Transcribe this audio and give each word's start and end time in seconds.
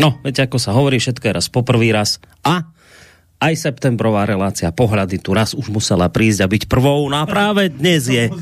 No, 0.00 0.16
viete, 0.24 0.40
ako 0.40 0.56
sa 0.56 0.72
hovorí, 0.72 0.96
všetko 0.96 1.28
je 1.28 1.36
raz 1.36 1.46
poprvý 1.52 1.92
raz. 1.92 2.16
A 2.40 2.72
aj 3.40 3.54
septembrová 3.56 4.24
relácia 4.24 4.72
pohľady 4.72 5.20
tu 5.20 5.36
raz 5.36 5.52
už 5.52 5.68
musela 5.68 6.08
prísť 6.08 6.44
a 6.44 6.48
byť 6.48 6.62
prvou, 6.68 7.04
no 7.08 7.20
a 7.20 7.28
práve 7.28 7.68
dnes 7.68 8.08
je. 8.08 8.32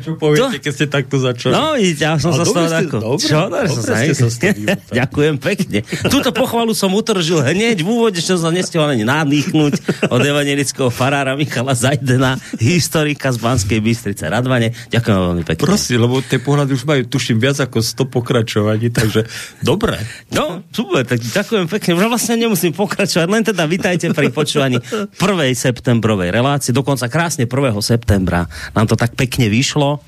Čo 0.00 0.16
poviete, 0.16 0.58
keď 0.62 0.72
ste 0.72 0.86
takto 0.88 1.16
začali? 1.20 1.52
No, 1.52 1.76
ja 1.76 2.16
som 2.16 2.32
sa 2.32 2.44
z 2.44 2.52
toho 2.52 2.68
ako... 2.68 2.96
dobre, 2.98 3.28
Čo? 3.28 3.38
dobre 3.48 3.68
som 3.68 3.82
sa, 3.84 3.94
ste 4.04 4.14
sa. 4.14 4.74
Ďakujem 5.04 5.34
pekne. 5.40 5.78
Túto 6.08 6.30
pochvalu 6.32 6.72
som 6.72 6.92
utržil 6.94 7.44
hneď 7.44 7.84
v 7.84 7.88
úvode, 7.88 8.20
čo 8.20 8.40
som 8.40 8.52
nestihol 8.52 8.88
ani 8.88 9.04
nadýchnuť 9.04 9.72
od 10.08 10.20
evangelického 10.20 10.88
farára 10.88 11.36
Michala 11.36 11.76
Zajdena, 11.76 12.40
historika 12.56 13.28
z 13.34 13.38
Banskej 13.40 13.80
Bystrice 13.84 14.24
Radvane. 14.28 14.72
Ďakujem 14.88 15.18
veľmi 15.18 15.44
pekne. 15.44 15.64
Prosím, 15.64 15.98
lebo 16.04 16.20
tie 16.24 16.40
pohľady 16.40 16.70
už 16.72 16.84
majú, 16.88 17.02
tuším, 17.08 17.36
viac 17.42 17.60
ako 17.60 17.84
100 17.84 18.08
pokračovaní, 18.08 18.88
takže 18.88 19.28
dobre. 19.60 20.00
No, 20.32 20.64
super, 20.72 21.04
tak 21.04 21.20
ďakujem 21.20 21.66
pekne. 21.68 21.90
Už 21.98 22.04
vlastne 22.08 22.36
nemusím 22.40 22.72
pokračovať, 22.72 23.26
len 23.28 23.42
teda 23.44 23.64
vitajte 23.68 24.12
pri 24.16 24.32
počúvaní 24.32 24.80
1. 24.80 25.16
septembrovej 25.52 26.32
relácie, 26.32 26.70
dokonca 26.72 27.10
krásne 27.10 27.44
1. 27.44 27.52
septembra 27.84 28.48
nám 28.74 28.86
to 28.86 28.94
tak 28.94 29.14
pekne 29.18 29.50
vyšlo. 29.58 29.98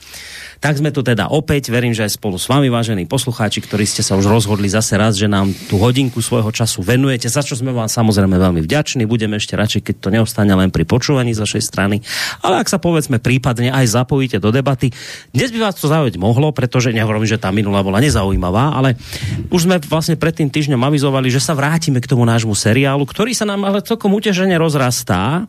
Tak 0.61 0.77
sme 0.77 0.93
tu 0.93 1.01
teda 1.01 1.33
opäť, 1.33 1.73
verím, 1.73 1.97
že 1.97 2.05
aj 2.05 2.21
spolu 2.21 2.37
s 2.37 2.45
vami, 2.45 2.69
vážení 2.69 3.09
poslucháči, 3.09 3.65
ktorí 3.65 3.89
ste 3.89 4.05
sa 4.05 4.13
už 4.21 4.29
rozhodli 4.29 4.69
zase 4.69 5.01
raz, 5.01 5.17
že 5.17 5.25
nám 5.25 5.57
tú 5.73 5.81
hodinku 5.81 6.21
svojho 6.21 6.53
času 6.53 6.85
venujete, 6.85 7.33
za 7.33 7.41
čo 7.41 7.57
sme 7.57 7.73
vám 7.73 7.89
samozrejme 7.89 8.37
veľmi 8.37 8.61
vďační. 8.69 9.09
Budeme 9.09 9.41
ešte 9.41 9.57
radšej, 9.57 9.89
keď 9.89 9.95
to 9.97 10.09
neostane 10.13 10.53
len 10.53 10.69
pri 10.69 10.85
počúvaní 10.85 11.33
z 11.33 11.41
vašej 11.49 11.65
strany. 11.65 12.05
Ale 12.45 12.61
ak 12.61 12.69
sa 12.69 12.77
povedzme 12.77 13.17
prípadne 13.17 13.73
aj 13.73 14.05
zapojíte 14.05 14.37
do 14.37 14.53
debaty, 14.53 14.93
dnes 15.33 15.49
by 15.49 15.65
vás 15.65 15.81
to 15.81 15.89
zaujať 15.89 16.21
mohlo, 16.21 16.53
pretože 16.53 16.93
nehovorím, 16.93 17.25
že 17.25 17.41
tá 17.41 17.49
minulá 17.49 17.81
bola 17.81 17.97
nezaujímavá, 18.05 18.77
ale 18.77 19.01
už 19.49 19.65
sme 19.65 19.81
vlastne 19.89 20.21
pred 20.21 20.37
tým 20.37 20.53
týždňom 20.53 20.85
avizovali, 20.85 21.33
že 21.33 21.41
sa 21.41 21.57
vrátime 21.57 22.05
k 22.05 22.11
tomu 22.13 22.29
nášmu 22.29 22.53
seriálu, 22.53 23.09
ktorý 23.09 23.33
sa 23.33 23.49
nám 23.49 23.65
ale 23.65 23.81
celkom 23.81 24.13
utešene 24.13 24.61
rozrastá 24.61 25.49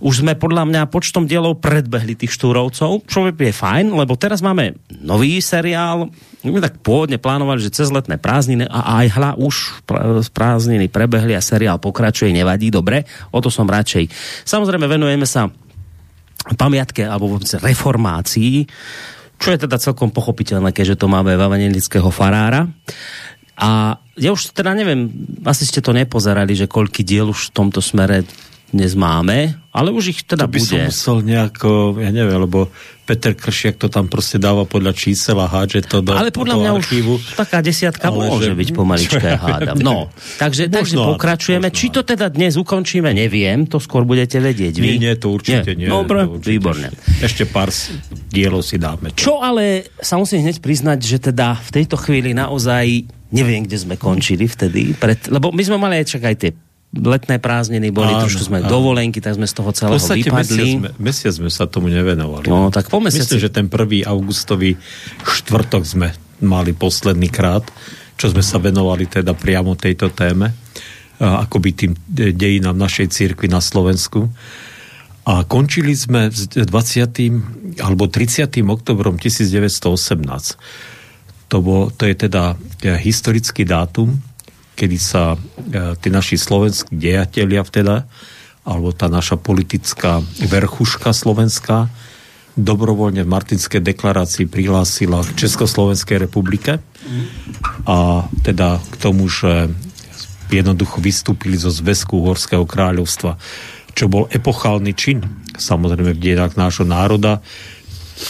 už 0.00 0.24
sme 0.24 0.36
podľa 0.36 0.68
mňa 0.68 0.90
počtom 0.92 1.24
dielov 1.24 1.60
predbehli 1.60 2.18
tých 2.18 2.34
štúrovcov, 2.36 3.06
čo 3.08 3.18
je 3.28 3.52
fajn, 3.52 3.96
lebo 3.96 4.16
teraz 4.16 4.44
máme 4.44 4.76
nový 5.00 5.40
seriál, 5.40 6.12
my 6.46 6.58
tak 6.62 6.78
pôvodne 6.84 7.18
plánovali, 7.18 7.58
že 7.62 7.74
cez 7.74 7.88
letné 7.90 8.20
prázdniny 8.20 8.68
a 8.68 9.02
aj 9.02 9.06
hla 9.18 9.30
už 9.40 9.86
prázdniny 10.30 10.86
prebehli 10.92 11.34
a 11.34 11.42
seriál 11.42 11.82
pokračuje, 11.82 12.30
nevadí, 12.30 12.70
dobre, 12.70 13.08
o 13.32 13.38
to 13.42 13.50
som 13.50 13.66
radšej. 13.66 14.08
Samozrejme 14.46 14.86
venujeme 14.86 15.26
sa 15.26 15.50
pamiatke 16.54 17.02
alebo 17.02 17.34
vôbec 17.34 17.50
reformácii, 17.58 18.68
čo 19.36 19.48
je 19.52 19.58
teda 19.66 19.76
celkom 19.82 20.14
pochopiteľné, 20.14 20.70
keďže 20.70 21.02
to 21.02 21.10
máme 21.10 21.34
evangelického 21.34 22.08
farára. 22.14 22.70
A 23.56 24.00
ja 24.16 24.30
už 24.32 24.52
teda 24.52 24.76
neviem, 24.76 25.08
asi 25.44 25.64
ste 25.64 25.80
to 25.80 25.96
nepozerali, 25.96 26.52
že 26.52 26.70
koľký 26.70 27.02
diel 27.04 27.32
už 27.32 27.50
v 27.50 27.54
tomto 27.56 27.80
smere 27.80 28.24
dnes 28.66 28.92
máme, 28.92 29.54
ale 29.70 29.88
už 29.88 30.04
ich 30.10 30.20
teda 30.22 30.44
to 30.44 30.52
by 30.52 30.58
bude. 30.58 30.66
som 30.66 30.78
musel 30.82 31.16
nejako, 31.22 31.70
ja 31.96 32.10
neviem, 32.10 32.34
lebo 32.40 32.66
Peter 33.06 33.30
Kršiak 33.30 33.78
to 33.78 33.86
tam 33.86 34.10
proste 34.10 34.36
dáva 34.36 34.66
podľa 34.66 34.90
čísel 34.90 35.38
a 35.38 35.46
hádže 35.46 35.86
to 35.86 36.02
do 36.02 36.10
Ale 36.10 36.34
podľa 36.34 36.58
mňa 36.58 36.70
archívu. 36.74 37.14
už 37.14 37.38
taká 37.38 37.62
desiatka 37.62 38.10
Ale 38.10 38.26
môže 38.26 38.50
že- 38.50 38.58
byť 38.58 38.68
pomalička, 38.74 39.22
ja 39.32 39.38
hádam. 39.38 39.78
No, 39.78 40.10
takže, 40.36 40.66
takže 40.66 40.98
Možno 40.98 41.00
áno, 41.00 41.10
pokračujeme. 41.14 41.68
možno 41.68 41.78
Či 41.78 41.86
to 41.88 42.00
teda 42.02 42.26
dnes 42.26 42.58
ukončíme, 42.58 43.14
neviem, 43.14 43.62
to 43.64 43.78
skôr 43.78 44.02
budete 44.02 44.42
vedieť 44.42 44.74
vy. 44.74 44.98
Nie, 44.98 44.98
nie, 44.98 45.14
to 45.14 45.30
určite 45.30 45.70
nie. 45.72 45.86
Dobre, 45.86 46.26
to 46.26 46.34
určite 46.34 46.50
výborne. 46.50 46.88
Ešte 47.22 47.46
pár 47.46 47.70
dielov 48.28 48.66
si 48.66 48.76
dáme. 48.76 49.14
Čo 49.14 49.38
ale 49.38 49.94
sa 50.02 50.18
musím 50.18 50.42
hneď 50.42 50.58
priznať, 50.58 50.98
že 50.98 51.22
teda 51.22 51.54
v 51.54 51.70
tejto 51.70 51.94
chvíli 51.94 52.34
naozaj 52.34 53.06
neviem, 53.30 53.62
kde 53.62 53.78
sme 53.78 53.94
končili 53.94 54.46
vtedy. 54.46 54.94
Pred, 54.94 55.30
lebo 55.30 55.50
my 55.50 55.62
sme 55.62 55.78
mali 55.78 55.98
aj 55.98 56.06
čak 56.08 56.22
aj 56.24 56.36
tie 56.36 56.50
letné 56.92 57.36
prázdniny, 57.36 57.90
boli 57.90 58.08
Áno, 58.08 58.24
trošku 58.24 58.46
sme 58.46 58.58
áno. 58.58 58.70
dovolenky, 58.70 59.18
tak 59.18 59.34
sme 59.34 59.44
z 59.44 59.54
toho 59.54 59.68
V 59.68 59.76
celého 59.76 59.96
mesiac 59.96 60.16
vypadli. 60.18 60.64
sme, 60.72 60.88
mesiac 60.96 61.32
sme 61.34 61.50
sa 61.50 61.64
tomu 61.64 61.86
nevenovali. 61.86 62.46
No, 62.46 62.70
tak 62.70 62.86
po 62.86 62.98
mesiaci- 62.98 63.36
Myslím, 63.36 63.42
že 63.42 63.50
ten 63.50 63.66
1. 63.66 63.76
augustový 64.02 64.78
štvrtok 65.20 65.82
sme 65.82 66.08
mali 66.38 66.72
posledný 66.72 67.26
krát, 67.26 67.64
čo 68.14 68.28
sme 68.28 68.40
sa 68.40 68.56
venovali 68.56 69.04
teda 69.04 69.32
priamo 69.32 69.74
tejto 69.74 70.08
téme, 70.08 70.52
akoby 71.18 71.70
tým 71.74 71.92
de- 72.02 72.32
dejinám 72.32 72.74
našej 72.74 73.08
cirkvi 73.08 73.46
na 73.46 73.58
Slovensku. 73.58 74.28
A 75.26 75.42
končili 75.42 75.92
sme 75.92 76.28
s 76.28 76.46
20. 76.46 77.42
alebo 77.78 78.06
30. 78.06 78.46
oktobrom 78.62 79.18
1918. 79.18 80.56
To, 81.46 81.56
bol, 81.58 81.90
to 81.90 82.04
je 82.04 82.14
teda 82.16 82.54
e, 82.80 82.94
historický 82.96 83.62
dátum, 83.62 84.16
kedy 84.76 84.98
sa 85.00 85.34
e, 85.34 85.38
tí 85.96 86.12
naši 86.12 86.36
slovenskí 86.36 86.92
dejatelia 86.92 87.64
vteda, 87.64 88.04
alebo 88.68 88.92
tá 88.92 89.08
naša 89.08 89.40
politická 89.40 90.20
verchuška 90.46 91.16
slovenská, 91.16 91.88
dobrovoľne 92.56 93.24
v 93.24 93.32
Martinskej 93.32 93.84
deklarácii 93.84 94.48
prihlásila 94.48 95.20
k 95.22 95.44
Československej 95.44 96.24
republike 96.24 96.80
a 97.84 98.24
teda 98.40 98.80
k 98.80 98.94
tomu, 98.96 99.28
že 99.28 99.68
jednoducho 100.48 101.04
vystúpili 101.04 101.60
zo 101.60 101.68
zväzku 101.68 102.16
Uhorského 102.16 102.64
kráľovstva, 102.64 103.36
čo 103.92 104.08
bol 104.08 104.24
epochálny 104.32 104.92
čin, 104.96 105.20
samozrejme 105.52 106.16
v 106.16 106.22
dejinách 106.22 106.56
nášho 106.56 106.88
národa. 106.88 107.44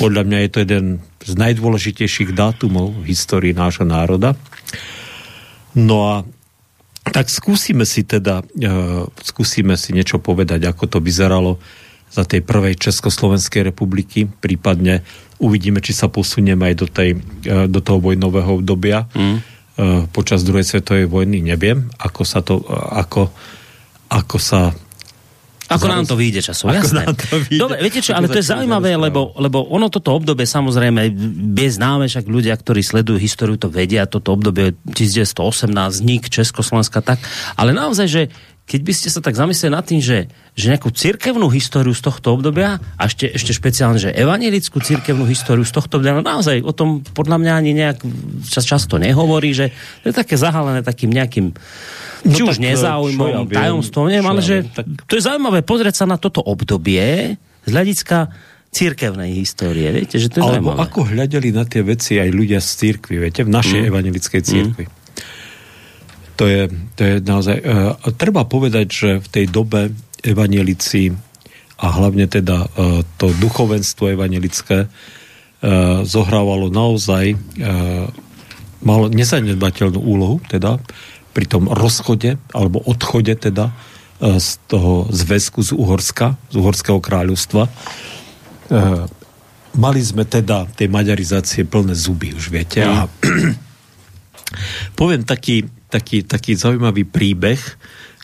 Podľa 0.03 0.23
mňa 0.27 0.39
je 0.43 0.51
to 0.51 0.59
jeden 0.67 0.87
z 1.23 1.33
najdôležitejších 1.39 2.35
dátumov 2.35 2.99
v 3.03 3.15
histórii 3.15 3.55
nášho 3.55 3.87
národa. 3.87 4.35
No 5.79 5.97
a 6.11 6.15
tak 7.13 7.31
skúsime 7.31 7.87
si 7.87 8.03
teda, 8.03 8.43
uh, 8.43 9.07
skúsime 9.23 9.79
si 9.79 9.95
niečo 9.95 10.19
povedať, 10.19 10.67
ako 10.67 10.85
to 10.87 10.99
vyzeralo 10.99 11.59
za 12.11 12.23
tej 12.23 12.41
prvej 12.47 12.79
Československej 12.79 13.67
republiky, 13.67 14.31
prípadne 14.31 15.03
uvidíme, 15.43 15.83
či 15.83 15.93
sa 15.93 16.09
posunieme 16.09 16.73
aj 16.73 16.75
do, 16.79 16.87
tej, 16.89 17.11
uh, 17.19 17.67
do 17.67 17.83
toho 17.83 17.99
vojnového 18.01 18.63
obdobia. 18.63 19.11
Mm. 19.13 19.39
Uh, 19.77 20.09
počas 20.09 20.41
druhej 20.41 20.65
svetovej 20.65 21.05
vojny 21.05 21.45
neviem, 21.45 21.93
ako 22.01 22.23
sa 22.25 22.41
to, 22.41 22.65
uh, 22.65 22.97
ako, 22.97 23.29
ako 24.09 24.37
sa 24.41 24.73
Ako 25.67 25.83
Zaraz- 25.83 25.97
nám 25.99 26.07
to 26.07 26.15
vyjde 26.15 26.41
časom, 26.43 26.71
Ako 26.71 26.79
jasné. 26.79 27.03
nám 27.03 27.17
to 27.19 27.37
vyjde. 27.43 27.59
Dobre, 27.59 27.77
viete 27.83 27.99
čo, 27.99 28.15
ale 28.15 28.31
to 28.31 28.39
je 28.39 28.47
zaujímavé, 28.47 28.95
lebo, 28.95 29.35
lebo 29.35 29.67
ono 29.67 29.91
toto 29.91 30.15
obdobie 30.15 30.47
samozrejme 30.47 31.11
je 31.53 31.69
známe, 31.69 32.07
však 32.07 32.25
ľudia, 32.25 32.55
ktorí 32.55 32.81
sledujú 32.81 33.19
históriu, 33.19 33.59
to 33.59 33.67
vedia, 33.67 34.07
toto 34.07 34.31
obdobie 34.31 34.79
1918, 34.95 35.67
vznik 35.91 36.31
Československa, 36.31 37.03
tak, 37.03 37.19
ale 37.59 37.75
naozaj, 37.75 38.07
že 38.07 38.23
keď 38.67 38.81
by 38.83 38.93
ste 38.93 39.09
sa 39.15 39.23
tak 39.23 39.39
zamysleli 39.39 39.71
nad 39.71 39.87
tým, 39.87 40.03
že, 40.03 40.27
že 40.59 40.75
nejakú 40.75 40.91
cirkevnú 40.91 41.47
históriu 41.55 41.95
z 41.95 42.03
tohto 42.03 42.35
obdobia 42.35 42.83
a 42.99 43.03
ešte, 43.07 43.31
ešte 43.31 43.55
špeciálne, 43.55 44.03
že 44.03 44.11
evanelickú 44.11 44.83
cirkevnú 44.83 45.23
históriu 45.31 45.63
z 45.63 45.71
tohto 45.71 46.03
obdobia, 46.03 46.19
no 46.19 46.27
naozaj 46.27 46.67
o 46.67 46.75
tom 46.75 47.07
podľa 47.07 47.39
mňa 47.39 47.53
ani 47.55 47.73
nejak 47.79 48.03
čas, 48.51 48.67
často 48.67 48.99
nehovorí, 48.99 49.55
že 49.55 49.71
to 50.03 50.11
je 50.11 50.15
také 50.19 50.35
zahalené 50.35 50.83
takým 50.83 51.15
nejakým 51.15 51.55
No 52.27 52.35
či 52.35 52.43
už 52.43 52.59
tak, 52.59 52.67
nezáujmom, 52.75 53.47
ja 53.47 53.63
tajomstvom, 53.63 54.11
neviem, 54.11 54.27
ale 54.27 54.43
že 54.43 54.67
tak- 54.67 54.89
to 55.07 55.15
je 55.15 55.23
zaujímavé 55.23 55.63
pozrieť 55.63 56.03
sa 56.03 56.07
na 56.11 56.19
toto 56.19 56.43
obdobie 56.43 57.39
z 57.39 57.71
hľadiska 57.71 58.35
církevnej 58.75 59.31
histórie. 59.31 59.89
Viete, 59.95 60.19
že 60.19 60.27
to 60.27 60.43
je 60.43 60.45
Alebo 60.45 60.75
zaujímavé. 60.75 60.79
ako 60.91 61.01
hľadeli 61.07 61.51
na 61.55 61.65
tie 61.65 61.87
veci 61.87 62.19
aj 62.19 62.29
ľudia 62.35 62.59
z 62.59 62.71
církvy, 62.83 63.15
viete, 63.23 63.47
v 63.47 63.51
našej 63.55 63.81
mm. 63.87 63.89
evangelickej 63.95 64.43
církvi. 64.43 64.85
Mm. 64.91 64.96
To 66.37 66.45
je, 66.45 66.69
to 66.97 67.01
je 67.01 67.15
naozaj... 67.25 67.57
Uh, 67.65 67.97
treba 68.17 68.45
povedať, 68.45 68.87
že 68.89 69.11
v 69.25 69.29
tej 69.29 69.45
dobe 69.49 69.93
evangelici 70.21 71.13
a 71.81 71.87
hlavne 71.93 72.29
teda 72.29 72.69
uh, 72.69 73.01
to 73.17 73.33
duchovenstvo 73.37 74.13
evangelické 74.13 74.89
uh, 74.89 76.05
zohrávalo 76.05 76.69
naozaj 76.69 77.37
malo 78.87 79.09
nezanedbateľnú 79.09 79.99
úlohu, 79.99 80.39
teda 80.47 80.79
pri 81.33 81.49
tom 81.49 81.67
rozchode 81.67 82.37
alebo 82.53 82.79
odchode 82.85 83.35
teda 83.35 83.73
z 84.21 84.49
toho 84.69 85.09
zväzku 85.13 85.61
z 85.61 85.77
Uhorska, 85.77 86.41
z 86.49 86.55
Uhorského 86.61 87.01
kráľovstva. 87.03 87.69
Mali 89.77 90.01
sme 90.01 90.25
teda 90.25 90.65
tej 90.73 90.89
maďarizácie 90.89 91.69
plné 91.69 91.93
zuby, 91.93 92.33
už 92.33 92.49
viete. 92.49 92.81
A 92.81 93.05
poviem 95.01 95.29
taký, 95.29 95.69
taký, 95.91 96.27
taký 96.27 96.59
zaujímavý 96.59 97.07
príbeh, 97.07 97.61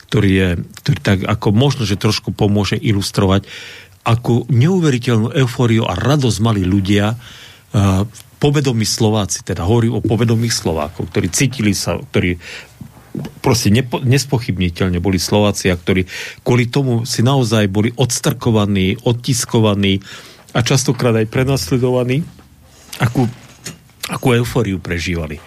ktorý 0.08 0.30
je, 0.30 0.48
ktorý 0.84 0.98
tak 1.00 1.18
ako 1.24 1.48
možno, 1.56 1.82
že 1.88 2.00
trošku 2.00 2.36
pomôže 2.36 2.76
ilustrovať, 2.76 3.48
akú 4.02 4.44
neuveriteľnú 4.50 5.30
eufóriu 5.32 5.86
a 5.86 5.94
radosť 5.94 6.38
mali 6.42 6.66
ľudia 6.66 7.14
uh, 7.14 8.02
povedomí 8.42 8.82
Slováci, 8.82 9.46
teda 9.46 9.62
hovorím 9.62 10.02
o 10.02 10.04
povedomých 10.04 10.50
Slovákov, 10.50 11.14
ktorí 11.14 11.30
cítili 11.30 11.72
sa, 11.78 11.94
ktorí 11.94 12.34
proste 13.38 13.70
nepo, 13.70 14.02
nespochybniteľne 14.02 14.98
boli 14.98 15.22
Slováci 15.22 15.70
a 15.70 15.78
ktorí 15.78 16.08
kvôli 16.42 16.66
tomu 16.66 17.06
si 17.06 17.22
naozaj 17.22 17.70
boli 17.70 17.94
odstrkovaní, 17.94 18.98
odtiskovaní 19.06 20.02
a 20.52 20.60
častokrát 20.66 21.14
aj 21.14 21.30
prenasledovaní. 21.30 22.26
Akú 22.98 23.30
akú 24.10 24.34
eufóriu 24.34 24.82
prežívali. 24.82 25.38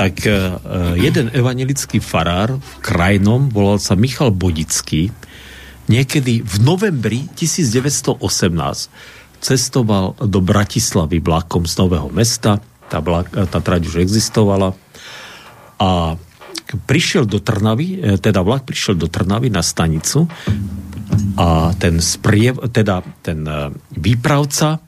Tak 0.00 0.14
e, 0.24 0.32
jeden 0.96 1.28
evangelický 1.28 2.00
farár 2.00 2.56
v 2.56 2.72
krajnom 2.80 3.52
volal 3.52 3.76
sa 3.76 3.92
Michal 3.92 4.32
Bodický, 4.32 5.12
niekedy 5.92 6.40
v 6.40 6.54
novembri 6.64 7.28
1918 7.36 8.22
cestoval 9.42 10.16
do 10.22 10.38
Bratislavy 10.40 11.18
vlakom 11.20 11.66
z 11.68 11.74
Nového 11.82 12.08
mesta, 12.08 12.62
tá, 12.88 13.02
vlak, 13.02 13.28
tá 13.28 13.58
trať 13.58 13.90
už 13.90 13.96
existovala 14.00 14.72
a 15.82 16.14
prišiel 16.88 17.28
do 17.28 17.42
Trnavy, 17.42 18.00
e, 18.00 18.16
teda 18.16 18.40
vlak 18.40 18.64
prišiel 18.64 18.96
do 18.96 19.10
Trnavy 19.10 19.52
na 19.52 19.60
stanicu 19.60 20.24
a 21.36 21.76
ten 21.76 22.00
spriev, 22.00 22.56
teda 22.72 23.04
ten 23.20 23.44
e, 23.44 23.68
výpravca 24.00 24.80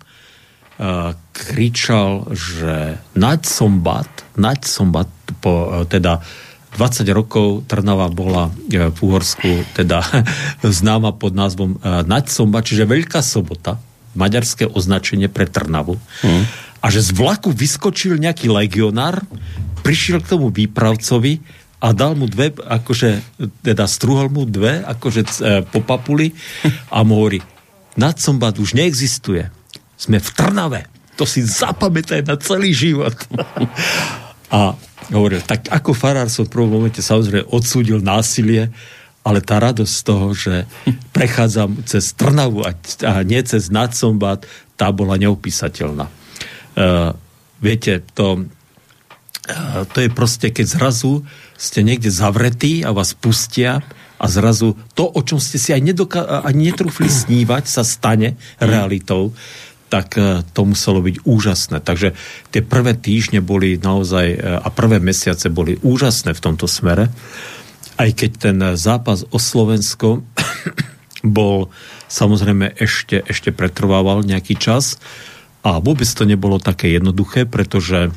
kričal, 1.35 2.27
že 2.35 2.99
naď 3.15 3.41
sombat, 3.47 4.11
naď 4.35 4.67
sombat, 4.67 5.11
po, 5.39 5.83
e, 5.83 5.87
teda 5.87 6.23
20 6.75 7.07
rokov 7.15 7.71
Trnava 7.71 8.11
bola 8.11 8.51
e, 8.51 8.91
v 8.91 8.99
Uhorsku 8.99 9.63
teda 9.75 10.03
známa 10.63 11.15
pod 11.15 11.35
názvom 11.35 11.79
e, 11.79 12.03
Naď 12.07 12.27
sombat, 12.31 12.67
čiže 12.67 12.91
Veľká 12.91 13.23
sobota, 13.23 13.79
maďarské 14.19 14.67
označenie 14.67 15.31
pre 15.31 15.47
Trnavu. 15.47 15.99
Hmm. 16.23 16.45
A 16.83 16.87
že 16.91 17.01
z 17.01 17.17
vlaku 17.17 17.55
vyskočil 17.55 18.21
nejaký 18.21 18.51
legionár, 18.51 19.23
prišiel 19.87 20.21
k 20.21 20.37
tomu 20.37 20.53
výpravcovi 20.53 21.41
a 21.81 21.95
dal 21.97 22.13
mu 22.19 22.29
dve, 22.29 22.53
akože, 22.53 23.41
teda 23.65 23.89
struhol 23.89 24.29
mu 24.29 24.45
dve, 24.45 24.85
akože 24.85 25.23
po 25.73 25.81
papuli 25.81 26.35
a 26.95 27.01
mu 27.07 27.23
hovorí, 27.23 27.41
Nadsombat 27.95 28.59
už 28.59 28.75
neexistuje 28.75 29.64
sme 29.97 30.19
v 30.19 30.29
Trnave. 30.35 30.83
To 31.15 31.25
si 31.25 31.47
zapamätaj 31.47 32.27
na 32.27 32.35
celý 32.39 32.75
život. 32.75 33.15
a 34.55 34.75
hovoril, 35.13 35.43
tak 35.45 35.69
ako 35.69 35.93
farár 35.95 36.31
som 36.31 36.47
v 36.47 36.55
prvom 36.55 36.81
momente 36.81 37.05
samozrejme 37.05 37.51
odsúdil 37.51 38.01
násilie, 38.01 38.73
ale 39.25 39.41
tá 39.41 39.57
radosť 39.57 39.93
z 39.93 40.03
toho, 40.05 40.27
že 40.37 40.55
prechádzam 41.17 41.85
cez 41.89 42.13
Trnavu 42.13 42.65
a, 42.65 42.77
a 43.09 43.13
nie 43.25 43.41
cez 43.45 43.73
Nadsombat, 43.73 44.45
tá 44.77 44.93
bola 44.93 45.17
neopísateľná. 45.17 46.07
Uh, 46.75 47.15
viete, 47.63 48.03
to, 48.13 48.45
uh, 49.49 49.83
to 49.95 49.99
je 50.05 50.11
proste, 50.11 50.51
keď 50.51 50.67
zrazu 50.67 51.25
ste 51.55 51.87
niekde 51.87 52.11
zavretí 52.11 52.83
a 52.83 52.91
vás 52.93 53.15
pustia 53.15 53.81
a 54.19 54.27
zrazu 54.27 54.75
to, 54.93 55.09
o 55.09 55.21
čom 55.23 55.39
ste 55.39 55.57
si 55.57 55.71
aj 55.71 55.83
nedoka- 55.83 56.45
ani 56.45 56.71
netrúfli 56.71 57.07
snívať, 57.09 57.65
sa 57.65 57.87
stane 57.87 58.37
realitou 58.59 59.33
tak 59.95 60.19
e, 60.19 60.43
to 60.51 60.67
muselo 60.67 60.99
byť 60.99 61.23
úžasné. 61.23 61.79
Takže 61.79 62.19
tie 62.51 62.63
prvé 62.67 62.99
týždne 62.99 63.39
boli 63.39 63.79
naozaj 63.79 64.27
e, 64.35 64.39
a 64.43 64.67
prvé 64.75 64.99
mesiace 64.99 65.47
boli 65.55 65.79
úžasné 65.87 66.35
v 66.35 66.43
tomto 66.43 66.67
smere. 66.67 67.15
Aj 67.95 68.11
keď 68.11 68.31
ten 68.35 68.59
zápas 68.75 69.23
o 69.31 69.39
Slovensko 69.39 70.27
bol 71.39 71.71
samozrejme 72.11 72.75
ešte, 72.75 73.23
ešte 73.23 73.55
pretrvával 73.55 74.27
nejaký 74.27 74.59
čas 74.59 74.99
a 75.63 75.79
vôbec 75.79 76.11
to 76.11 76.27
nebolo 76.27 76.59
také 76.59 76.91
jednoduché, 76.91 77.47
pretože 77.47 78.11
e, 78.11 78.13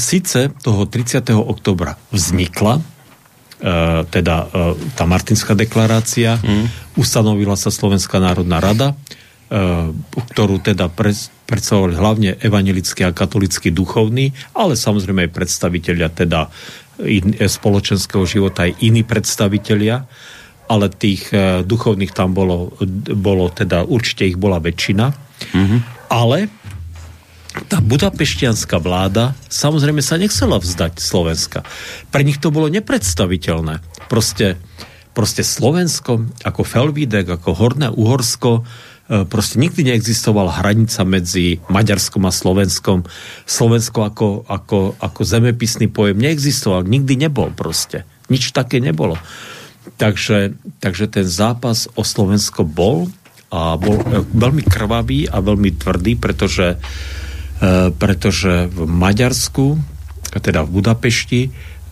síce 0.00 0.48
toho 0.64 0.88
30. 0.88 1.28
oktobra 1.36 2.00
vznikla 2.08 2.96
teda 4.04 4.36
tá 4.92 5.04
Martinská 5.08 5.56
deklarácia, 5.56 6.36
mm. 6.36 7.00
ustanovila 7.00 7.56
sa 7.56 7.72
Slovenská 7.72 8.20
národná 8.20 8.60
rada, 8.60 8.92
ktorú 10.34 10.58
teda 10.58 10.90
predstavovali 11.46 11.94
hlavne 11.94 12.30
evangelickí 12.42 13.06
a 13.06 13.14
katolickí 13.14 13.70
duchovní, 13.70 14.34
ale 14.56 14.74
samozrejme 14.74 15.28
aj 15.28 15.36
predstavitelia 15.36 16.08
teda 16.10 16.50
in, 17.06 17.38
eh, 17.38 17.46
spoločenského 17.46 18.26
života, 18.26 18.66
aj 18.66 18.82
iní 18.82 19.06
predstavitelia, 19.06 20.06
ale 20.64 20.88
tých 20.88 21.28
uh, 21.28 21.60
duchovných 21.60 22.16
tam 22.16 22.32
bolo, 22.32 22.72
bolo 23.12 23.52
teda, 23.52 23.84
určite 23.84 24.24
ich 24.24 24.40
bola 24.40 24.56
väčšina, 24.56 25.12
mm-hmm. 25.12 25.80
ale 26.08 26.48
tá 27.68 27.84
budapeštianská 27.84 28.80
vláda 28.80 29.36
samozrejme 29.52 30.00
sa 30.00 30.16
nechcela 30.16 30.56
vzdať 30.56 31.04
Slovenska. 31.04 31.68
Pre 32.08 32.24
nich 32.24 32.40
to 32.40 32.48
bolo 32.48 32.72
nepredstaviteľné. 32.72 33.84
Proste, 34.08 34.56
proste 35.12 35.44
Slovensko, 35.44 36.32
ako 36.48 36.64
Felvídek, 36.64 37.28
ako 37.28 37.60
Horné 37.60 37.92
Uhorsko, 37.92 38.64
E, 38.64 38.93
proste 39.04 39.60
nikdy 39.60 39.92
neexistovala 39.92 40.64
hranica 40.64 41.04
medzi 41.04 41.60
Maďarskom 41.68 42.24
a 42.24 42.32
Slovenskom. 42.32 43.04
Slovensko 43.44 44.08
ako, 44.08 44.28
ako, 44.48 44.96
ako 44.96 45.20
zemepisný 45.20 45.92
pojem 45.92 46.16
neexistoval, 46.16 46.88
nikdy 46.88 47.20
nebol 47.20 47.52
proste. 47.52 48.08
Nič 48.32 48.56
také 48.56 48.80
nebolo. 48.80 49.20
Takže, 50.00 50.56
takže 50.80 51.12
ten 51.12 51.28
zápas 51.28 51.84
o 51.92 52.00
Slovensko 52.00 52.64
bol 52.64 53.12
a 53.52 53.76
bol 53.76 54.00
e, 54.00 54.24
veľmi 54.24 54.64
krvavý 54.64 55.28
a 55.28 55.44
veľmi 55.44 55.76
tvrdý, 55.76 56.16
pretože, 56.16 56.80
e, 57.60 57.92
pretože 57.92 58.72
v 58.72 58.88
Maďarsku, 58.88 59.76
teda 60.32 60.64
v 60.64 60.72
Budapešti, 60.80 61.42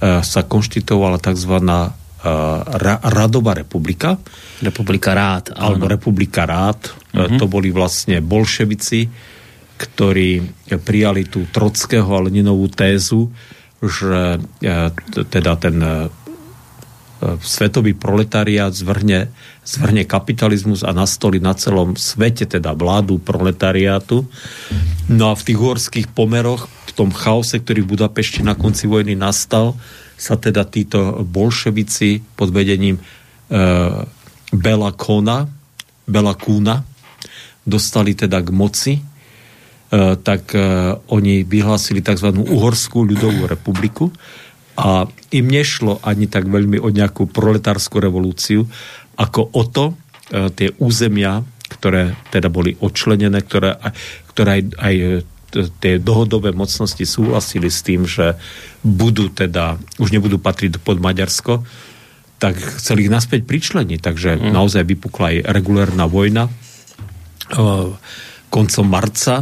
sa 0.02 0.42
konštitovala 0.42 1.22
tzv. 1.22 1.62
Radová 3.02 3.52
republika. 3.58 4.14
Republika 4.62 5.10
rád. 5.10 5.50
Alebo 5.58 5.90
Republika 5.90 6.46
rád. 6.46 6.94
Mm-hmm. 7.10 7.38
To 7.42 7.46
boli 7.50 7.74
vlastne 7.74 8.22
bolševici, 8.22 9.10
ktorí 9.74 10.46
prijali 10.86 11.26
tú 11.26 11.50
Trockého 11.50 12.06
a 12.06 12.22
Leninovú 12.22 12.70
tézu, 12.70 13.26
že 13.82 14.38
e, 14.62 14.70
teda 15.26 15.58
ten 15.58 15.76
svetový 17.38 17.94
proletariát 17.94 18.74
zvrhne, 18.74 19.30
zvrhne 19.62 20.02
kapitalizmus 20.02 20.82
a 20.82 20.90
nastoli 20.90 21.38
na 21.38 21.54
celom 21.54 21.94
svete, 21.94 22.50
teda 22.50 22.74
vládu 22.74 23.22
proletariátu. 23.22 24.26
No 25.06 25.30
a 25.30 25.34
v 25.38 25.46
tých 25.46 25.58
horských 25.58 26.06
pomeroch, 26.10 26.66
v 26.66 26.92
tom 26.92 27.14
chaose, 27.14 27.62
ktorý 27.62 27.86
v 27.86 27.94
Budapešti 27.94 28.42
na 28.42 28.58
konci 28.58 28.90
vojny 28.90 29.14
nastal, 29.14 29.78
sa 30.22 30.38
teda 30.38 30.62
títo 30.70 31.26
bolševici 31.26 32.22
pod 32.38 32.54
vedením 32.54 32.94
e, 32.94 33.02
Bela 34.54 34.90
Kona, 34.94 35.50
Bela 36.06 36.38
Kúna, 36.38 36.86
dostali 37.66 38.14
teda 38.14 38.38
k 38.38 38.54
moci, 38.54 38.94
e, 38.94 39.02
tak 40.22 40.54
e, 40.54 40.62
oni 41.10 41.42
vyhlásili 41.42 41.98
tzv. 41.98 42.38
Uhorskú 42.38 43.02
ľudovú 43.02 43.50
republiku 43.50 44.14
a 44.78 45.10
im 45.34 45.46
nešlo 45.50 45.98
ani 46.06 46.30
tak 46.30 46.46
veľmi 46.46 46.78
o 46.78 46.88
nejakú 46.94 47.26
proletárskú 47.26 47.98
revolúciu, 47.98 48.62
ako 49.18 49.50
o 49.50 49.62
to, 49.66 49.84
e, 50.30 50.54
tie 50.54 50.70
územia, 50.78 51.42
ktoré 51.66 52.14
teda 52.30 52.46
boli 52.46 52.78
odčlenené, 52.78 53.42
ktoré, 53.42 53.74
ktoré 54.30 54.50
aj, 54.60 54.62
aj 54.78 54.94
tie 55.78 56.00
dohodové 56.00 56.56
mocnosti 56.56 57.04
súhlasili 57.04 57.68
s 57.68 57.84
tým, 57.84 58.08
že 58.08 58.40
budú 58.80 59.28
teda, 59.28 59.76
už 60.00 60.10
nebudú 60.10 60.40
patriť 60.40 60.80
pod 60.80 60.98
Maďarsko, 60.98 61.62
tak 62.40 62.58
chceli 62.80 63.06
ich 63.06 63.12
naspäť 63.12 63.46
pričleniť. 63.46 64.00
Takže 64.02 64.30
mm. 64.40 64.50
naozaj 64.50 64.82
vypukla 64.82 65.26
aj 65.30 65.36
regulárna 65.52 66.10
vojna 66.10 66.50
koncom 68.48 68.86
marca 68.88 69.38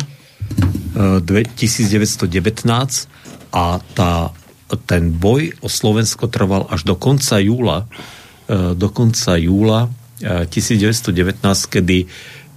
1919 0.92 2.26
eh, 2.26 3.06
a 3.50 3.64
tá, 3.94 4.12
ten 4.86 5.14
boj 5.14 5.54
o 5.62 5.68
Slovensko 5.70 6.26
trval 6.26 6.66
až 6.70 6.86
do 6.86 6.94
konca 6.98 7.38
júla 7.38 7.86
do 8.50 8.88
konca 8.90 9.38
júla 9.38 9.86
1919, 10.20 11.38
kedy 11.70 12.10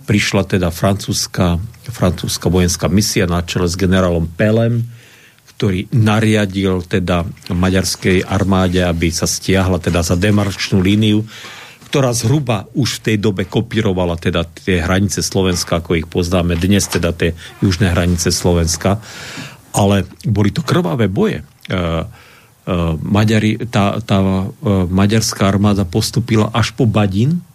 prišla 0.03 0.43
teda 0.45 0.69
francúzska, 0.69 1.57
francúzska 1.87 2.51
vojenská 2.51 2.91
misia 2.91 3.25
na 3.25 3.41
čele 3.43 3.67
s 3.67 3.79
generálom 3.79 4.27
Pelem, 4.27 4.83
ktorý 5.55 5.87
nariadil 5.95 6.83
teda 6.83 7.23
maďarskej 7.51 8.27
armáde, 8.27 8.83
aby 8.83 9.13
sa 9.13 9.29
stiahla 9.29 9.79
teda 9.79 10.03
za 10.03 10.19
demarčnú 10.19 10.83
líniu 10.83 11.23
ktorá 11.93 12.09
zhruba 12.09 12.65
už 12.73 12.97
v 12.97 13.03
tej 13.05 13.17
dobe 13.21 13.45
kopírovala 13.45 14.17
teda 14.17 14.49
tie 14.49 14.81
hranice 14.81 15.21
Slovenska, 15.21 15.77
ako 15.77 16.01
ich 16.01 16.09
poznáme 16.09 16.57
dnes, 16.57 16.89
teda 16.89 17.13
tie 17.13 17.37
južné 17.61 17.93
hranice 17.93 18.33
Slovenska. 18.33 18.97
Ale 19.77 20.09
boli 20.25 20.49
to 20.49 20.65
krvavé 20.65 21.05
boje. 21.05 21.45
Uh, 21.69 22.01
uh, 22.65 22.97
Maďari, 22.97 23.69
tá, 23.69 24.01
tá 24.01 24.25
uh, 24.25 24.49
maďarská 24.89 25.45
armáda 25.45 25.85
postupila 25.85 26.49
až 26.49 26.73
po 26.73 26.89
Badin, 26.89 27.45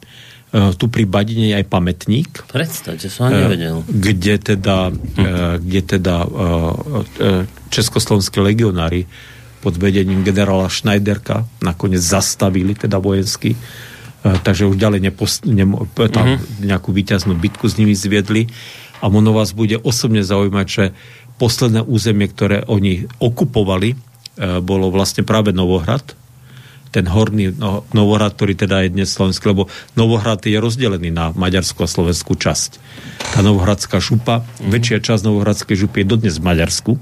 tu 0.50 0.88
pri 0.88 1.04
Badine 1.04 1.52
je 1.52 1.54
aj 1.60 1.66
pamätník. 1.68 2.48
Predstavte, 2.48 3.12
som 3.12 3.28
nevedel. 3.28 3.84
Kde 3.84 4.34
teda, 4.40 4.88
hm. 4.88 5.60
kde 5.60 5.80
teda 5.84 6.24
československé 7.68 8.40
legionári 8.40 9.04
pod 9.60 9.76
vedením 9.76 10.24
generála 10.24 10.72
Schneiderka 10.72 11.44
nakoniec 11.60 12.00
zastavili 12.00 12.72
teda 12.72 12.96
vojenský 12.96 13.58
E, 14.18 14.34
takže 14.42 14.66
už 14.66 14.76
ďalej 14.76 15.00
nepost, 15.10 15.46
nemo, 15.46 15.86
tam 15.94 16.34
mm-hmm. 16.34 16.66
nejakú 16.66 16.90
výťaznú 16.90 17.38
bitku 17.38 17.70
s 17.70 17.78
nimi 17.78 17.94
zviedli 17.94 18.50
a 18.98 19.06
ono 19.06 19.30
vás 19.30 19.54
bude 19.54 19.78
osobne 19.78 20.26
zaujímať, 20.26 20.66
že 20.66 20.84
posledné 21.38 21.86
územie, 21.86 22.26
ktoré 22.26 22.66
oni 22.66 23.06
okupovali, 23.22 23.94
e, 23.94 23.96
bolo 24.58 24.90
vlastne 24.90 25.22
práve 25.22 25.54
Novohrad, 25.54 26.17
ten 26.88 27.04
horný 27.06 27.52
no, 27.52 27.84
Novohrad, 27.92 28.34
ktorý 28.34 28.56
teda 28.56 28.84
je 28.84 28.94
dnes 28.94 29.08
slovenský, 29.08 29.52
lebo 29.52 29.68
Novohrad 29.94 30.40
je 30.44 30.56
rozdelený 30.56 31.12
na 31.12 31.30
maďarskú 31.36 31.84
a 31.84 31.88
slovenskú 31.88 32.34
časť. 32.34 32.70
Tá 33.36 33.44
Novohradská 33.44 34.00
župa, 34.00 34.40
mm-hmm. 34.40 34.70
väčšia 34.72 34.98
časť 35.04 35.22
Novohradskej 35.28 35.76
župy 35.76 36.04
je 36.04 36.10
dodnes 36.10 36.34
v 36.36 36.46
Maďarsku, 36.48 36.92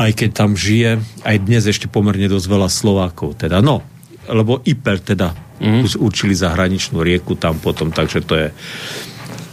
aj 0.00 0.10
keď 0.16 0.30
tam 0.32 0.56
žije, 0.56 1.02
aj 1.28 1.36
dnes 1.44 1.62
ešte 1.68 1.86
pomerne 1.86 2.26
dosť 2.26 2.46
veľa 2.48 2.68
Slovákov. 2.72 3.36
Teda 3.36 3.60
no, 3.60 3.84
lebo 4.26 4.64
Iper 4.64 4.98
teda 4.98 5.36
mm-hmm. 5.60 6.00
určili 6.00 6.32
zahraničnú 6.32 7.04
rieku 7.04 7.36
tam 7.36 7.60
potom, 7.60 7.92
takže 7.92 8.20
to 8.24 8.34
je... 8.34 8.48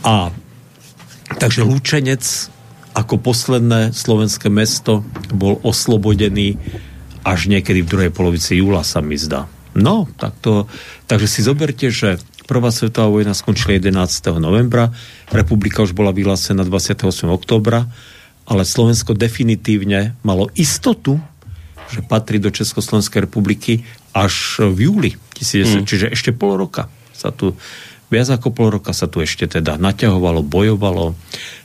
A 0.07 0.31
takže 1.37 1.67
Lúčenec 1.67 2.23
ako 2.97 3.21
posledné 3.21 3.93
slovenské 3.93 4.49
mesto 4.49 5.05
bol 5.29 5.61
oslobodený 5.61 6.57
až 7.27 7.51
niekedy 7.51 7.83
v 7.83 7.91
druhej 7.91 8.11
polovici 8.15 8.55
júla 8.55 8.87
sa 8.87 9.03
mi 9.03 9.19
zdá. 9.19 9.51
No, 9.75 10.07
tak 10.15 10.39
to, 10.39 10.71
takže 11.11 11.27
si 11.27 11.39
zoberte, 11.43 11.91
že 11.91 12.23
Prvá 12.47 12.71
svetová 12.71 13.11
vojna 13.11 13.35
skončila 13.35 13.75
11. 13.75 14.39
novembra, 14.39 14.95
republika 15.35 15.83
už 15.83 15.91
bola 15.91 16.15
vyhlásená 16.15 16.63
28. 16.63 17.27
oktobra, 17.27 17.91
ale 18.47 18.63
Slovensko 18.63 19.11
definitívne 19.11 20.15
malo 20.23 20.47
istotu, 20.55 21.19
že 21.91 21.99
patrí 22.07 22.39
do 22.39 22.47
Československej 22.47 23.27
republiky 23.27 23.83
až 24.15 24.63
v 24.63 24.87
júli. 24.87 25.11
Mm. 25.43 25.83
Čiže 25.83 26.15
ešte 26.15 26.31
pol 26.31 26.55
roka 26.55 26.87
sa 27.11 27.35
tu 27.35 27.51
viac 28.07 28.27
ako 28.31 28.55
pol 28.55 28.79
roka 28.79 28.95
sa 28.95 29.11
tu 29.11 29.19
ešte 29.19 29.59
teda 29.59 29.75
naťahovalo, 29.75 30.43
bojovalo, 30.43 31.15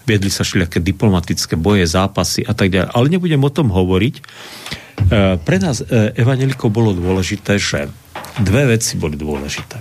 viedli 0.07 0.31
sa 0.31 0.43
všelijaké 0.43 0.83
diplomatické 0.83 1.55
boje, 1.55 1.87
zápasy 1.87 2.43
a 2.43 2.53
tak 2.53 2.75
ďalej. 2.75 2.91
Ale 2.91 3.07
nebudem 3.11 3.43
o 3.43 3.51
tom 3.51 3.71
hovoriť, 3.71 4.15
E, 5.11 5.37
pre 5.41 5.57
nás 5.59 5.83
e, 5.83 6.13
evanelikov 6.15 6.71
bolo 6.71 6.93
dôležité, 6.95 7.57
že 7.57 7.89
dve 8.39 8.77
veci 8.77 9.01
boli 9.01 9.17
dôležité. 9.17 9.81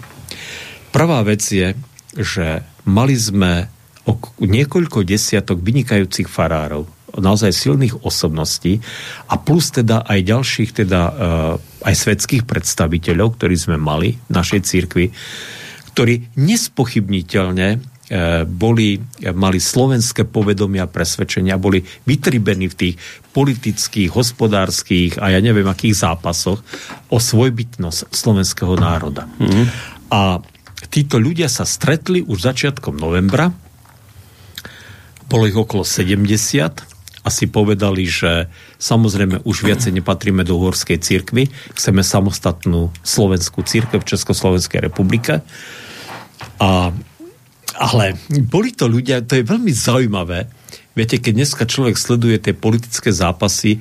Prvá 0.92 1.24
vec 1.24 1.44
je, 1.46 1.76
že 2.16 2.66
mali 2.88 3.16
sme 3.16 3.70
niekoľko 4.42 5.08
desiatok 5.08 5.62
vynikajúcich 5.62 6.28
farárov, 6.28 6.90
naozaj 7.16 7.54
silných 7.54 8.02
osobností 8.02 8.82
a 9.30 9.36
plus 9.40 9.72
teda 9.72 10.04
aj 10.04 10.20
ďalších 10.26 10.72
teda 10.84 11.02
e, 11.08 11.14
aj 11.86 11.96
svetských 11.96 12.44
predstaviteľov, 12.48 13.38
ktorí 13.38 13.56
sme 13.56 13.78
mali 13.78 14.16
v 14.16 14.32
našej 14.32 14.62
církvi, 14.64 15.06
ktorí 15.92 16.36
nespochybniteľne 16.40 17.92
E, 18.12 18.44
boli, 18.44 19.00
mali 19.32 19.56
slovenské 19.64 20.28
povedomia 20.28 20.84
a 20.84 20.92
presvedčenia, 20.92 21.56
boli 21.56 21.80
vytribení 22.04 22.68
v 22.68 22.76
tých 22.76 22.96
politických, 23.32 24.12
hospodárskych 24.12 25.16
a 25.16 25.32
ja 25.32 25.40
neviem 25.40 25.64
akých 25.64 25.96
zápasoch 25.96 26.60
o 27.08 27.18
svojbytnosť 27.24 28.12
slovenského 28.12 28.76
národa. 28.76 29.32
Mm-hmm. 29.40 29.66
A 30.12 30.44
títo 30.92 31.24
ľudia 31.24 31.48
sa 31.48 31.64
stretli 31.64 32.20
už 32.20 32.52
začiatkom 32.52 33.00
novembra, 33.00 33.48
bolo 35.32 35.48
ich 35.48 35.56
okolo 35.56 35.88
70 35.88 36.91
a 37.22 37.30
si 37.30 37.46
povedali, 37.46 38.10
že 38.10 38.50
samozrejme 38.82 39.46
už 39.46 39.62
viacej 39.62 39.94
nepatríme 40.02 40.42
do 40.42 40.58
uhorskej 40.58 40.98
církvy, 40.98 41.54
chceme 41.78 42.02
samostatnú 42.02 42.90
slovenskú 43.06 43.62
církev 43.62 44.02
v 44.02 44.10
Československej 44.10 44.82
republike. 44.82 45.46
A 46.58 46.90
ale 47.82 48.20
boli 48.30 48.76
to 48.76 48.86
ľudia, 48.86 49.24
to 49.24 49.40
je 49.40 49.48
veľmi 49.48 49.72
zaujímavé. 49.72 50.46
Viete, 50.92 51.18
keď 51.18 51.34
dneska 51.34 51.64
človek 51.64 51.96
sleduje 51.96 52.38
tie 52.38 52.54
politické 52.54 53.16
zápasy, 53.16 53.80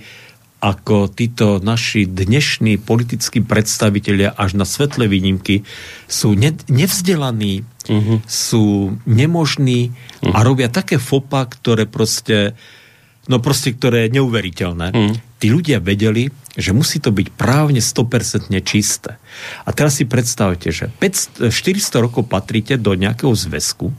ako 0.61 1.09
títo 1.09 1.56
naši 1.59 2.04
dnešní 2.04 2.76
politickí 2.85 3.40
predstavitelia 3.40 4.37
až 4.37 4.61
na 4.61 4.68
svetlé 4.68 5.09
výnimky 5.09 5.64
sú 6.04 6.37
ne, 6.37 6.52
nevzdelaní, 6.68 7.64
uh-huh. 7.88 8.20
sú 8.28 8.94
nemožní 9.09 9.88
uh-huh. 9.88 10.37
a 10.37 10.38
mhm. 10.40 10.44
robia 10.44 10.68
také 10.68 11.00
fopa, 11.00 11.49
ktoré 11.49 11.88
proste 11.88 12.52
no 13.30 13.38
proste, 13.38 13.70
ktoré 13.70 14.10
je 14.10 14.18
neuveriteľné. 14.18 14.87
Uh-huh. 14.90 15.14
Tí 15.38 15.46
ľudia 15.54 15.78
vedeli, 15.78 16.28
že 16.58 16.75
musí 16.75 16.99
to 16.99 17.14
byť 17.14 17.30
právne 17.38 17.78
100% 17.78 18.50
čisté. 18.66 19.22
A 19.62 19.70
teraz 19.70 20.02
si 20.02 20.04
predstavte, 20.04 20.75
že 20.75 20.90
500, 20.99 21.54
400 21.54 22.04
rokov 22.04 22.26
patríte 22.26 22.75
do 22.75 22.99
nejakého 22.99 23.30
zväzku, 23.30 23.94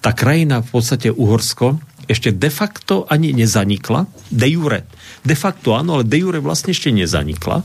tá 0.00 0.16
krajina 0.16 0.64
v 0.64 0.68
podstate 0.68 1.08
Uhorsko 1.12 1.80
ešte 2.04 2.32
de 2.36 2.52
facto 2.52 3.08
ani 3.08 3.32
nezanikla, 3.32 4.04
de 4.28 4.48
jure. 4.52 4.84
De 5.24 5.32
facto 5.32 5.72
áno, 5.72 5.96
ale 6.00 6.04
de 6.04 6.20
jure 6.20 6.40
vlastne 6.40 6.76
ešte 6.76 6.92
nezanikla. 6.92 7.64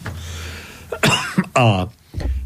A 1.59 1.91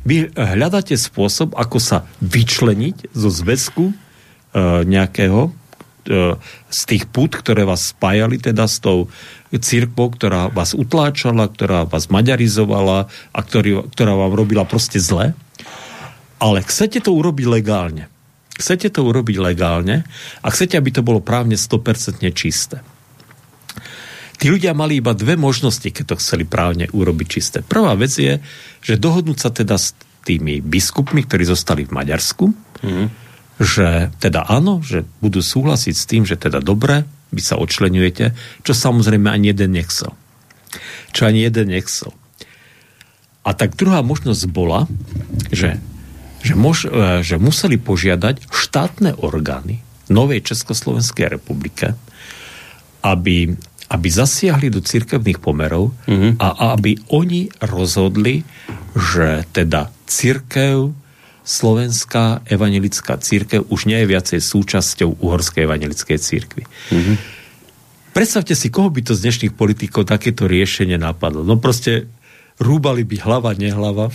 vy 0.01 0.33
hľadáte 0.33 0.97
spôsob, 0.97 1.53
ako 1.53 1.77
sa 1.77 2.09
vyčleniť 2.25 3.13
zo 3.13 3.29
zväzku 3.29 3.83
e, 3.89 3.93
nejakého 4.83 5.53
z 6.03 6.81
tých 6.83 7.07
pút, 7.07 7.39
ktoré 7.39 7.63
vás 7.63 7.95
spájali 7.95 8.35
teda 8.39 8.67
s 8.67 8.83
tou 8.83 9.07
církvou, 9.53 10.11
ktorá 10.11 10.51
vás 10.51 10.75
utláčala, 10.75 11.47
ktorá 11.47 11.87
vás 11.87 12.11
maďarizovala 12.11 13.07
a 13.07 13.39
ktorý, 13.39 13.87
ktorá 13.87 14.13
vám 14.17 14.33
robila 14.35 14.67
proste 14.67 14.99
zle. 14.99 15.31
Ale 16.43 16.59
chcete 16.65 16.99
to 16.99 17.15
urobiť 17.15 17.47
legálne. 17.47 18.11
Chcete 18.53 18.91
to 18.93 19.07
urobiť 19.07 19.37
legálne 19.41 20.05
a 20.43 20.47
chcete, 20.51 20.77
aby 20.77 20.93
to 20.93 21.01
bolo 21.01 21.23
právne 21.23 21.57
100% 21.57 22.21
čisté. 22.35 22.83
Tí 24.37 24.51
ľudia 24.51 24.75
mali 24.75 24.99
iba 24.99 25.15
dve 25.15 25.39
možnosti, 25.39 25.87
keď 25.87 26.13
to 26.13 26.19
chceli 26.19 26.43
právne 26.43 26.91
urobiť 26.91 27.27
čisté. 27.31 27.57
Prvá 27.63 27.95
vec 27.95 28.11
je, 28.11 28.43
že 28.83 28.99
dohodnúť 28.99 29.37
sa 29.39 29.49
teda 29.55 29.79
s 29.79 29.95
tými 30.27 30.59
biskupmi, 30.59 31.23
ktorí 31.23 31.47
zostali 31.47 31.87
v 31.87 31.95
Maďarsku, 31.95 32.45
mm. 32.83 33.22
Že 33.61 34.09
teda 34.17 34.49
áno, 34.49 34.81
že 34.81 35.05
budú 35.21 35.41
súhlasiť 35.41 35.95
s 35.95 36.07
tým, 36.09 36.23
že 36.25 36.39
teda 36.39 36.63
dobre, 36.63 37.05
vy 37.33 37.41
sa 37.41 37.57
odčlenujete, 37.57 38.33
čo 38.61 38.73
samozrejme 38.73 39.29
ani 39.29 39.53
jeden 39.53 39.73
nechcel. 39.73 40.13
Čo 41.13 41.29
ani 41.29 41.45
jeden 41.45 41.73
nechcel. 41.73 42.13
A 43.43 43.51
tak 43.51 43.75
druhá 43.75 43.99
možnosť 44.01 44.43
bola, 44.47 44.87
že, 45.51 45.77
že, 46.41 46.53
mož, 46.55 46.87
e, 46.87 47.21
že 47.21 47.35
museli 47.35 47.75
požiadať 47.75 48.47
štátne 48.49 49.19
orgány 49.19 49.83
Novej 50.07 50.47
Československej 50.47 51.27
republike, 51.27 51.97
aby, 53.03 53.51
aby 53.91 54.07
zasiahli 54.07 54.71
do 54.71 54.79
cirkevných 54.79 55.43
pomerov 55.43 55.91
mm-hmm. 56.07 56.39
a 56.39 56.77
aby 56.77 56.95
oni 57.11 57.51
rozhodli, 57.59 58.47
že 58.95 59.43
teda 59.51 59.91
cirkev 60.07 60.95
slovenská 61.43 62.47
evangelická 62.47 63.19
církev 63.19 63.67
už 63.67 63.91
nie 63.91 63.99
je 63.99 64.07
viacej 64.07 64.39
súčasťou 64.39 65.19
uhorskej 65.19 65.67
evangelickej 65.67 66.17
církvy. 66.17 66.63
Mm-hmm. 66.67 67.15
Predstavte 68.15 68.55
si, 68.55 68.71
koho 68.71 68.87
by 68.93 69.01
to 69.03 69.13
z 69.17 69.27
dnešných 69.27 69.53
politikov 69.57 70.07
takéto 70.07 70.47
riešenie 70.47 70.95
napadlo. 70.95 71.43
No 71.43 71.59
proste 71.59 72.07
rúbali 72.61 73.03
by 73.03 73.15
hlava, 73.25 73.51
nehlava 73.57 74.13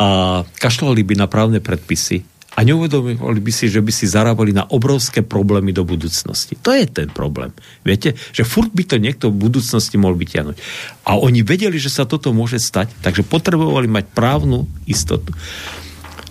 a 0.00 0.42
kašľali 0.58 1.02
by 1.04 1.14
na 1.14 1.26
právne 1.30 1.60
predpisy 1.62 2.24
a 2.56 2.64
neuvedomili 2.64 3.40
by 3.44 3.52
si, 3.52 3.68
že 3.68 3.84
by 3.84 3.92
si 3.92 4.08
zarábali 4.08 4.56
na 4.56 4.64
obrovské 4.72 5.20
problémy 5.20 5.76
do 5.76 5.84
budúcnosti. 5.84 6.56
To 6.64 6.72
je 6.72 6.88
ten 6.88 7.12
problém. 7.12 7.52
Viete, 7.84 8.16
že 8.32 8.48
furt 8.48 8.72
by 8.72 8.88
to 8.88 8.96
niekto 8.96 9.28
v 9.28 9.44
budúcnosti 9.44 10.00
mohol 10.00 10.16
vyťahnuť. 10.16 10.56
A 11.04 11.20
oni 11.20 11.44
vedeli, 11.44 11.76
že 11.76 11.92
sa 11.92 12.08
toto 12.08 12.32
môže 12.32 12.56
stať, 12.56 12.96
takže 13.04 13.28
potrebovali 13.28 13.92
mať 13.92 14.08
právnu 14.08 14.64
istotu. 14.88 15.36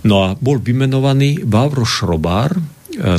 No 0.05 0.21
a 0.21 0.27
bol 0.37 0.61
vymenovaný 0.61 1.41
Vávro 1.41 1.81
Šrobár, 1.81 2.53
e, 2.53 2.61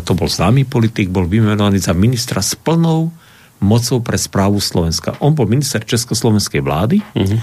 to 0.06 0.14
bol 0.14 0.30
známy 0.30 0.62
politik, 0.70 1.10
bol 1.10 1.26
vymenovaný 1.26 1.82
za 1.82 1.90
ministra 1.92 2.38
s 2.38 2.54
plnou 2.54 3.10
mocou 3.58 3.98
pre 3.98 4.14
správu 4.14 4.62
Slovenska. 4.62 5.18
On 5.18 5.34
bol 5.34 5.50
minister 5.50 5.82
Československej 5.82 6.62
vlády 6.62 7.02
uh-huh. 7.02 7.38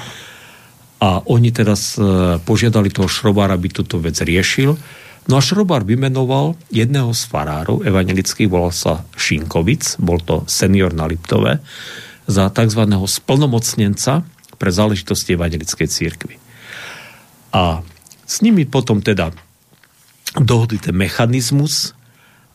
a 1.04 1.10
oni 1.28 1.52
teraz 1.52 2.00
e, 2.00 2.40
požiadali 2.40 2.88
toho 2.88 3.12
Šrobára, 3.12 3.60
aby 3.60 3.68
túto 3.68 4.00
vec 4.00 4.16
riešil. 4.24 4.80
No 5.28 5.34
a 5.36 5.42
Šrobár 5.44 5.84
vymenoval 5.84 6.56
jedného 6.72 7.12
z 7.12 7.28
farárov 7.28 7.84
evangelických, 7.84 8.48
volal 8.48 8.72
sa 8.72 9.04
Šinkovic, 9.20 10.00
bol 10.00 10.24
to 10.24 10.48
senior 10.48 10.96
na 10.96 11.04
Liptove, 11.04 11.60
za 12.24 12.48
tzv. 12.48 12.82
splnomocnenca 12.88 14.24
pre 14.56 14.72
záležitosti 14.72 15.36
evangelickej 15.36 15.88
církvy. 15.92 16.36
A 17.52 17.84
s 18.24 18.42
nimi 18.42 18.64
potom 18.66 19.04
teda 19.04 19.32
dohodli 20.40 20.82
ten 20.82 20.96
mechanizmus 20.98 21.94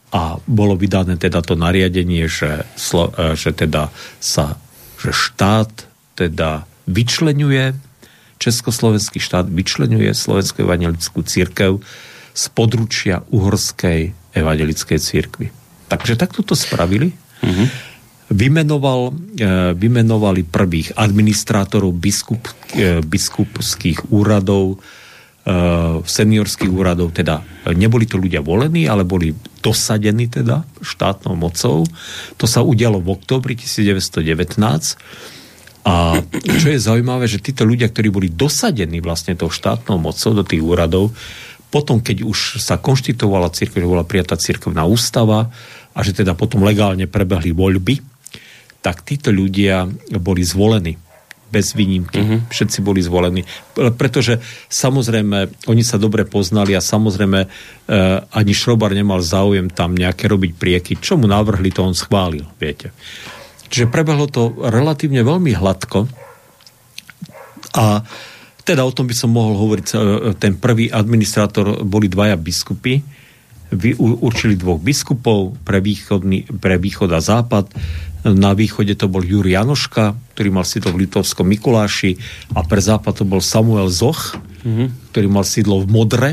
a 0.08 0.40
bolo 0.48 0.74
vydané 0.74 1.20
teda 1.20 1.44
to 1.44 1.54
nariadenie, 1.54 2.26
že, 2.26 2.64
e, 2.64 3.36
že 3.36 3.50
teda 3.52 3.92
sa, 4.18 4.56
že 4.96 5.12
štát 5.12 5.70
teda 6.16 6.64
vyčlenuje, 6.88 7.76
Československý 8.38 9.18
štát 9.18 9.50
vyčlenuje 9.50 10.14
Slovenskú 10.14 10.62
evangelickú 10.62 11.26
církev 11.26 11.82
z 12.32 12.44
područia 12.54 13.26
uhorskej 13.34 14.14
evangelickej 14.32 14.98
církvy. 15.02 15.50
Takže 15.90 16.14
takto 16.14 16.46
to 16.46 16.54
spravili. 16.54 17.12
Mm-hmm. 17.38 17.68
vymenoval, 18.34 19.14
e, 19.38 19.72
vymenovali 19.78 20.42
prvých 20.42 20.98
administrátorov 20.98 21.94
biskup, 21.94 22.50
e, 22.74 22.98
biskupských 22.98 24.10
úradov, 24.10 24.82
seniorských 26.04 26.68
úradov, 26.68 27.16
teda 27.16 27.40
neboli 27.72 28.04
to 28.04 28.20
ľudia 28.20 28.44
volení, 28.44 28.84
ale 28.84 29.08
boli 29.08 29.32
dosadení 29.64 30.28
teda 30.28 30.68
štátnou 30.84 31.32
mocou. 31.40 31.88
To 32.36 32.44
sa 32.44 32.60
udialo 32.60 33.00
v 33.00 33.16
oktobri 33.16 33.56
1919 33.56 34.28
a 35.88 36.20
čo 36.44 36.68
je 36.68 36.76
zaujímavé, 36.76 37.24
že 37.24 37.40
títo 37.40 37.64
ľudia, 37.64 37.88
ktorí 37.88 38.12
boli 38.12 38.28
dosadení 38.28 39.00
vlastne 39.00 39.40
tou 39.40 39.48
štátnou 39.48 39.96
mocou 39.96 40.36
do 40.36 40.44
tých 40.44 40.60
úradov, 40.60 41.16
potom, 41.72 42.00
keď 42.00 42.28
už 42.28 42.60
sa 42.60 42.76
konštituovala 42.76 43.52
církev, 43.52 43.80
že 43.80 43.88
bola 43.88 44.04
prijatá 44.04 44.36
církevná 44.36 44.84
ústava 44.84 45.48
a 45.96 45.98
že 46.04 46.12
teda 46.12 46.36
potom 46.36 46.60
legálne 46.60 47.08
prebehli 47.08 47.56
voľby, 47.56 48.04
tak 48.84 49.00
títo 49.04 49.32
ľudia 49.32 49.88
boli 50.20 50.44
zvolení 50.44 51.07
bez 51.48 51.72
výnimky. 51.72 52.20
Uh-huh. 52.20 52.40
Všetci 52.52 52.84
boli 52.84 53.00
zvolení. 53.00 53.42
Pretože 53.74 54.40
samozrejme, 54.68 55.68
oni 55.68 55.82
sa 55.82 55.96
dobre 55.96 56.28
poznali 56.28 56.76
a 56.76 56.84
samozrejme 56.84 57.38
e, 57.44 57.48
ani 58.28 58.52
Šrobar 58.52 58.92
nemal 58.92 59.24
záujem 59.24 59.72
tam 59.72 59.96
nejaké 59.96 60.28
robiť 60.28 60.52
prieky. 60.54 60.92
Čo 61.00 61.16
mu 61.16 61.26
navrhli, 61.26 61.72
to 61.72 61.84
on 61.84 61.96
schválil, 61.96 62.44
viete. 62.60 62.92
Čiže 63.68 63.92
prebehlo 63.92 64.28
to 64.28 64.56
relatívne 64.68 65.20
veľmi 65.20 65.52
hladko 65.56 66.08
a 67.76 68.00
teda 68.64 68.84
o 68.84 68.92
tom 68.92 69.08
by 69.08 69.16
som 69.16 69.32
mohol 69.32 69.56
hovoriť. 69.56 69.86
E, 69.88 69.96
ten 70.36 70.60
prvý 70.60 70.92
administrátor 70.92 71.84
boli 71.88 72.12
dvaja 72.12 72.36
biskupy, 72.36 73.00
určili 74.00 74.56
dvoch 74.56 74.80
biskupov 74.80 75.60
pre, 75.60 75.84
východný, 75.84 76.48
pre 76.56 76.80
východ 76.80 77.12
a 77.12 77.20
západ. 77.20 77.68
Na 78.24 78.56
východe 78.56 78.96
to 78.96 79.12
bol 79.12 79.20
Juri 79.20 79.52
Janoška, 79.56 80.16
ktorý 80.38 80.54
mal 80.54 80.62
sídlo 80.62 80.94
v 80.94 81.02
Litovskom 81.02 81.50
Mikuláši 81.50 82.14
a 82.54 82.62
pre 82.62 82.78
západ 82.78 83.10
to 83.10 83.24
bol 83.26 83.42
Samuel 83.42 83.90
Zoch, 83.90 84.38
mm-hmm. 84.62 85.10
ktorý 85.10 85.26
mal 85.26 85.42
sídlo 85.42 85.82
v 85.82 85.90
Modre 85.90 86.30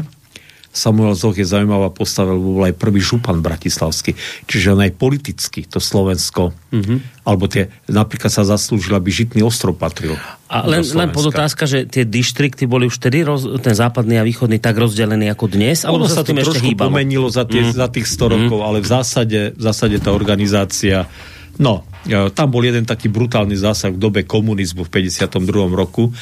Samuel 0.76 1.16
Zoch 1.16 1.40
je 1.40 1.48
zaujímavá 1.48 1.88
postava, 1.96 2.36
lebo 2.36 2.60
bol 2.60 2.68
aj 2.68 2.76
prvý 2.76 3.00
župan 3.00 3.40
bratislavský. 3.40 4.12
Čiže 4.44 4.76
on 4.76 4.84
aj 4.84 4.92
politicky 5.00 5.64
to 5.64 5.80
Slovensko, 5.80 6.52
mm-hmm. 6.52 7.24
alebo 7.24 7.48
tie, 7.48 7.72
napríklad 7.88 8.28
sa 8.28 8.44
zaslúžil, 8.44 8.92
aby 8.92 9.08
Žitný 9.08 9.40
ostrov 9.40 9.80
patril. 9.80 10.20
A 10.52 10.68
len, 10.68 10.84
len 10.84 11.16
podotázka, 11.16 11.64
že 11.64 11.88
tie 11.88 12.04
dištrikty 12.04 12.68
boli 12.68 12.92
už 12.92 13.00
vtedy, 13.00 13.24
roz, 13.24 13.48
ten 13.64 13.72
západný 13.72 14.20
a 14.20 14.28
východný, 14.28 14.60
tak 14.60 14.76
rozdelený 14.76 15.32
ako 15.32 15.48
dnes? 15.48 15.88
Alebo 15.88 16.06
ono 16.06 16.12
sa, 16.12 16.22
sa 16.22 16.28
to 16.28 16.36
trošku 16.36 16.76
hýbalo? 16.76 16.92
pomenilo 16.92 17.32
za, 17.32 17.48
tie, 17.48 17.72
mm. 17.72 17.72
za 17.72 17.88
tých 17.88 18.06
100 18.12 18.36
rokov, 18.36 18.60
mm. 18.60 18.68
ale 18.68 18.78
v 18.84 18.88
zásade, 18.92 19.40
v 19.56 19.62
zásade 19.64 19.98
tá 20.04 20.12
organizácia 20.12 21.08
No, 21.56 21.88
tam 22.06 22.48
bol 22.54 22.62
jeden 22.62 22.86
taký 22.86 23.10
brutálny 23.10 23.58
zásah 23.58 23.90
v 23.90 23.98
dobe 23.98 24.22
komunizmu 24.24 24.86
v 24.86 24.92
52. 24.94 25.42
roku 25.74 26.14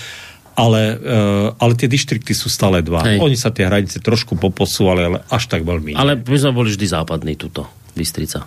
ale, 0.53 0.81
uh, 0.97 1.49
ale 1.57 1.73
tie 1.73 1.89
dištrikty 1.89 2.37
sú 2.37 2.45
stále 2.45 2.85
dva. 2.85 3.01
Hej. 3.05 3.17
Oni 3.17 3.33
sa 3.33 3.49
tie 3.49 3.65
hranice 3.65 3.97
trošku 3.97 4.37
poposúvali, 4.37 5.01
ale 5.01 5.17
až 5.29 5.49
tak 5.49 5.65
veľmi. 5.65 5.97
Ale 5.97 6.21
my 6.21 6.37
sme 6.37 6.53
boli 6.53 6.69
vždy 6.69 6.85
západný 6.85 7.33
tuto, 7.33 7.65
Bystrica. 7.97 8.45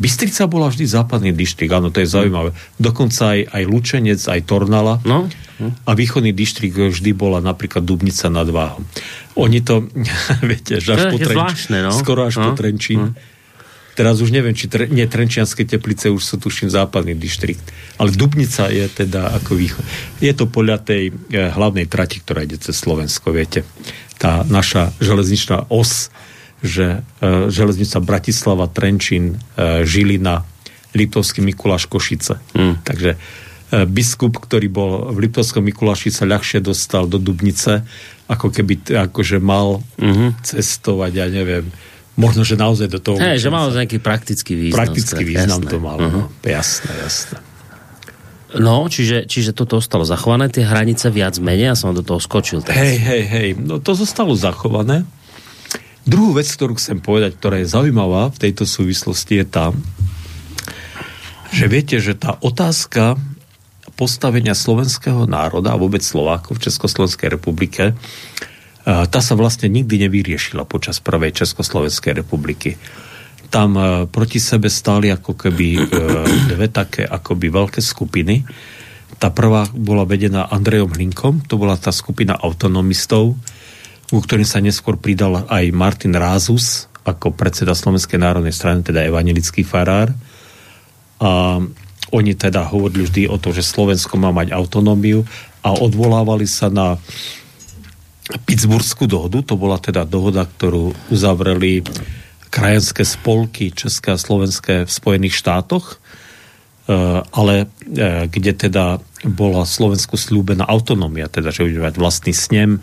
Bystrica 0.00 0.48
bola 0.48 0.72
vždy 0.72 0.88
západný 0.88 1.30
dištrik, 1.36 1.68
áno, 1.72 1.92
to 1.92 2.02
je 2.02 2.08
zaujímavé. 2.08 2.56
Dokonca 2.80 3.36
aj, 3.38 3.40
aj 3.54 3.62
Lučenec, 3.68 4.20
aj 4.24 4.40
Tornala. 4.48 4.98
No. 5.04 5.28
A 5.86 5.90
východný 5.94 6.34
dištrik 6.34 6.74
vždy 6.74 7.12
bola 7.14 7.38
napríklad 7.38 7.84
Dubnica 7.86 8.26
nad 8.32 8.48
Váhom. 8.48 8.82
Oni 9.38 9.62
to, 9.62 9.88
viete, 10.50 10.80
že 10.80 10.96
až 10.96 11.00
to 11.12 11.16
po 11.16 11.18
Trenčín, 11.22 11.72
no? 11.80 11.92
skoro 11.92 12.28
až 12.28 12.40
no. 12.40 12.50
po 12.50 12.60
Trenčín. 12.60 13.14
No 13.16 13.32
Teraz 13.92 14.24
už 14.24 14.32
neviem, 14.32 14.56
či 14.56 14.72
tre, 14.72 14.88
nie, 14.88 15.04
Trenčianske 15.04 15.68
teplice 15.68 16.08
už 16.08 16.24
sú 16.24 16.40
tuším 16.40 16.72
západný 16.72 17.12
dištrikt. 17.12 17.60
Ale 18.00 18.08
Dubnica 18.16 18.72
je 18.72 18.88
teda 18.88 19.36
ako 19.36 19.52
východ. 19.52 19.84
Je 20.24 20.32
to 20.32 20.48
podľa 20.48 20.80
tej 20.80 21.12
e, 21.12 21.12
hlavnej 21.52 21.84
trati, 21.92 22.24
ktorá 22.24 22.48
ide 22.48 22.56
cez 22.56 22.72
Slovensko, 22.72 23.36
viete. 23.36 23.68
Tá 24.16 24.48
naša 24.48 24.96
železničná 24.96 25.68
os, 25.68 26.08
že 26.64 27.04
e, 27.20 27.52
železnica 27.52 28.00
Bratislava, 28.00 28.64
Trenčín, 28.72 29.36
e, 29.60 29.84
Žilina, 29.84 30.48
Liptovský 30.96 31.44
Mikuláš, 31.44 31.84
Košice. 31.84 32.40
Hmm. 32.56 32.80
Takže 32.84 33.16
biskup, 33.88 34.36
ktorý 34.36 34.68
bol 34.68 35.08
v 35.16 35.24
Liptovskom 35.24 35.64
Mikuláši 35.64 36.12
sa 36.12 36.28
ľahšie 36.28 36.60
dostal 36.60 37.08
do 37.08 37.16
Dubnice, 37.16 37.80
ako 38.28 38.52
keby 38.52 38.84
akože 39.08 39.40
mal 39.40 39.80
mm-hmm. 39.96 40.44
cestovať, 40.44 41.12
ja 41.16 41.26
neviem, 41.32 41.72
možno, 42.16 42.44
že 42.44 42.60
naozaj 42.60 42.88
do 42.92 43.00
toho... 43.00 43.16
Hej, 43.16 43.40
že 43.40 43.48
malo 43.48 43.72
nejaký 43.72 43.98
praktický 43.98 44.52
význam. 44.52 44.78
Praktický 44.84 45.22
význam 45.24 45.60
jasné. 45.64 45.72
to 45.72 45.78
malo. 45.80 46.00
Uh-huh. 46.00 46.24
Jasné, 46.44 46.92
jasné. 47.00 47.36
No, 48.52 48.84
čiže, 48.84 49.24
čiže 49.24 49.56
toto 49.56 49.80
ostalo 49.80 50.04
zachované, 50.04 50.52
tie 50.52 50.60
hranice 50.60 51.08
viac 51.08 51.40
menej, 51.40 51.72
ja 51.72 51.76
som 51.76 51.96
do 51.96 52.04
toho 52.04 52.20
skočil. 52.20 52.60
Teraz. 52.60 52.76
Hej, 52.76 52.96
hej, 53.00 53.22
hej, 53.24 53.48
no 53.56 53.80
to 53.80 53.96
zostalo 53.96 54.36
zachované. 54.36 55.08
Druhú 56.04 56.36
vec, 56.36 56.50
ktorú 56.52 56.76
chcem 56.76 57.00
povedať, 57.00 57.40
ktorá 57.40 57.64
je 57.64 57.72
zaujímavá 57.72 58.28
v 58.28 58.38
tejto 58.48 58.68
súvislosti, 58.68 59.40
je 59.40 59.46
tá, 59.48 59.64
že 61.48 61.64
viete, 61.70 61.96
že 61.96 62.12
tá 62.12 62.36
otázka 62.44 63.16
postavenia 63.96 64.52
slovenského 64.52 65.24
národa 65.24 65.72
a 65.72 65.80
vôbec 65.80 66.04
Slovákov 66.04 66.58
v 66.60 66.64
Československej 66.68 67.28
republike 67.32 67.96
tá 68.82 69.20
sa 69.22 69.34
vlastne 69.38 69.70
nikdy 69.70 70.06
nevyriešila 70.08 70.66
počas 70.66 70.98
prvej 70.98 71.30
Československej 71.30 72.18
republiky. 72.18 72.74
Tam 73.52 73.78
e, 73.78 73.82
proti 74.10 74.42
sebe 74.42 74.66
stáli 74.66 75.12
ako 75.12 75.38
keby 75.38 75.66
e, 75.76 75.80
dve 76.50 76.66
také 76.66 77.06
akoby 77.06 77.46
veľké 77.52 77.78
skupiny. 77.78 78.42
Tá 79.22 79.30
prvá 79.30 79.70
bola 79.70 80.02
vedená 80.02 80.50
Andrejom 80.50 80.98
Hlinkom, 80.98 81.46
to 81.46 81.54
bola 81.54 81.78
tá 81.78 81.94
skupina 81.94 82.34
autonomistov, 82.34 83.38
u 84.10 84.18
ktorým 84.18 84.48
sa 84.48 84.58
neskôr 84.58 84.98
pridal 84.98 85.46
aj 85.46 85.70
Martin 85.70 86.18
Rázus 86.18 86.90
ako 87.02 87.34
predseda 87.34 87.74
Slovenskej 87.74 88.18
národnej 88.18 88.54
strany, 88.54 88.82
teda 88.82 89.06
evangelický 89.06 89.62
farár. 89.62 90.10
A 91.22 91.58
oni 92.10 92.32
teda 92.34 92.66
hovorili 92.66 93.06
vždy 93.06 93.22
o 93.30 93.38
to, 93.38 93.54
že 93.54 93.62
Slovensko 93.62 94.18
má 94.18 94.34
mať 94.34 94.54
autonómiu 94.54 95.22
a 95.62 95.70
odvolávali 95.70 96.50
sa 96.50 96.66
na 96.66 96.98
Pittsburghskú 98.40 99.04
dohodu, 99.04 99.44
to 99.44 99.54
bola 99.60 99.76
teda 99.76 100.08
dohoda, 100.08 100.48
ktorú 100.48 100.96
uzavreli 101.12 101.84
krajanské 102.52 103.04
spolky 103.04 103.72
České 103.72 104.12
a 104.12 104.20
Slovenské 104.20 104.84
v 104.84 104.90
Spojených 104.92 105.36
štátoch, 105.40 105.96
e, 105.96 105.96
ale 107.24 107.54
e, 107.64 108.28
kde 108.28 108.52
teda 108.52 109.00
bola 109.24 109.64
Slovensku 109.64 110.20
slúbená 110.20 110.68
autonómia, 110.68 111.32
teda, 111.32 111.48
že 111.48 111.64
bude 111.64 111.80
mať 111.80 111.96
vlastný 111.96 112.34
snem, 112.36 112.80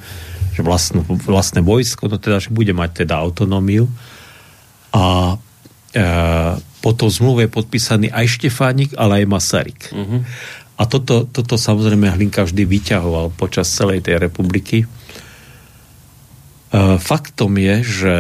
že 0.58 0.66
vlastnú, 0.66 1.06
vlastné 1.06 1.62
vojsko, 1.62 2.10
no 2.10 2.18
teda, 2.18 2.42
že 2.42 2.50
bude 2.50 2.74
mať 2.74 3.06
teda 3.06 3.22
autonómiu. 3.22 3.86
A 4.90 5.38
e, 5.94 6.06
po 6.80 6.92
to 6.98 7.12
zmluve 7.12 7.46
je 7.46 7.52
podpísaný 7.52 8.08
aj 8.10 8.26
Štefánik, 8.40 8.98
ale 8.98 9.24
aj 9.24 9.26
Masaryk. 9.30 9.82
Uh-huh. 9.92 10.24
A 10.80 10.88
toto, 10.88 11.28
toto 11.28 11.60
samozrejme 11.60 12.08
Hlinka 12.16 12.48
vždy 12.48 12.64
vyťahoval 12.64 13.36
počas 13.36 13.68
celej 13.68 14.08
tej 14.08 14.16
republiky. 14.16 14.88
E, 16.70 17.02
faktom 17.02 17.58
je, 17.58 17.76
že, 17.82 18.18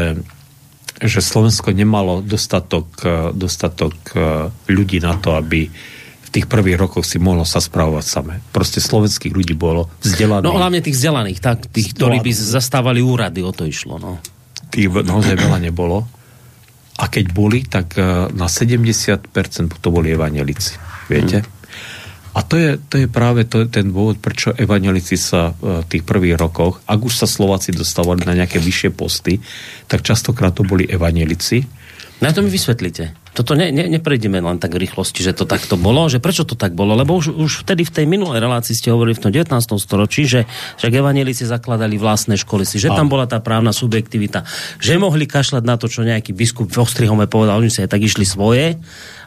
že 0.98 1.20
Slovensko 1.22 1.70
nemalo 1.70 2.26
dostatok, 2.26 2.88
e, 3.06 3.14
dostatok 3.38 3.96
e, 4.14 4.20
ľudí 4.74 4.98
na 4.98 5.18
to, 5.22 5.38
aby 5.38 5.70
v 5.70 6.30
tých 6.30 6.46
prvých 6.46 6.78
rokoch 6.78 7.06
si 7.06 7.22
mohlo 7.22 7.46
sa 7.46 7.62
spravovať 7.62 8.06
samé. 8.06 8.42
Proste 8.54 8.82
slovenských 8.82 9.34
ľudí 9.34 9.54
bolo 9.58 9.90
vzdelaných. 10.02 10.46
No 10.46 10.58
hlavne 10.58 10.82
tých 10.82 10.98
vzdelaných, 10.98 11.40
tak, 11.42 11.70
tých, 11.70 11.94
ktorí 11.98 12.22
by 12.22 12.32
zastávali 12.34 13.02
úrady, 13.02 13.42
o 13.42 13.54
to 13.54 13.66
išlo. 13.66 13.98
No. 13.98 14.22
Tých 14.70 14.90
naozaj 14.94 15.38
veľa 15.38 15.58
nebolo. 15.62 16.06
A 17.00 17.08
keď 17.08 17.26
boli, 17.34 17.66
tak 17.66 17.98
na 18.36 18.46
70% 18.46 19.32
to 19.80 19.88
boli 19.90 20.14
evanelici. 20.14 20.78
Viete? 21.10 21.42
Hmm. 21.42 21.59
A 22.34 22.40
to 22.46 22.56
je, 22.56 22.78
to 22.78 22.96
je 23.02 23.08
práve 23.10 23.44
to, 23.50 23.66
ten 23.68 23.90
dôvod, 23.90 24.22
prečo 24.22 24.54
evanelici 24.56 25.18
sa 25.18 25.52
v 25.60 25.84
tých 25.90 26.06
prvých 26.06 26.38
rokoch, 26.40 26.80
ak 26.86 27.00
už 27.02 27.26
sa 27.26 27.28
Slováci 27.28 27.76
dostávali 27.76 28.24
na 28.24 28.38
nejaké 28.38 28.62
vyššie 28.62 28.90
posty, 28.94 29.42
tak 29.90 30.06
častokrát 30.06 30.54
to 30.56 30.64
boli 30.64 30.86
evanelici. 30.86 31.66
Na 32.22 32.32
to 32.32 32.46
mi 32.46 32.52
vysvetlíte. 32.52 33.19
Toto 33.34 33.54
ne, 33.54 33.70
ne, 33.70 33.86
neprejdeme 33.88 34.42
len 34.42 34.58
tak 34.58 34.76
rýchlosti, 34.76 35.22
že 35.22 35.38
to 35.38 35.46
takto 35.46 35.78
bolo, 35.78 36.10
že 36.10 36.18
prečo 36.18 36.44
to 36.44 36.58
tak 36.58 36.74
bolo, 36.74 36.98
lebo 36.98 37.16
už, 37.16 37.32
už 37.32 37.52
vtedy 37.64 37.86
v 37.86 37.92
tej 37.94 38.06
minulej 38.10 38.42
relácii 38.42 38.76
ste 38.76 38.90
hovorili 38.90 39.16
v 39.16 39.24
tom 39.30 39.32
19. 39.32 39.54
storočí, 39.80 40.26
že, 40.26 40.50
že 40.76 40.86
evanelici 40.90 41.48
zakladali 41.48 41.96
vlastné 41.96 42.36
školy 42.36 42.68
si, 42.68 42.82
že 42.82 42.92
tam 42.92 43.08
bola 43.08 43.30
tá 43.30 43.40
právna 43.40 43.72
subjektivita, 43.72 44.44
že 44.82 45.00
mohli 45.00 45.30
kašľať 45.30 45.64
na 45.64 45.76
to, 45.80 45.88
čo 45.88 46.04
nejaký 46.04 46.36
biskup 46.36 46.68
v 46.68 46.82
Ostrihome 46.84 47.30
povedal, 47.30 47.62
oni 47.62 47.72
si 47.72 47.80
aj 47.86 47.90
tak 47.96 48.02
išli 48.04 48.28
svoje 48.28 48.76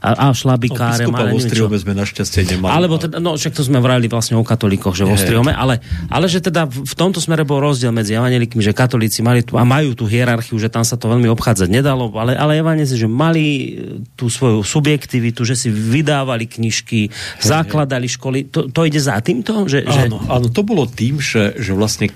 a, 0.03 0.29
a 0.29 0.35
šlabikáre. 0.35 1.07
No, 1.07 1.15
ale 1.15 1.33
v 1.33 1.39
Ostrihome 1.39 1.79
sme 1.79 1.95
našťastie 1.95 2.59
nemali. 2.59 2.71
Alebo 2.75 2.99
teda, 2.99 3.23
no 3.23 3.39
však 3.39 3.55
to 3.55 3.63
sme 3.63 3.79
vrali 3.79 4.11
vlastne 4.11 4.35
o 4.35 4.43
katolíkoch, 4.43 4.99
že 4.99 5.07
v 5.07 5.15
Ostrihome, 5.15 5.55
ale, 5.55 5.79
ale 6.11 6.27
že 6.27 6.43
teda 6.43 6.67
v 6.67 6.95
tomto 6.99 7.23
smere 7.23 7.47
bol 7.47 7.63
rozdiel 7.63 7.95
medzi 7.95 8.19
evanelikmi, 8.19 8.61
že 8.61 8.75
katolíci 8.75 9.23
mali 9.23 9.47
tu, 9.47 9.55
a 9.55 9.63
majú 9.63 9.95
tú 9.95 10.11
hierarchiu, 10.11 10.59
že 10.59 10.67
tam 10.67 10.83
sa 10.83 10.99
to 10.99 11.07
veľmi 11.07 11.31
obchádzať 11.31 11.69
nedalo, 11.71 12.11
ale, 12.19 12.35
ale 12.35 12.59
evanelici, 12.59 12.99
že 12.99 13.07
mali 13.07 13.79
tú 14.17 14.27
svoju 14.33 14.65
subjektivitu, 14.65 15.45
že 15.45 15.57
si 15.57 15.69
vydávali 15.69 16.49
knižky, 16.49 17.13
zakladali 17.41 18.09
školy. 18.09 18.49
To, 18.51 18.69
to 18.69 18.81
ide 18.89 19.01
za 19.01 19.19
týmto? 19.21 19.65
Že, 19.69 19.87
že... 19.87 20.01
Áno, 20.09 20.19
áno, 20.27 20.47
to 20.49 20.63
bolo 20.65 20.89
tým, 20.89 21.21
že, 21.21 21.57
že 21.61 21.73
vlastne, 21.77 22.09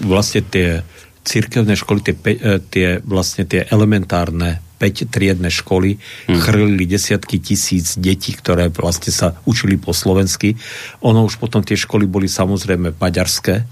vlastne 0.00 0.40
tie 0.44 0.86
cirkevné 1.22 1.78
školy, 1.78 2.00
tie, 2.02 2.14
e, 2.18 2.58
tie, 2.58 2.88
vlastne 3.02 3.46
tie 3.46 3.62
elementárne 3.70 4.58
5 4.82 5.14
triedne 5.14 5.46
školy 5.46 5.94
hmm. 5.94 6.38
chrlili 6.42 6.90
desiatky 6.90 7.38
tisíc 7.38 7.94
detí, 7.94 8.34
ktoré 8.34 8.66
vlastne 8.74 9.14
sa 9.14 9.38
učili 9.46 9.78
po 9.78 9.94
slovensky. 9.94 10.58
Ono 11.06 11.22
už 11.22 11.38
potom 11.38 11.62
tie 11.62 11.78
školy 11.78 12.10
boli 12.10 12.26
samozrejme 12.26 12.98
maďarské, 12.98 13.62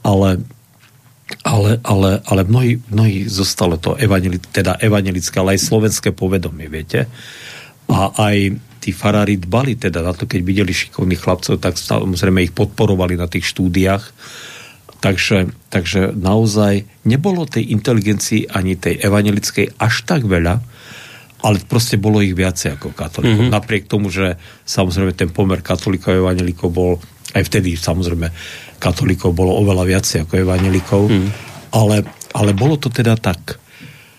ale 0.00 0.40
ale, 1.44 1.80
ale, 1.84 2.24
ale 2.24 2.40
mnohí, 2.44 2.80
mnohí 2.88 3.28
zostalo 3.28 3.76
to 3.76 3.96
evangeli, 4.00 4.40
teda 4.40 4.80
evangelické, 4.80 5.36
ale 5.40 5.56
aj 5.56 5.66
slovenské 5.68 6.16
povedomie, 6.16 6.72
viete. 6.72 7.04
A 7.88 8.12
aj 8.16 8.56
tí 8.80 8.90
farári 8.92 9.36
dbali 9.36 9.76
teda 9.76 10.00
na 10.00 10.16
to, 10.16 10.24
keď 10.24 10.40
videli 10.40 10.72
šikovných 10.72 11.20
chlapcov, 11.20 11.60
tak 11.60 11.76
samozrejme 11.76 12.44
ich 12.44 12.56
podporovali 12.56 13.16
na 13.16 13.28
tých 13.28 13.48
štúdiách 13.52 14.04
Takže, 14.98 15.54
takže 15.70 16.10
naozaj 16.10 16.82
nebolo 17.06 17.46
tej 17.46 17.70
inteligencii 17.70 18.50
ani 18.50 18.74
tej 18.74 18.98
evangelickej 18.98 19.78
až 19.78 20.02
tak 20.02 20.26
veľa, 20.26 20.58
ale 21.38 21.56
proste 21.70 21.94
bolo 21.94 22.18
ich 22.18 22.34
viacej 22.34 22.74
ako 22.74 22.98
katolíkov. 22.98 23.46
Mm-hmm. 23.46 23.54
Napriek 23.54 23.84
tomu, 23.86 24.10
že 24.10 24.34
samozrejme 24.66 25.14
ten 25.14 25.30
pomer 25.30 25.62
katolíkov 25.62 26.18
a 26.18 26.18
evangelikov 26.18 26.74
bol 26.74 26.92
aj 27.34 27.42
vtedy 27.44 27.76
samozrejme 27.76 28.28
katolíkov 28.78 29.34
bolo 29.34 29.58
oveľa 29.58 29.84
viacej 29.84 30.18
ako 30.24 30.34
evangelikov, 30.38 31.02
mm. 31.10 31.28
ale, 31.74 32.06
ale 32.32 32.50
bolo 32.54 32.78
to 32.78 32.88
teda 32.88 33.18
tak. 33.18 33.58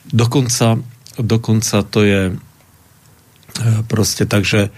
Dokonca, 0.10 0.78
dokonca 1.18 1.78
to 1.88 2.00
je 2.04 2.22
e, 2.30 2.34
proste 3.88 4.28
takže, 4.28 4.70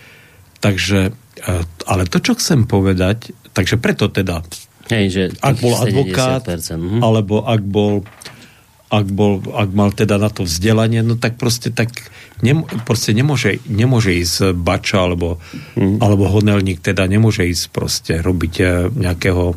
takže 0.62 1.12
e, 1.12 1.52
ale 1.88 2.04
to, 2.08 2.22
čo 2.22 2.38
chcem 2.38 2.70
povedať, 2.70 3.34
takže 3.52 3.82
preto 3.82 4.08
teda 4.08 4.46
Hej, 4.92 5.06
že 5.08 5.24
ak 5.40 5.56
bol 5.64 5.72
advokát, 5.80 6.44
mhm. 6.76 7.00
alebo 7.00 7.48
ak 7.48 7.62
bol 7.64 8.04
ak, 8.92 9.08
bol, 9.08 9.40
ak 9.56 9.72
mal 9.72 9.96
teda 9.96 10.20
na 10.20 10.28
to 10.28 10.44
vzdelanie, 10.44 11.00
no 11.00 11.16
tak 11.16 11.40
proste 11.40 11.72
tak 11.72 12.12
nem, 12.44 12.68
proste 12.84 13.16
nemôže, 13.16 13.64
nemôže 13.72 14.12
ísť 14.12 14.52
bača 14.52 15.08
alebo, 15.08 15.40
mm. 15.80 16.04
alebo 16.04 16.28
honelník, 16.28 16.84
teda 16.84 17.08
nemôže 17.08 17.48
ísť 17.48 17.66
proste 17.72 18.14
robiť 18.20 18.54
eh, 18.60 18.92
nejakého, 18.92 19.56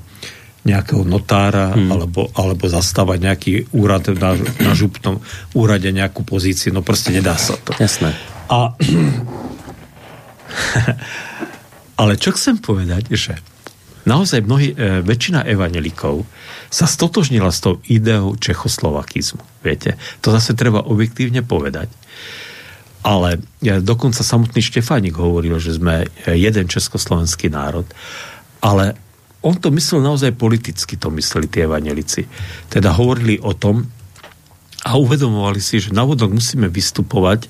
nejakého 0.63 1.03
notára 1.03 1.75
mm. 1.75 1.91
alebo, 1.91 2.31
alebo 2.39 2.65
zastávať 2.71 3.19
nejaký 3.19 3.53
úrad 3.75 4.07
na, 4.15 4.39
na 4.39 4.73
župnom 4.73 5.19
úrade 5.51 5.91
nejakú 5.91 6.23
pozíciu, 6.23 6.71
no 6.71 6.87
proste 6.87 7.11
nedá 7.11 7.35
sa 7.35 7.59
to. 7.59 7.75
Jasné. 7.75 8.15
A, 8.47 8.71
ale 12.01 12.13
čo 12.23 12.31
chcem 12.39 12.63
povedať, 12.63 13.11
že 13.11 13.35
naozaj 14.05 14.45
mnohí, 14.45 14.77
e, 14.77 15.03
väčšina 15.03 15.49
evanelikov 15.49 16.29
sa 16.75 16.91
stotožnila 16.91 17.55
s 17.55 17.63
tou 17.63 17.79
ideou 17.87 18.35
čechoslovakizmu. 18.35 19.39
Viete, 19.63 19.95
to 20.19 20.35
zase 20.35 20.59
treba 20.59 20.83
objektívne 20.83 21.47
povedať. 21.47 21.87
Ale 23.07 23.39
e, 23.63 23.79
dokonca 23.79 24.27
samotný 24.27 24.59
Štefánik 24.59 25.15
hovoril, 25.15 25.63
že 25.63 25.79
sme 25.79 26.11
e, 26.27 26.35
jeden 26.35 26.67
československý 26.67 27.47
národ, 27.47 27.87
ale 28.59 28.99
on 29.45 29.55
to 29.55 29.71
myslel 29.71 30.03
naozaj 30.03 30.35
politicky, 30.35 30.99
to 30.99 31.15
mysleli 31.15 31.47
tie 31.47 31.71
evanelici. 31.71 32.27
Teda 32.67 32.91
hovorili 32.97 33.39
o 33.39 33.55
tom 33.55 33.87
a 34.83 34.99
uvedomovali 34.99 35.63
si, 35.63 35.79
že 35.79 35.95
navodok 35.95 36.35
musíme 36.35 36.67
vystupovať 36.67 37.47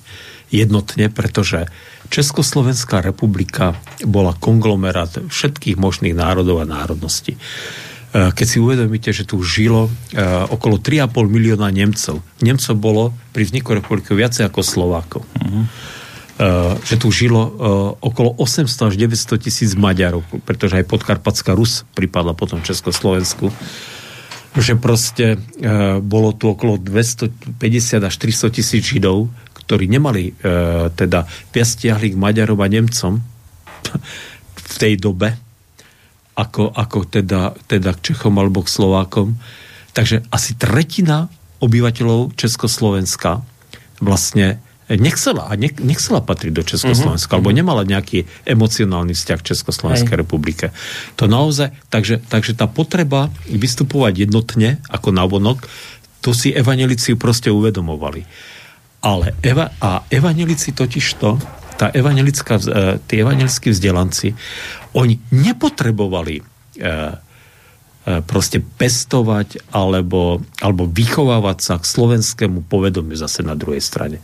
jednotne, 0.53 1.09
pretože 1.09 1.65
Československá 2.13 3.01
republika 3.01 3.79
bola 4.05 4.37
konglomerát 4.37 5.17
všetkých 5.33 5.81
možných 5.81 6.13
národov 6.13 6.61
a 6.61 6.69
národností. 6.69 7.41
E, 8.14 8.31
keď 8.31 8.46
si 8.46 8.62
uvedomíte, 8.62 9.11
že 9.11 9.27
tu 9.27 9.42
žilo 9.42 9.90
e, 10.14 10.22
okolo 10.55 10.79
3,5 10.79 11.11
milióna 11.27 11.66
Nemcov. 11.74 12.22
Nemcov 12.38 12.74
bolo 12.79 13.03
pri 13.35 13.42
vzniku 13.50 13.74
republiky 13.74 14.14
viacej 14.14 14.46
ako 14.46 14.62
Slovákov. 14.62 15.22
Uh-huh. 15.42 15.66
Že 16.83 16.98
tu 16.98 17.14
žilo 17.14 17.46
okolo 18.03 18.35
800 18.42 18.90
až 18.90 18.94
900 18.98 19.38
tisíc 19.38 19.79
Maďarov, 19.79 20.27
pretože 20.42 20.74
aj 20.74 20.90
podkarpatská 20.90 21.55
Rus 21.55 21.87
pripadla 21.94 22.35
potom 22.35 22.59
Československu 22.59 23.55
že 24.55 24.79
proste 24.79 25.35
bolo 26.03 26.31
tu 26.35 26.46
okolo 26.46 26.79
250 26.79 27.50
až 28.07 28.14
300 28.18 28.55
tisíc 28.55 28.83
Židov, 28.87 29.27
ktorí 29.64 29.88
nemali 29.88 30.31
e, 30.31 30.33
teda 30.92 31.24
piastiahli 31.50 32.12
k 32.12 32.20
Maďarov 32.20 32.61
a 32.61 32.68
Nemcom 32.68 33.16
v 34.55 34.74
tej 34.77 35.00
dobe, 35.00 35.33
ako, 36.35 36.75
ako 36.75 37.07
teda, 37.07 37.55
teda 37.70 37.94
k 37.94 38.12
Čechom 38.12 38.35
alebo 38.38 38.66
k 38.66 38.73
Slovákom. 38.73 39.38
Takže 39.94 40.27
asi 40.35 40.59
tretina 40.59 41.31
obyvateľov 41.62 42.35
Československa 42.35 43.47
vlastne 44.03 44.59
nechcela, 44.90 45.49
a 45.49 45.57
nechcela 45.57 46.20
patriť 46.20 46.53
do 46.53 46.66
Československa, 46.66 47.33
uh-huh. 47.33 47.40
alebo 47.40 47.57
nemala 47.57 47.88
nejaký 47.88 48.29
emocionálny 48.44 49.16
vzťah 49.16 49.38
k 49.40 49.49
Československej 49.55 50.12
Hej. 50.12 50.20
republike. 50.20 50.66
To 51.16 51.25
naozaj, 51.25 51.73
takže, 51.88 52.20
takže 52.20 52.53
tá 52.53 52.68
potreba 52.68 53.33
vystupovať 53.49 54.29
jednotne 54.29 54.83
ako 54.92 55.09
návonok, 55.14 55.64
to 56.20 56.37
si 56.37 56.53
evanelici 56.53 57.16
proste 57.16 57.49
uvedomovali. 57.49 58.25
Ale 59.05 59.37
eva, 59.44 59.73
a 59.81 60.05
evanelici 60.09 60.73
totiž 60.73 61.07
to, 61.20 61.37
tá 61.75 61.91
evangelická, 61.91 62.59
e, 62.59 62.99
tí 63.05 63.21
evangelickí 63.21 63.71
vzdelanci, 63.71 64.35
oni 64.95 65.19
nepotrebovali 65.35 66.39
e, 66.39 66.43
e, 66.83 66.93
proste 68.23 68.63
pestovať 68.63 69.75
alebo, 69.75 70.43
alebo 70.63 70.87
vychovávať 70.87 71.59
sa 71.61 71.75
k 71.83 71.85
slovenskému 71.85 72.67
povedomiu 72.67 73.19
zase 73.19 73.43
na 73.43 73.59
druhej 73.59 73.83
strane. 73.83 74.23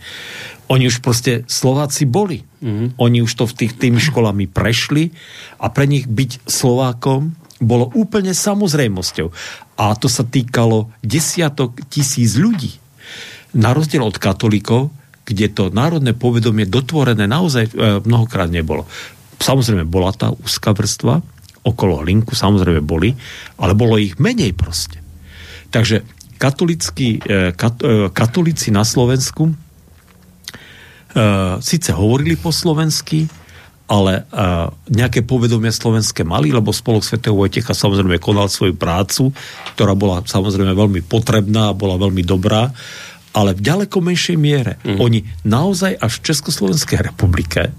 Oni 0.71 0.87
už 0.87 1.03
proste 1.03 1.43
Slováci 1.51 2.07
boli. 2.07 2.47
Mm-hmm. 2.63 2.95
Oni 2.95 3.19
už 3.19 3.31
to 3.35 3.43
v 3.43 3.57
tých 3.65 3.75
tými 3.75 3.99
školami 3.99 4.47
prešli 4.47 5.11
a 5.59 5.67
pre 5.67 5.83
nich 5.83 6.07
byť 6.07 6.47
Slovákom 6.47 7.35
bolo 7.61 7.91
úplne 7.93 8.31
samozrejmosťou. 8.31 9.27
A 9.77 9.93
to 9.99 10.07
sa 10.07 10.23
týkalo 10.23 10.89
desiatok 11.03 11.77
tisíc 11.91 12.39
ľudí 12.39 12.79
na 13.51 13.75
rozdiel 13.75 14.01
od 14.01 14.15
katolíkov, 14.15 14.89
kde 15.25 15.53
to 15.53 15.69
národné 15.69 16.17
povedomie 16.17 16.65
dotvorené 16.65 17.29
naozaj 17.29 17.69
e, 17.69 17.73
mnohokrát 18.03 18.49
nebolo. 18.49 18.89
Samozrejme 19.41 19.85
bola 19.85 20.13
tá 20.13 20.33
úzka 20.33 20.73
vrstva, 20.73 21.21
okolo 21.61 22.01
linku 22.01 22.33
samozrejme 22.33 22.81
boli, 22.81 23.13
ale 23.61 23.77
bolo 23.77 24.01
ich 24.01 24.17
menej 24.17 24.57
proste. 24.57 24.97
Takže 25.69 26.03
katolickí, 26.41 27.21
e, 27.21 27.53
kat, 27.53 27.75
e, 27.85 28.09
katolíci 28.09 28.73
na 28.73 28.81
Slovensku 28.85 29.53
síce 31.59 31.91
hovorili 31.91 32.39
po 32.39 32.55
slovensky, 32.55 33.27
ale 33.91 34.23
uh, 34.31 34.71
nejaké 34.87 35.27
povedomie 35.27 35.67
slovenské 35.67 36.23
mali, 36.23 36.55
lebo 36.55 36.71
Spolok 36.71 37.03
svätého 37.03 37.35
Vojtecha 37.35 37.75
samozrejme 37.75 38.23
konal 38.23 38.47
svoju 38.47 38.79
prácu, 38.79 39.35
ktorá 39.75 39.91
bola 39.91 40.23
samozrejme 40.23 40.71
veľmi 40.71 41.03
potrebná 41.03 41.75
a 41.75 41.75
bola 41.75 41.99
veľmi 41.99 42.23
dobrá 42.23 42.71
ale 43.31 43.55
v 43.55 43.61
ďaleko 43.63 43.97
menšej 44.03 44.37
miere. 44.37 44.75
Mm. 44.83 44.99
Oni 44.99 45.19
naozaj 45.47 45.95
až 45.97 46.19
v 46.19 46.25
Československej 46.31 46.99
republike 47.11 47.71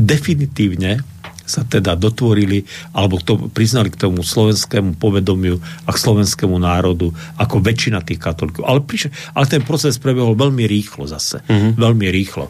definitívne 0.00 1.04
sa 1.44 1.60
teda 1.60 1.92
dotvorili, 1.92 2.64
alebo 2.96 3.20
to, 3.20 3.52
priznali 3.52 3.92
k 3.92 4.00
tomu 4.00 4.24
slovenskému 4.24 4.96
povedomiu 4.96 5.60
a 5.84 5.90
k 5.92 5.98
slovenskému 6.00 6.56
národu 6.56 7.12
ako 7.36 7.60
väčšina 7.60 8.00
tých 8.00 8.16
katolíkov. 8.16 8.64
Ale, 8.64 8.80
ale 9.36 9.44
ten 9.44 9.60
proces 9.60 10.00
prebehol 10.00 10.32
veľmi 10.40 10.64
rýchlo 10.64 11.04
zase. 11.04 11.44
Mm-hmm. 11.44 11.72
Veľmi 11.76 12.06
rýchlo. 12.08 12.48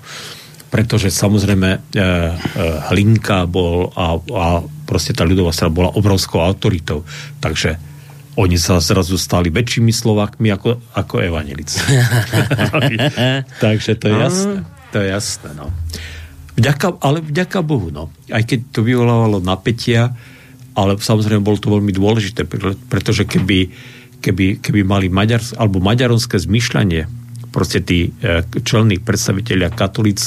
Pretože 0.71 1.11
samozrejme 1.11 1.69
e, 1.75 1.79
e, 1.79 2.07
Hlinka 2.90 3.51
bol 3.51 3.90
a, 3.95 4.14
a 4.19 4.47
proste 4.87 5.11
tá 5.11 5.27
ľudová 5.27 5.51
strana 5.51 5.75
bola 5.75 5.95
obrovskou 5.99 6.38
autoritou. 6.38 7.03
Takže 7.43 7.94
oni 8.35 8.59
sa 8.59 8.83
zrazu 8.83 9.14
stali 9.14 9.51
väčšími 9.51 9.94
Slovakmi 9.94 10.51
ako, 10.51 10.83
ako 10.94 11.14
evanelici. 11.23 11.79
Takže 13.64 13.92
to 13.99 14.07
je 14.11 14.16
jasné. 14.18 14.57
To 14.90 14.97
je 15.03 15.09
jasné, 15.11 15.51
no. 15.55 15.75
Vďaka, 16.55 17.03
ale 17.03 17.18
vďaka 17.18 17.59
Bohu, 17.66 17.90
no. 17.90 18.14
Aj 18.31 18.42
keď 18.47 18.70
to 18.70 18.87
vyvolávalo 18.87 19.42
napätia, 19.42 20.14
ale 20.75 20.99
samozrejme 20.99 21.42
bolo 21.42 21.59
to 21.59 21.70
veľmi 21.70 21.90
dôležité, 21.90 22.47
pretože 22.90 23.27
keby, 23.27 23.75
keby, 24.23 24.62
keby 24.62 24.81
mali 24.87 25.11
maďar, 25.11 25.42
alebo 25.59 25.83
maďaronské 25.83 26.38
zmyšľanie, 26.38 27.11
proste 27.55 27.79
tí 27.87 28.11
e, 28.11 28.42
čelní 28.66 28.99
predstavitelia 28.99 29.70
katolic, 29.70 30.18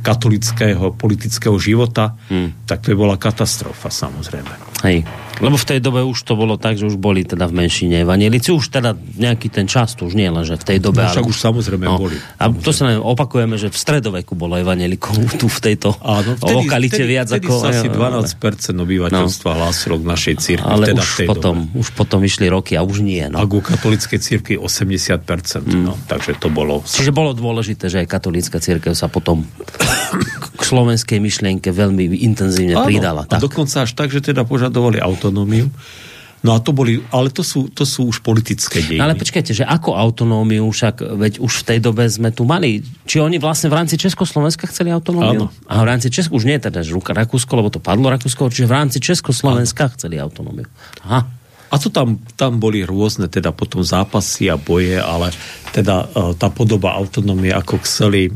katolického 0.00 0.96
politického 0.96 1.60
života, 1.60 2.16
hmm. 2.32 2.64
tak 2.64 2.80
to 2.80 2.92
je 2.92 2.96
bola 2.96 3.20
katastrofa, 3.20 3.92
samozrejme. 3.92 4.69
Hej. 4.80 5.04
Lebo 5.40 5.56
v 5.56 5.66
tej 5.66 5.80
dobe 5.80 6.04
už 6.04 6.20
to 6.20 6.36
bolo 6.36 6.60
tak, 6.60 6.76
že 6.76 6.84
už 6.84 7.00
boli 7.00 7.24
teda 7.24 7.48
v 7.48 7.64
menšine 7.64 8.04
evanielici, 8.04 8.52
už 8.52 8.68
teda 8.68 8.92
nejaký 8.92 9.48
ten 9.48 9.64
čas, 9.64 9.96
to 9.96 10.04
už 10.04 10.12
nie 10.12 10.28
len, 10.28 10.44
že 10.44 10.60
v 10.60 10.64
tej 10.68 10.78
dobe. 10.84 11.00
No, 11.00 11.08
však 11.08 11.24
už 11.24 11.36
samozrejme 11.40 11.84
no, 11.88 11.96
boli. 11.96 12.16
A 12.36 12.52
to 12.52 12.76
sa 12.76 12.92
len 12.92 13.00
opakujeme, 13.00 13.56
že 13.56 13.72
v 13.72 13.76
stredoveku 13.76 14.36
bolo 14.36 14.60
evanielikov 14.60 15.16
tu 15.40 15.48
v 15.48 15.60
tejto 15.64 15.96
Áno, 16.04 16.36
vtedy, 16.36 16.56
lokalite 16.60 17.00
vtedy, 17.00 17.08
viac 17.08 17.28
vtedy 17.32 17.48
ako... 17.48 17.54
Vtedy 17.56 17.76
asi 17.80 17.88
12% 17.88 18.84
obyvateľstva 18.84 19.50
no. 19.50 19.56
hlásilo 19.64 19.96
k 19.96 20.04
našej 20.04 20.34
církvi. 20.44 20.68
Ale 20.68 20.84
teda 20.92 21.02
už, 21.02 21.08
v 21.08 21.16
tej 21.16 21.28
potom, 21.32 21.56
dobe. 21.56 21.80
už 21.80 21.88
potom 21.96 22.20
išli 22.20 22.46
roky 22.52 22.72
a 22.76 22.84
už 22.84 22.96
nie. 23.00 23.24
No. 23.32 23.40
A 23.40 23.48
ku 23.48 23.64
katolíckej 23.64 24.20
církvi 24.20 24.60
80%. 24.60 25.24
Mm. 25.64 25.88
No, 25.88 25.96
takže 26.04 26.36
to 26.36 26.52
bolo... 26.52 26.84
Čiže 26.84 27.16
bolo 27.16 27.32
dôležité, 27.32 27.88
že 27.88 28.04
aj 28.04 28.06
katolícka 28.12 28.60
církev 28.60 28.92
sa 28.92 29.08
potom 29.08 29.48
k 30.60 30.62
slovenskej 30.62 31.16
myšlienke 31.16 31.72
veľmi 31.72 32.12
intenzívne 32.28 32.76
Áno, 32.76 32.84
pridala. 32.84 33.24
A 33.24 33.38
Tak. 33.38 33.40
dokonca 33.40 33.88
až 33.88 33.96
tak, 33.96 34.12
že 34.12 34.20
teda 34.20 34.44
požadovali 34.70 35.02
autonómiu. 35.02 35.66
No 36.40 36.56
a 36.56 36.58
to 36.64 36.72
boli, 36.72 37.04
ale 37.12 37.28
to 37.28 37.44
sú, 37.44 37.68
to 37.68 37.84
sú 37.84 38.08
už 38.08 38.24
politické 38.24 38.80
dejiny. 38.80 38.96
No 38.96 39.12
ale 39.12 39.18
počkajte, 39.20 39.52
že 39.52 39.60
ako 39.60 39.92
autonómiu, 39.92 40.64
však 40.72 41.20
veď 41.20 41.36
už 41.36 41.52
v 41.52 41.66
tej 41.68 41.78
dobe 41.84 42.08
sme 42.08 42.32
tu 42.32 42.48
mali. 42.48 42.80
Či 43.04 43.20
oni 43.20 43.36
vlastne 43.36 43.68
v 43.68 43.76
rámci 43.76 44.00
Československa 44.00 44.64
chceli 44.72 44.88
autonómiu? 44.88 45.52
Áno. 45.52 45.68
A 45.68 45.84
v 45.84 45.86
rámci 45.92 46.08
Česku, 46.08 46.40
už 46.40 46.48
nie 46.48 46.56
teda 46.56 46.80
Rakúsko, 46.80 47.60
lebo 47.60 47.68
to 47.68 47.76
padlo 47.76 48.08
Rakúsko, 48.08 48.48
čiže 48.48 48.64
v 48.64 48.72
rámci 48.72 49.04
Československa 49.04 49.92
chceli 50.00 50.16
autonómiu. 50.16 50.64
Aha. 51.04 51.28
A 51.70 51.76
to 51.76 51.92
tam, 51.92 52.16
tam 52.40 52.56
boli 52.56 52.88
rôzne 52.88 53.28
teda 53.28 53.52
potom 53.52 53.84
zápasy 53.84 54.48
a 54.48 54.56
boje, 54.56 54.96
ale 54.96 55.36
teda 55.76 56.08
e, 56.08 56.34
tá 56.40 56.48
podoba 56.48 56.96
autonómie, 56.96 57.52
ako 57.52 57.84
chceli 57.84 58.32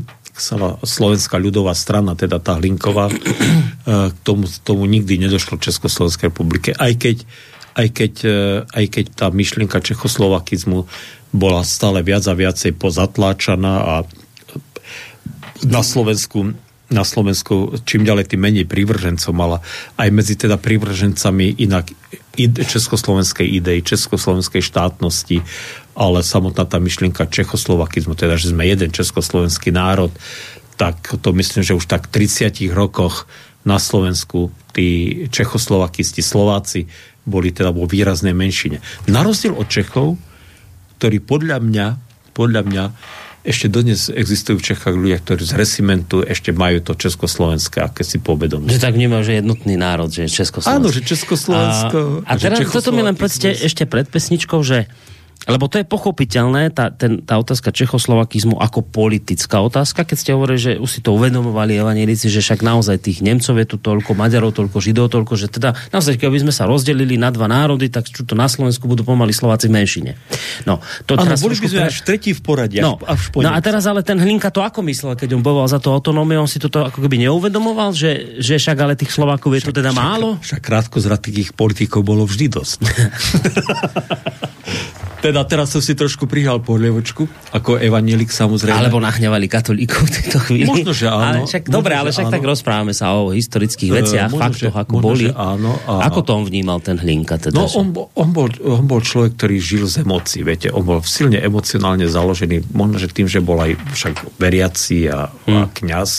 Slovenská 0.83 1.39
ľudová 1.39 1.71
strana, 1.71 2.17
teda 2.17 2.43
tá 2.43 2.59
Hlinková, 2.59 3.07
e, 3.07 3.15
k 4.13 4.17
tomu, 4.25 4.49
tomu 4.67 4.83
nikdy 4.85 5.15
nedošlo 5.21 5.55
v 5.55 5.65
Československej 5.71 6.33
republike. 6.33 6.75
Aj 6.75 6.91
keď, 6.91 7.23
aj 7.75 7.87
keď, 7.95 8.13
e, 8.23 8.39
aj 8.67 8.85
keď 8.91 9.05
tá 9.15 9.27
myšlienka 9.31 9.79
čechoslovakizmu 9.79 10.87
bola 11.35 11.61
stále 11.67 12.03
viac 12.03 12.27
a 12.27 12.35
viacej 12.35 12.75
pozatláčaná 12.75 13.73
a 13.79 13.95
na 15.63 15.81
Slovensku 15.81 16.55
na 16.85 17.01
Slovensku 17.01 17.81
čím 17.81 18.05
ďalej 18.05 18.29
tým 18.29 18.41
menej 18.45 18.65
prívržencov 18.69 19.33
mala 19.33 19.57
aj 19.97 20.09
medzi 20.13 20.37
teda 20.37 20.61
prívržencami 20.61 21.57
inak 21.57 21.89
československej 22.37 23.47
idei, 23.47 23.81
československej 23.81 24.61
štátnosti, 24.61 25.41
ale 25.97 26.21
samotná 26.21 26.67
tá 26.67 26.77
myšlienka 26.77 27.25
čechoslovakizmu, 27.25 28.13
teda, 28.13 28.37
že 28.37 28.53
sme 28.53 28.69
jeden 28.69 28.93
československý 28.93 29.73
národ, 29.73 30.13
tak 30.75 31.15
to 31.23 31.31
myslím, 31.33 31.63
že 31.63 31.73
už 31.73 31.87
tak 31.87 32.11
v 32.11 32.27
30 32.27 32.69
rokoch 32.75 33.25
na 33.65 33.81
Slovensku 33.81 34.53
tí 34.75 35.25
čechoslovakisti, 35.31 36.21
Slováci 36.21 36.85
boli 37.25 37.49
teda 37.49 37.73
vo 37.73 37.89
výraznej 37.89 38.37
menšine. 38.37 38.83
Na 39.09 39.25
rozdiel 39.25 39.57
od 39.57 39.65
Čechov, 39.65 40.21
ktorí 41.01 41.23
podľa 41.25 41.57
mňa, 41.63 41.87
podľa 42.37 42.61
mňa 42.61 42.83
ešte 43.45 43.69
dodnes 43.69 44.09
existujú 44.09 44.57
v 44.57 44.65
Čechách 44.73 44.97
ľudia, 44.97 45.21
ktorí 45.21 45.45
z 45.45 45.53
resimentu 45.53 46.25
ešte 46.25 46.49
majú 46.49 46.81
to 46.81 46.97
československé, 46.97 47.77
aké 47.85 48.01
si 48.01 48.17
povedomie. 48.17 48.73
Že 48.73 48.81
tak 48.81 48.97
vnímajú, 48.97 49.21
že 49.21 49.33
jednotný 49.37 49.77
národ, 49.77 50.09
že 50.09 50.25
Československo. 50.25 50.81
Áno, 50.81 50.89
že 50.89 51.01
Československo... 51.05 51.99
A, 52.25 52.33
a 52.33 52.41
teraz 52.41 52.65
toto 52.65 52.89
mi 52.89 53.05
len 53.05 53.13
povedzte 53.13 53.53
ešte 53.53 53.85
pred 53.85 54.09
pesničkou, 54.09 54.65
že 54.65 54.89
lebo 55.45 55.69
to 55.69 55.77
je 55.77 55.85
pochopiteľné, 55.85 56.73
tá, 56.73 56.89
ten, 56.89 57.21
tá 57.21 57.37
otázka 57.37 57.69
čechoslovakizmu 57.69 58.57
ako 58.57 58.81
politická 58.81 59.61
otázka, 59.61 60.01
keď 60.01 60.17
ste 60.17 60.33
hovorili, 60.33 60.57
že 60.57 60.71
už 60.81 60.89
si 60.89 60.99
to 61.05 61.13
uvedomovali 61.13 61.77
evanílici, 61.77 62.33
že 62.33 62.41
však 62.41 62.65
naozaj 62.65 63.05
tých 63.05 63.21
Nemcov 63.21 63.53
je 63.61 63.67
tu 63.69 63.77
toľko, 63.77 64.17
Maďarov 64.17 64.57
toľko, 64.57 64.81
Židov 64.81 65.13
toľko, 65.13 65.37
že 65.37 65.53
teda 65.53 65.77
naozaj, 65.93 66.17
keby 66.17 66.41
sme 66.41 66.49
sa 66.49 66.65
rozdelili 66.65 67.21
na 67.21 67.29
dva 67.29 67.45
národy, 67.45 67.93
tak 67.93 68.09
čo 68.09 68.25
to 68.25 68.33
na 68.33 68.49
Slovensku 68.49 68.89
budú 68.89 69.05
pomaly 69.05 69.37
Slováci 69.37 69.69
v 69.69 69.77
menšine. 69.77 70.17
No, 70.65 70.81
to 71.05 71.13
Áno, 71.13 71.29
teraz 71.29 71.45
boli 71.45 71.61
by 71.61 71.67
sme 71.69 71.81
pre- 71.85 71.89
až 71.93 71.97
tretí 72.01 72.33
v 72.33 72.41
poradí. 72.41 72.81
No, 72.81 72.97
až, 73.05 73.13
až 73.13 73.21
po 73.29 73.45
no 73.45 73.53
a 73.53 73.61
teraz 73.61 73.85
ale 73.85 74.01
ten 74.01 74.17
Hlinka 74.17 74.49
to 74.49 74.65
ako 74.65 74.81
myslel, 74.81 75.13
keď 75.13 75.37
on 75.37 75.45
bojoval 75.45 75.69
za 75.69 75.77
to 75.77 75.93
autonómiu, 75.93 76.41
on 76.41 76.49
si 76.49 76.57
toto 76.57 76.81
ako 76.81 77.05
keby 77.05 77.21
neuvedomoval, 77.29 77.93
že, 77.93 78.41
že 78.41 78.57
však 78.57 78.81
ale 78.81 78.97
tých 78.97 79.13
Slovákov 79.13 79.61
je 79.61 79.69
tu 79.69 79.69
teda 79.69 79.93
málo? 79.93 80.41
Však 80.41 80.65
krátko 80.65 80.97
zratých 80.97 81.53
politikov 81.53 82.01
bolo 82.01 82.25
vždy 82.25 82.49
dosť. 82.49 82.81
teda 85.25 85.41
teraz 85.43 85.67
som 85.67 85.81
si 85.81 85.91
trošku 85.91 86.25
prihal 86.25 86.61
polievočku, 86.61 87.25
ako 87.49 87.75
evanielik 87.75 88.29
samozrejme. 88.29 88.77
Alebo 88.77 89.01
nahňavali 89.01 89.47
katolíkov 89.47 90.05
v 90.05 90.11
tejto 90.13 90.37
chvíli. 90.39 90.69
Možno, 90.69 90.93
že 90.93 91.09
áno. 91.09 91.41
Ale 91.41 91.49
však, 91.49 91.63
Možno, 91.63 91.73
dobre, 91.73 91.93
ale 91.95 92.09
však 92.09 92.27
áno. 92.27 92.33
tak 92.33 92.43
rozprávame 92.43 92.93
sa 92.93 93.05
o 93.11 93.31
historických 93.31 93.89
Eh, 93.89 93.95
veciach, 93.97 94.29
možno, 94.29 94.43
faktoch, 94.43 94.61
že- 94.69 94.77
ako 94.77 94.93
možno, 94.93 95.07
boli. 95.07 95.25
áno, 95.27 95.71
a- 95.83 96.05
Ako 96.05 96.19
to 96.21 96.31
on 96.31 96.43
vnímal, 96.43 96.77
ten 96.79 96.95
Hlinka? 96.95 97.35
Teda, 97.35 97.55
No 97.55 97.65
že... 97.65 97.75
on, 97.75 97.89
bol- 97.89 98.13
on, 98.13 98.29
bol, 98.29 98.47
on 98.61 98.85
bol 98.85 98.99
človek, 98.99 99.33
ktorý 99.35 99.55
žil 99.57 99.83
z 99.85 100.01
emócií, 100.01 100.41
viete, 100.41 100.69
on 100.69 100.83
bol 100.83 101.01
silne 101.01 101.37
emocionálne 101.37 102.05
založený, 102.05 102.69
možno, 102.71 102.95
že 102.95 103.09
tým, 103.09 103.25
že 103.25 103.41
bol 103.41 103.57
aj 103.57 103.73
však 103.91 104.37
veriaci 104.37 105.09
a, 105.09 105.33
Hm. 105.43 105.51
a 105.51 105.61
kňaz. 105.67 106.11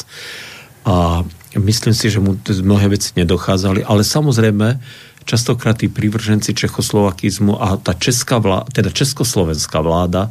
A 0.85 1.23
myslím 1.55 1.93
si, 1.93 2.07
že 2.07 2.19
mu 2.19 2.35
mnohé 2.39 2.87
veci 2.89 3.11
nedochádzali, 3.15 3.83
ale 3.83 4.03
samozrejme, 4.03 4.79
častokrát 5.27 5.83
tí 5.83 5.91
prívrženci 5.91 6.55
čechoslovakizmu 6.55 7.59
a 7.59 7.77
tá 7.83 7.93
česká 7.99 8.39
vláda, 8.39 8.71
teda 8.71 8.95
československá 8.95 9.83
vláda, 9.83 10.31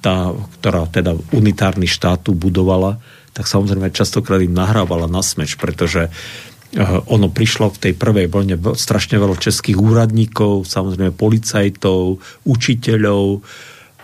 tá, 0.00 0.32
ktorá 0.58 0.88
teda 0.88 1.12
unitárny 1.36 1.84
štát 1.84 2.24
tu 2.24 2.32
budovala, 2.32 2.96
tak 3.36 3.44
samozrejme 3.44 3.92
častokrát 3.92 4.40
im 4.40 4.56
nahrávala 4.56 5.06
na 5.06 5.20
smeč, 5.20 5.60
pretože 5.60 6.08
eh, 6.08 6.80
ono 7.06 7.28
prišlo 7.28 7.68
v 7.76 7.80
tej 7.88 7.92
prvej 7.94 8.26
vlne 8.32 8.56
strašne 8.74 9.20
veľa 9.20 9.36
českých 9.36 9.76
úradníkov, 9.76 10.64
samozrejme 10.64 11.12
policajtov, 11.12 12.18
učiteľov 12.48 13.44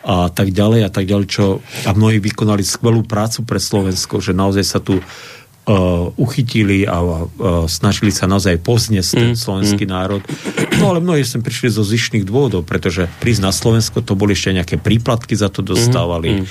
a 0.06 0.30
tak 0.30 0.54
ďalej 0.54 0.86
a 0.86 0.90
tak 0.92 1.08
ďalej, 1.08 1.26
čo 1.26 1.58
a 1.82 1.90
mnohí 1.96 2.22
vykonali 2.22 2.62
skvelú 2.62 3.02
prácu 3.02 3.42
pre 3.42 3.58
Slovensko, 3.58 4.22
že 4.22 4.36
naozaj 4.36 4.64
sa 4.68 4.78
tu 4.78 5.02
uh, 5.66 6.14
uchytili 6.14 6.86
a 6.86 6.96
uh, 7.02 7.66
snažili 7.66 8.14
sa 8.14 8.30
naozaj 8.30 8.62
pozniesť 8.62 9.10
ten 9.12 9.30
Mm, 9.34 9.38
slovenský 9.38 9.84
národ. 9.84 10.22
No 10.78 10.94
ale 10.94 11.02
mnohí 11.02 11.26
sem 11.26 11.42
prišli 11.42 11.74
zo 11.74 11.82
zišných 11.82 12.22
dôvodov, 12.22 12.62
pretože 12.62 13.10
prísť 13.18 13.42
na 13.42 13.52
Slovensko 13.52 14.00
to 14.06 14.14
boli 14.14 14.38
ešte 14.38 14.54
nejaké 14.54 14.76
príplatky 14.78 15.34
za 15.34 15.50
to 15.50 15.66
dostávali. 15.66 16.46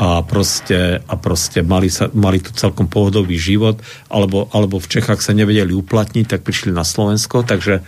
A 0.00 0.24
proste, 0.24 1.04
a 1.04 1.14
proste 1.20 1.60
mali, 1.60 1.92
sa, 1.92 2.08
mali 2.16 2.40
tu 2.40 2.56
celkom 2.56 2.88
pohodový 2.88 3.36
život, 3.36 3.84
alebo, 4.08 4.48
alebo 4.56 4.80
v 4.80 4.88
Čechách 4.88 5.20
sa 5.20 5.36
nevedeli 5.36 5.76
uplatniť, 5.76 6.24
tak 6.24 6.40
prišli 6.40 6.72
na 6.72 6.88
Slovensko, 6.88 7.44
takže 7.44 7.84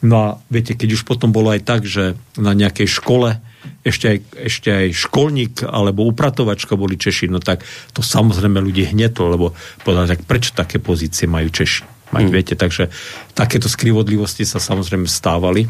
no 0.00 0.16
a 0.16 0.28
viete, 0.48 0.72
keď 0.72 0.96
už 0.96 1.04
potom 1.04 1.28
bolo 1.28 1.52
aj 1.52 1.60
tak, 1.60 1.84
že 1.84 2.16
na 2.40 2.56
nejakej 2.56 2.88
škole 2.88 3.36
ešte 3.82 4.06
aj, 4.06 4.18
ešte 4.46 4.68
aj 4.70 4.88
školník 4.94 5.54
alebo 5.66 6.06
upratovačka 6.06 6.74
boli 6.78 6.98
Češi, 6.98 7.30
no 7.30 7.38
tak 7.42 7.66
to 7.94 8.02
samozrejme 8.02 8.58
ľudí 8.58 8.90
hnetlo, 8.90 9.32
lebo 9.32 9.54
povedali, 9.82 10.18
tak 10.18 10.22
prečo 10.26 10.54
také 10.54 10.78
pozície 10.78 11.26
majú 11.30 11.50
Češi? 11.50 12.10
Mať, 12.12 12.24
mm. 12.28 12.32
viete, 12.32 12.54
takže 12.54 12.92
takéto 13.32 13.72
skrivodlivosti 13.72 14.44
sa 14.44 14.60
samozrejme 14.60 15.08
stávali 15.08 15.64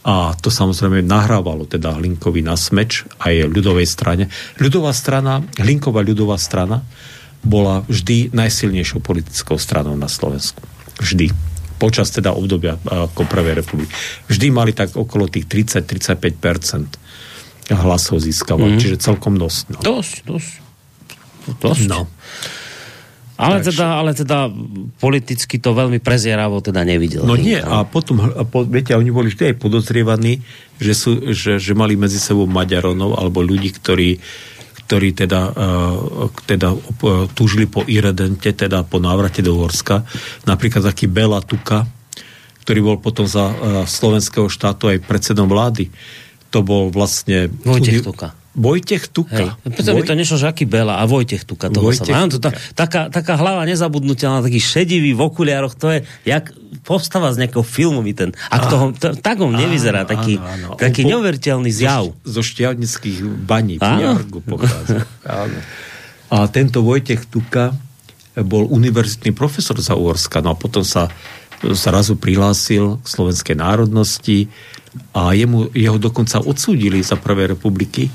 a 0.00 0.32
to 0.38 0.48
samozrejme 0.48 1.04
nahrávalo 1.04 1.68
teda 1.68 1.98
Hlinkovi 1.98 2.40
na 2.40 2.56
smeč 2.56 3.04
aj 3.20 3.50
ľudovej 3.50 3.84
strane. 3.84 4.32
Ľudová 4.56 4.94
strana, 4.96 5.44
Hlinková 5.60 6.00
ľudová 6.00 6.40
strana 6.40 6.86
bola 7.44 7.84
vždy 7.84 8.32
najsilnejšou 8.32 9.04
politickou 9.04 9.60
stranou 9.60 9.96
na 9.96 10.08
Slovensku. 10.08 10.64
Vždy. 11.00 11.49
Počas 11.80 12.12
teda 12.12 12.36
obdobia 12.36 12.76
ako 12.84 13.24
Prvej 13.24 13.64
republiky. 13.64 13.88
Vždy 14.28 14.52
mali 14.52 14.76
tak 14.76 14.92
okolo 14.92 15.32
tých 15.32 15.48
30-35% 15.48 17.72
hlasov 17.72 18.20
získavať, 18.20 18.70
mm. 18.76 18.80
čiže 18.82 18.96
celkom 19.00 19.40
dosť. 19.40 19.64
No. 19.72 19.80
Dosť, 19.80 20.16
dosť. 20.28 20.52
Dosť. 21.56 21.88
no. 21.88 22.04
Ale, 23.40 23.64
Takže- 23.64 23.72
teda, 23.72 23.86
ale 23.96 24.10
teda 24.12 24.38
politicky 25.00 25.56
to 25.56 25.72
veľmi 25.72 25.96
prezieravo 25.96 26.60
teda 26.60 26.84
nevidel. 26.84 27.24
No 27.24 27.40
nie, 27.40 27.56
a 27.56 27.88
potom, 27.88 28.20
a 28.20 28.44
po, 28.44 28.68
viete, 28.68 28.92
oni 28.92 29.08
boli 29.08 29.32
vždy 29.32 29.54
aj 29.54 29.56
podozrievaní, 29.56 30.44
že, 30.76 30.92
sú, 30.92 31.32
že, 31.32 31.56
že 31.56 31.72
mali 31.72 31.96
medzi 31.96 32.20
sebou 32.20 32.44
Maďaronov 32.44 33.16
alebo 33.16 33.40
ľudí, 33.40 33.72
ktorí, 33.72 34.20
ktorí 34.90 35.14
teda, 35.14 35.54
uh, 35.54 36.26
teda 36.50 36.74
uh, 36.74 37.30
túžili 37.30 37.70
po 37.70 37.86
iredente, 37.86 38.50
teda 38.50 38.82
po 38.82 38.98
návrate 38.98 39.38
do 39.38 39.54
Horska. 39.54 40.02
Napríklad 40.50 40.82
taký 40.82 41.06
Bela 41.06 41.38
Tuka, 41.38 41.86
ktorý 42.66 42.82
bol 42.82 42.96
potom 42.98 43.22
za 43.22 43.54
uh, 43.54 43.54
slovenského 43.86 44.50
štátu 44.50 44.90
aj 44.90 45.06
predsedom 45.06 45.46
vlády. 45.46 45.94
To 46.50 46.66
bol 46.66 46.90
vlastne... 46.90 47.54
Vojtech 47.62 48.02
Tuka. 48.02 48.34
Vojtech 48.60 49.08
Hej. 49.08 49.12
Tuka. 49.16 49.44
Preto 49.64 49.90
mi 49.96 50.04
to 50.04 50.12
nešlo, 50.12 50.36
že 50.36 50.46
aký 50.52 50.68
Bela 50.68 51.00
a 51.00 51.08
Vojtech 51.08 51.48
Tuka. 51.48 51.72
Toho 51.72 51.88
Vojtech 51.88 52.12
sa 52.12 52.20
mám 52.20 52.28
tu 52.28 52.36
tá, 52.36 52.52
taká, 52.76 53.08
taká 53.08 53.40
hlava 53.40 53.64
nezabudnutelná, 53.64 54.44
taký 54.44 54.60
šedivý 54.60 55.16
v 55.16 55.20
okuliároch, 55.24 55.72
to 55.72 55.88
je 55.88 56.04
jak 56.28 56.52
postava 56.84 57.32
z 57.32 57.44
nejakého 57.46 57.64
filmu 57.64 58.04
mi 58.04 58.12
ten. 58.12 58.36
Ak 58.52 58.68
toho, 58.68 58.92
to, 58.92 59.16
tak 59.16 59.40
on 59.40 59.56
nevyzerá, 59.56 60.04
Áno, 60.04 60.12
taký, 60.12 60.34
áno, 60.36 60.76
áno. 60.76 60.78
taký 60.78 61.02
po- 61.02 61.10
neuveriteľný 61.16 61.70
zjav. 61.72 62.12
Zo 62.22 62.42
šťavnických 62.44 63.24
baní 63.48 63.80
v. 63.80 63.88
Jargu 63.88 64.44
pochádza. 64.44 65.08
A 66.30 66.36
tento 66.52 66.84
Vojtech 66.84 67.26
Tuka 67.26 67.74
bol 68.44 68.68
univerzitný 68.70 69.34
profesor 69.34 69.74
za 69.82 69.98
Uhorska, 69.98 70.38
no 70.44 70.54
a 70.54 70.56
potom 70.56 70.86
sa 70.86 71.10
zrazu 71.74 72.16
prihlásil 72.16 73.02
k 73.02 73.06
slovenskej 73.06 73.56
národnosti 73.58 74.48
a 75.12 75.36
jemu, 75.36 75.68
jeho 75.76 76.00
dokonca 76.00 76.40
odsúdili 76.40 77.04
za 77.04 77.20
Prvej 77.20 77.52
republiky, 77.58 78.08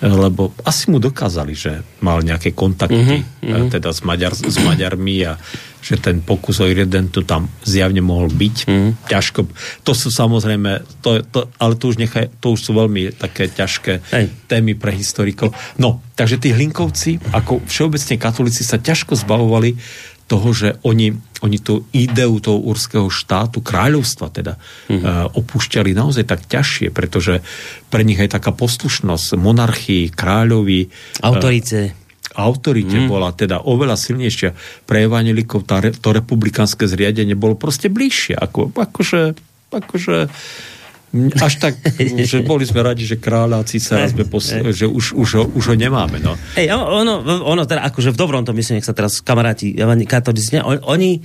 lebo 0.00 0.56
asi 0.64 0.88
mu 0.88 0.96
dokázali, 0.96 1.52
že 1.52 1.84
mal 2.00 2.24
nejaké 2.24 2.56
kontakty 2.56 3.20
mm-hmm. 3.20 3.68
teda 3.68 3.92
s, 3.92 4.00
Maďar, 4.00 4.32
s 4.32 4.56
Maďarmi 4.56 5.16
a 5.28 5.36
že 5.80 5.96
ten 5.96 6.20
pokus 6.20 6.60
o 6.60 6.68
identu 6.68 7.24
tam 7.24 7.48
zjavne 7.64 8.00
mohol 8.04 8.28
byť. 8.32 8.56
Mm-hmm. 8.68 8.90
Ťažko. 9.08 9.40
To 9.84 9.92
sú 9.92 10.08
samozrejme, 10.12 10.84
to, 11.00 11.24
to, 11.28 11.48
ale 11.56 11.76
to 11.76 11.92
už, 11.92 11.96
nechaj, 12.00 12.32
to 12.40 12.52
už 12.52 12.60
sú 12.60 12.72
veľmi 12.76 13.16
také 13.16 13.48
ťažké 13.48 13.92
Hej. 14.12 14.26
témy 14.48 14.76
pre 14.76 14.92
historikov. 14.92 15.52
No, 15.80 16.04
takže 16.16 16.40
tí 16.40 16.52
Hlinkovci, 16.52 17.20
ako 17.32 17.64
všeobecne 17.64 18.16
katolíci, 18.20 18.64
sa 18.64 18.76
ťažko 18.80 19.16
zbavovali 19.16 19.76
toho, 20.30 20.54
že 20.54 20.78
oni, 20.86 21.10
oni 21.42 21.58
tú 21.58 21.90
ideu 21.90 22.38
toho 22.38 22.62
úrského 22.62 23.10
štátu, 23.10 23.58
kráľovstva 23.58 24.30
teda, 24.30 24.54
mm-hmm. 24.86 25.02
uh, 25.02 25.26
opúšťali 25.34 25.90
naozaj 25.90 26.22
tak 26.30 26.46
ťažšie, 26.46 26.94
pretože 26.94 27.42
pre 27.90 28.06
nich 28.06 28.22
aj 28.22 28.38
taká 28.38 28.54
poslušnosť 28.54 29.34
monarchii, 29.34 30.14
kráľovi... 30.14 30.86
Autorice. 31.26 31.78
Uh, 31.90 31.98
autorite 32.38 32.94
mm. 32.94 33.08
bola 33.10 33.34
teda 33.34 33.66
oveľa 33.66 33.98
silnejšia. 33.98 34.54
Pre 34.86 34.98
evanelikov 35.02 35.66
tá, 35.66 35.82
to 35.82 36.08
republikánske 36.14 36.86
zriadenie 36.86 37.34
bolo 37.34 37.58
proste 37.58 37.90
bližšie. 37.90 38.38
Ako, 38.38 38.70
akože, 38.70 39.34
akože 39.74 40.30
až 41.42 41.54
tak, 41.58 41.74
že 41.98 42.46
boli 42.46 42.62
sme 42.62 42.86
radi, 42.86 43.02
že 43.02 43.18
kráľa 43.18 43.66
Cicera 43.66 44.06
sme 44.06 44.22
posl- 44.22 44.62
že 44.70 44.86
už, 44.86 45.18
už, 45.18 45.28
ho, 45.42 45.44
už 45.58 45.74
ho 45.74 45.74
nemáme. 45.74 46.22
No. 46.22 46.38
Hej, 46.54 46.70
ono, 46.70 47.26
ono 47.42 47.62
teda, 47.66 47.82
akože 47.90 48.14
v 48.14 48.18
dobrom 48.18 48.46
to 48.46 48.54
myslím, 48.54 48.78
nech 48.78 48.86
sa 48.86 48.94
teraz 48.94 49.18
kamaráti 49.18 49.74
katolíci, 50.06 50.62
oni, 50.62 51.18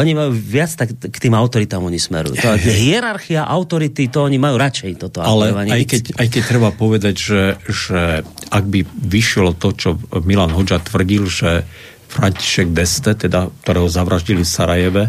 oni 0.00 0.10
majú 0.16 0.32
viac 0.32 0.72
tak 0.72 0.96
k 0.96 1.16
tým 1.20 1.36
autoritám 1.36 1.84
oni 1.84 2.00
smerujú. 2.00 2.40
To, 2.40 2.56
hierarchia 2.88 3.44
autority, 3.44 4.08
to 4.08 4.24
oni 4.24 4.40
majú 4.40 4.56
radšej 4.56 4.96
toto. 4.96 5.20
Ale 5.20 5.52
aj 5.52 5.84
keď, 5.84 6.02
aj 6.16 6.28
keď 6.32 6.42
treba 6.48 6.72
povedať, 6.72 7.14
že, 7.20 7.42
že 7.68 8.24
ak 8.48 8.64
by 8.64 8.80
vyšlo 8.88 9.52
to, 9.60 9.76
čo 9.76 10.00
Milan 10.24 10.56
Hoďa 10.56 10.80
tvrdil, 10.80 11.28
že 11.28 11.68
František 12.08 12.72
Deste, 12.72 13.12
teda, 13.12 13.52
ktorého 13.60 13.92
zavraždili 13.92 14.40
v 14.40 14.48
Sarajeve, 14.48 15.04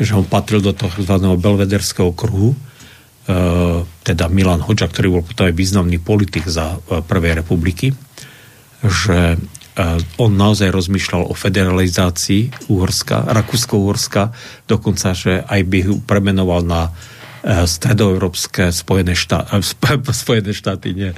že 0.00 0.16
on 0.16 0.24
patril 0.24 0.64
do 0.64 0.72
toho 0.72 0.88
belvederského 1.36 2.16
kruhu, 2.16 2.56
teda 4.04 4.28
Milan 4.28 4.60
Hoďa, 4.60 4.84
ktorý 4.84 5.08
bol 5.16 5.24
potom 5.24 5.48
aj 5.48 5.56
významný 5.56 5.96
politik 5.96 6.44
za 6.44 6.76
e, 6.76 7.00
Prvej 7.00 7.40
republiky, 7.40 7.96
že 8.84 9.18
e, 9.34 9.36
on 10.20 10.36
naozaj 10.36 10.68
rozmýšľal 10.68 11.32
o 11.32 11.32
federalizácii 11.32 12.68
Uhorska, 12.68 13.24
Rakúsko-Uhorska, 13.24 14.28
dokonca, 14.68 15.16
že 15.16 15.40
aj 15.40 15.60
by 15.64 15.78
ho 15.88 15.94
premenoval 16.04 16.60
na 16.68 16.92
stredoeurópske 17.44 18.72
Spojené 18.72 19.12
štáty, 19.12 19.60
Spojené 20.24 20.52
štáty, 20.56 20.96
nie, 20.96 21.12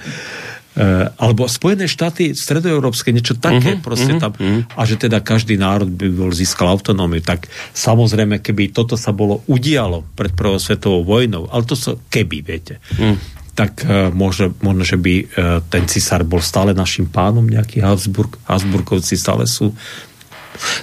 alebo 1.16 1.48
Spojené 1.48 1.88
štáty 1.88 2.36
stredoeurópske, 2.36 3.08
niečo 3.08 3.40
také, 3.40 3.76
uh-huh, 3.76 3.84
proste 3.84 4.12
uh-huh, 4.16 4.22
tam, 4.22 4.32
uh-huh. 4.36 4.62
a 4.76 4.80
že 4.84 5.00
teda 5.00 5.24
každý 5.24 5.56
národ 5.56 5.88
by 5.88 6.12
bol 6.12 6.28
získal 6.28 6.68
autonómiu, 6.68 7.24
tak 7.24 7.48
samozrejme, 7.72 8.44
keby 8.44 8.76
toto 8.76 9.00
sa 9.00 9.16
bolo 9.16 9.40
udialo 9.48 10.04
pred 10.12 10.36
prvou 10.36 10.60
svetovou 10.60 11.00
vojnou, 11.00 11.48
ale 11.48 11.64
to 11.64 11.72
sa 11.72 11.96
keby, 11.96 12.44
viete, 12.44 12.76
uh-huh. 12.92 13.16
tak 13.56 13.88
uh, 13.88 14.12
môže, 14.12 14.52
možno, 14.60 14.84
že 14.84 15.00
by 15.00 15.14
uh, 15.16 15.24
ten 15.64 15.88
cisár 15.88 16.28
bol 16.28 16.44
stále 16.44 16.76
našim 16.76 17.08
pánom, 17.08 17.48
nejaký 17.48 17.80
Habsburg, 17.80 18.36
Habsburgovci 18.44 19.16
stále 19.16 19.48
sú 19.48 19.72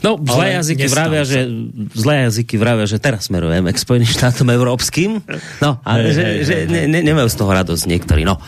No, 0.05 0.17
zlé 0.21 0.59
jazyky, 0.59 0.85
vravia, 0.89 1.23
že, 1.23 1.45
zlé 1.93 2.29
jazyky 2.29 2.55
vravia, 2.57 2.85
že 2.85 2.97
teraz 3.01 3.27
smerujeme 3.27 3.71
k 3.73 3.77
Spojeným 3.77 4.09
štátom 4.09 4.47
európskym. 4.51 5.21
No, 5.63 5.79
ale 5.83 6.09
hey, 6.09 6.15
že, 6.15 6.23
hey, 6.23 6.37
že 6.43 6.55
hey, 6.63 6.71
ne, 6.71 6.81
ne, 6.89 6.99
nemajú 7.01 7.27
z 7.29 7.37
toho 7.37 7.51
radosť 7.51 7.83
niektorí. 7.89 8.21
No, 8.23 8.39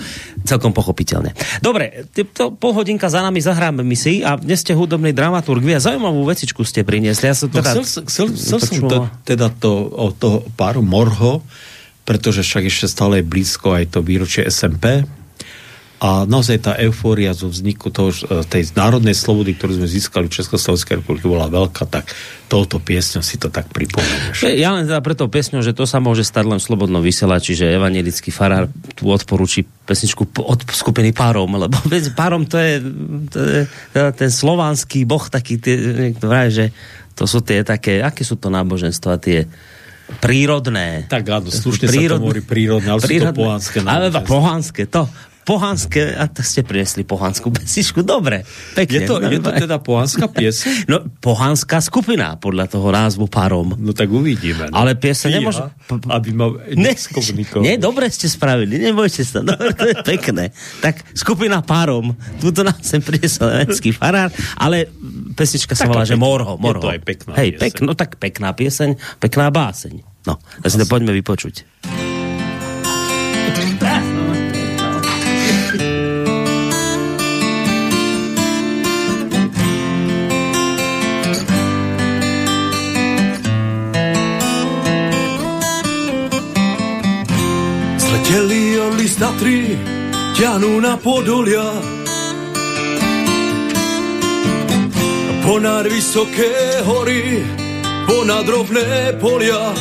celkom 0.46 0.72
pochopiteľne. 0.72 1.34
Dobre, 1.60 2.06
to 2.14 2.54
pol 2.54 2.72
hodinka 2.78 3.10
za 3.10 3.26
nami 3.26 3.42
zahráme 3.42 3.82
my 3.82 3.98
si 3.98 4.22
a 4.22 4.38
dnes 4.38 4.62
ste 4.62 4.78
hudobný 4.78 5.12
dramaturg. 5.12 5.66
a 5.74 5.82
zaujímavú 5.82 6.22
vecičku 6.30 6.62
ste 6.62 6.86
priniesli. 6.86 7.32
Ja 7.32 7.36
som 7.36 7.50
teda, 7.50 7.74
no, 7.74 7.82
chcel, 7.82 8.06
chcel, 8.06 8.26
chcel 8.38 8.60
som 8.62 8.78
to, 8.86 9.00
teda 9.26 9.50
to, 9.50 9.72
o 9.90 10.14
to 10.14 10.46
páru 10.54 10.86
Morho, 10.86 11.42
pretože 12.06 12.46
však 12.46 12.70
ešte 12.70 12.86
stále 12.86 13.20
je 13.20 13.26
blízko 13.26 13.74
aj 13.74 13.98
to 13.98 14.00
výročie 14.06 14.46
SMP, 14.46 15.02
a 15.96 16.28
naozaj 16.28 16.58
tá 16.60 16.74
eufória 16.76 17.32
zo 17.32 17.48
vzniku 17.48 17.88
toho, 17.88 18.12
e, 18.12 18.44
tej 18.44 18.76
národnej 18.76 19.16
slobody, 19.16 19.56
ktorú 19.56 19.80
sme 19.80 19.88
získali 19.88 20.28
v 20.28 20.36
Československej 20.44 21.00
republike, 21.00 21.24
bola 21.24 21.48
veľká, 21.48 21.88
tak 21.88 22.12
touto 22.52 22.84
piesňou 22.84 23.24
si 23.24 23.40
to 23.40 23.48
tak 23.48 23.72
pripomenieš. 23.72 24.44
Ja 24.60 24.76
len 24.76 24.92
teda 24.92 25.00
preto 25.00 25.32
piesňou, 25.32 25.64
že 25.64 25.72
to 25.72 25.88
sa 25.88 26.04
môže 26.04 26.28
stať 26.28 26.52
len 26.52 26.60
slobodno 26.60 27.00
vysielači, 27.00 27.56
že 27.56 27.72
evangelický 27.72 28.28
farár 28.28 28.68
tu 28.92 29.08
odporúči 29.08 29.64
pesničku 29.64 30.36
od 30.44 30.68
skupiny 30.68 31.16
Párom, 31.16 31.48
lebo 31.56 31.80
Párom 32.20 32.44
to 32.44 32.60
je, 32.60 32.84
to 33.32 33.40
je 33.40 33.62
teda 33.96 34.10
ten 34.12 34.30
slovanský 34.30 35.08
boh 35.08 35.24
taký, 35.32 35.64
tie, 35.64 36.12
vraj, 36.20 36.52
že 36.52 36.66
to 37.16 37.24
sú 37.24 37.40
tie 37.40 37.64
také, 37.64 38.04
aké 38.04 38.28
sú 38.28 38.36
to 38.36 38.52
náboženstva, 38.52 39.16
tie 39.24 39.48
prírodné. 40.20 41.08
Tak 41.08 41.24
áno, 41.24 41.48
slušne 41.48 41.88
prírodné, 41.88 42.04
sa 42.04 42.20
to 42.20 42.26
hovorí 42.28 42.44
prírodné, 42.44 42.90
ale 42.92 43.02
prírodné, 43.02 43.32
sú 43.32 43.34
to 43.34 43.42
pohanské. 43.42 43.78
Ale 43.82 44.06
pohanské, 44.22 44.82
to 44.92 45.08
pohanské, 45.46 46.18
a 46.18 46.26
to 46.26 46.42
ste 46.42 46.66
prinesli 46.66 47.06
pohanskú 47.06 47.54
pesničku, 47.56 48.02
dobre, 48.02 48.42
pekne. 48.74 49.06
Je 49.06 49.08
to, 49.08 49.22
je 49.22 49.40
to 49.40 49.52
teda 49.54 49.78
pohanská 49.80 50.26
pieseň? 50.28 50.74
No, 50.86 51.02
pohanská 51.22 51.82
skupina, 51.82 52.38
podľa 52.38 52.72
toho 52.72 52.88
názvu 52.90 53.26
párom. 53.30 53.78
No 53.78 53.92
tak 53.94 54.10
uvidíme. 54.10 54.70
No. 54.70 54.86
Ale 54.86 54.98
pieseň 54.98 55.30
nemôže... 55.38 55.62
Aby 56.10 56.30
ma 56.34 56.48
ne, 56.74 56.94
nie, 57.62 57.76
dobre 57.78 58.10
ste 58.10 58.26
spravili, 58.26 58.82
nebojte 58.82 59.22
sa, 59.22 59.46
dobre, 59.46 59.74
to 59.80 59.86
je 59.86 59.96
pekné. 60.02 60.50
Tak 60.82 61.14
skupina 61.14 61.62
párom, 61.62 62.18
tuto 62.42 62.66
nám 62.66 62.82
sem 62.82 63.02
priniesol 63.02 63.54
nemecký 63.54 63.94
farár, 63.94 64.34
ale 64.58 64.90
pesnička 65.38 65.78
sa 65.78 65.86
volá, 65.86 66.08
že 66.08 66.18
Morho. 66.18 66.58
Morho. 66.58 66.82
Je 66.82 66.86
to 66.86 66.90
aj 66.90 67.02
pekná 67.06 67.32
Hej, 67.38 67.50
pek, 67.60 67.74
no 67.86 67.94
tak 67.94 68.18
pekná 68.18 68.56
pieseň, 68.56 69.20
pekná 69.22 69.52
báseň. 69.52 70.02
No, 70.26 70.42
ja 70.66 70.68
si 70.74 70.78
to 70.82 70.90
poďme 70.90 71.14
vypočuť. 71.14 72.05
Z 89.16 89.24
Tatry 89.24 89.80
ťahnú 90.36 90.84
na 90.84 91.00
Podolia. 91.00 91.64
Ponad 95.40 95.88
vysoké 95.88 96.84
hory, 96.84 97.40
ponad 98.12 98.44
rovné 98.44 99.16
polia. 99.16 99.72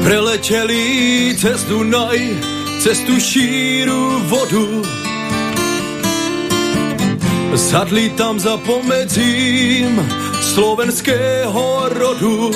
Preleteli 0.00 1.36
cez 1.36 1.68
Dunaj, 1.68 2.16
cez 2.80 3.04
tú 3.04 3.20
šíru 3.20 4.24
vodu. 4.32 4.64
Sadli 7.52 8.16
tam 8.16 8.40
za 8.40 8.56
pomedzím 8.64 10.00
slovenského 10.40 11.92
rodu. 11.92 12.48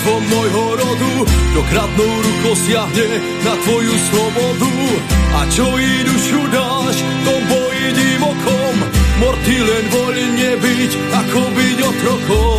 Detvo 0.00 0.16
môjho 0.32 0.64
rodu, 0.80 1.12
to 1.28 1.60
kradnou 1.68 2.12
rucho 2.24 2.52
siahne 2.56 3.08
na 3.44 3.52
tvoju 3.60 3.94
slobodu. 4.08 4.72
A 5.36 5.40
čo 5.52 5.68
i 5.76 5.92
dušu 6.08 6.40
dáš, 6.48 6.96
to 7.28 7.34
boji 7.36 7.86
divokom, 7.92 8.76
morty 9.20 9.56
len 9.60 9.84
voľne 9.92 10.50
byť, 10.56 10.90
ako 11.12 11.40
byť 11.52 11.78
otrokom. 11.84 12.49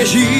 Hory, 0.00 0.39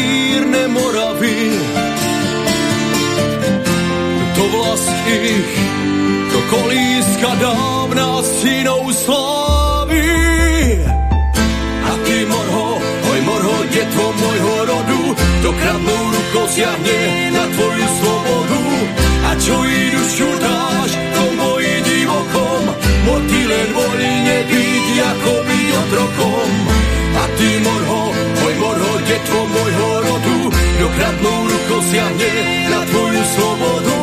detvo 29.31 29.47
môjho 29.47 29.91
rodu, 30.03 30.39
do 30.51 30.87
kradnou 30.91 31.39
rukou 31.47 31.81
siahne 31.87 32.35
na 32.67 32.81
tvoju 32.83 33.23
slobodu. 33.31 33.99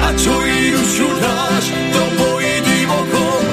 A 0.00 0.08
čo 0.16 0.32
i 0.48 0.72
dušu 0.72 1.08
dáš, 1.20 1.64
to 1.92 2.02
boji 2.16 2.56
divokom, 2.64 3.44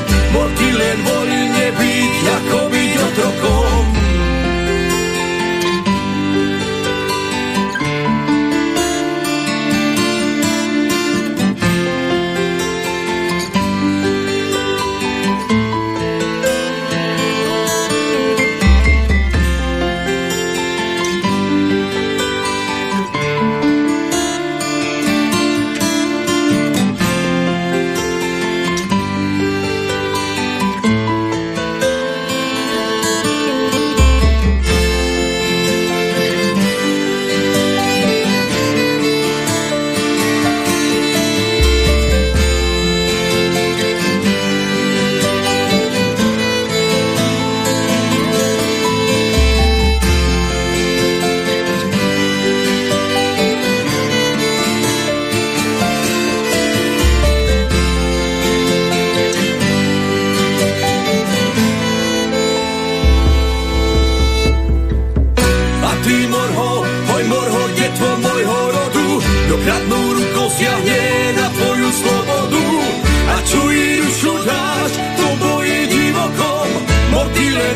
ty 0.55 0.67
len 0.71 0.97
voľne 1.03 1.67
byť, 1.75 2.23
ako 2.39 2.57
byť 2.71 2.91
otrokom. 3.03 3.58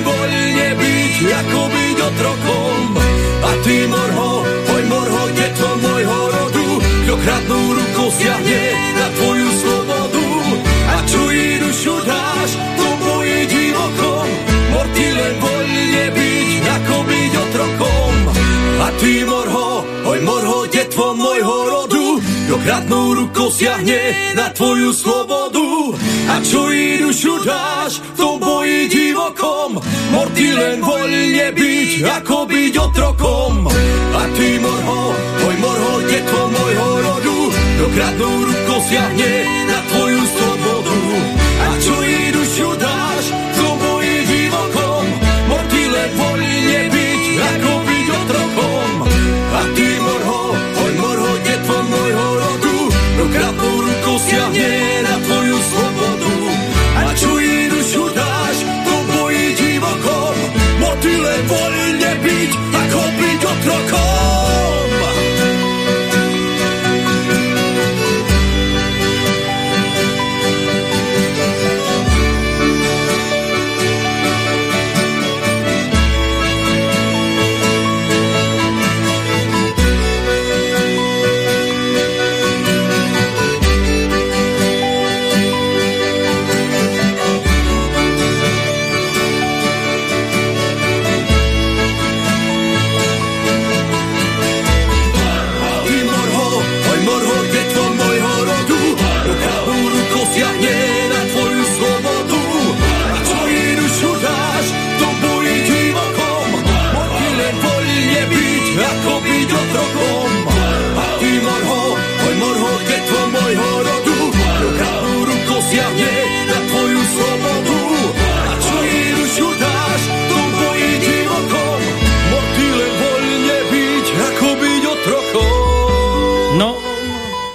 Voľne 0.02 0.70
byť, 0.80 1.16
ako 1.30 1.60
byť 1.70 1.98
otrokom. 2.02 2.78
A 3.44 3.52
ty 3.62 3.76
morho, 3.86 4.32
hoj 4.48 4.84
morho, 4.90 5.24
detvo 5.38 5.70
môjho 5.78 6.20
rodu, 6.34 6.68
do 7.06 7.16
kradnou 7.22 7.66
rukou 7.78 8.10
siahne 8.18 8.64
na 8.98 9.08
tvoju 9.14 9.50
slobodu. 9.62 10.28
A 10.90 10.98
čo 11.06 11.22
i 11.30 11.46
dušu 11.62 11.96
dáš, 12.08 12.50
to 12.80 12.88
boji 13.04 13.40
divokom, 13.52 14.30
ty 14.94 15.06
len 15.10 15.34
voľne 15.42 16.06
byť, 16.14 16.64
ako 16.70 16.96
byť 17.10 17.32
otrokom. 17.44 18.14
A 18.84 18.88
ty 19.00 19.14
morho, 19.26 19.68
hoj 20.06 20.20
morho, 20.22 20.58
detvo 20.70 21.18
môjho 21.18 21.58
rodu, 21.70 22.06
do 22.50 22.56
kradnou 22.62 23.06
rukou 23.18 23.50
siahne 23.50 24.34
na 24.38 24.52
tvoju 24.54 24.92
slobodu. 24.94 25.63
A 26.32 26.36
čo 26.40 26.72
i 26.72 27.04
dušu 27.04 27.44
dáš, 27.44 28.00
to 28.16 28.40
boji 28.40 28.88
divokom, 28.88 29.84
ty 30.32 30.48
len 30.56 30.80
voľne 30.80 31.48
byť, 31.52 31.92
ako 32.08 32.38
byť 32.48 32.74
otrokom. 32.80 33.68
A 34.16 34.22
ty 34.34 34.58
morho, 34.64 35.12
hoj 35.44 35.56
morho, 35.60 35.94
detvo 36.08 36.42
môjho 36.48 36.90
rodu, 37.04 37.40
do 37.52 37.86
kradnou 37.92 38.36
rukou 38.48 38.80
siahne 38.88 39.34
na 39.68 39.80
tvoju 39.92 40.24
slobodu. 40.24 41.00
A 41.64 41.68
čo 41.84 41.96
i 42.02 42.20
dušu 42.32 42.70
dáš, 42.80 43.26
to 43.60 43.68
boji 43.76 44.18
divokom, 44.24 45.06
ty 45.68 45.82
len 45.92 46.12
voľne 46.16 46.82
byť, 46.96 47.24
ako 47.44 47.72
byť 47.84 48.08
otrokom. 48.24 48.92
A 49.54 49.62
ty 49.76 49.88
morho, 50.00 50.42
hoj 50.56 50.94
morho, 50.96 51.32
detvo 51.44 51.78
môjho 51.92 52.28
rodu, 52.40 52.78
do 53.20 53.26
kradnou 53.30 53.76
rukou 53.84 54.18
siahne 54.24 54.72
na 55.06 55.13
ty 61.34 61.40
len 61.40 61.46
voľne 61.50 62.12
byť, 62.22 62.52
ako 62.78 63.02
byť 63.18 63.42
otrokom. 63.42 64.43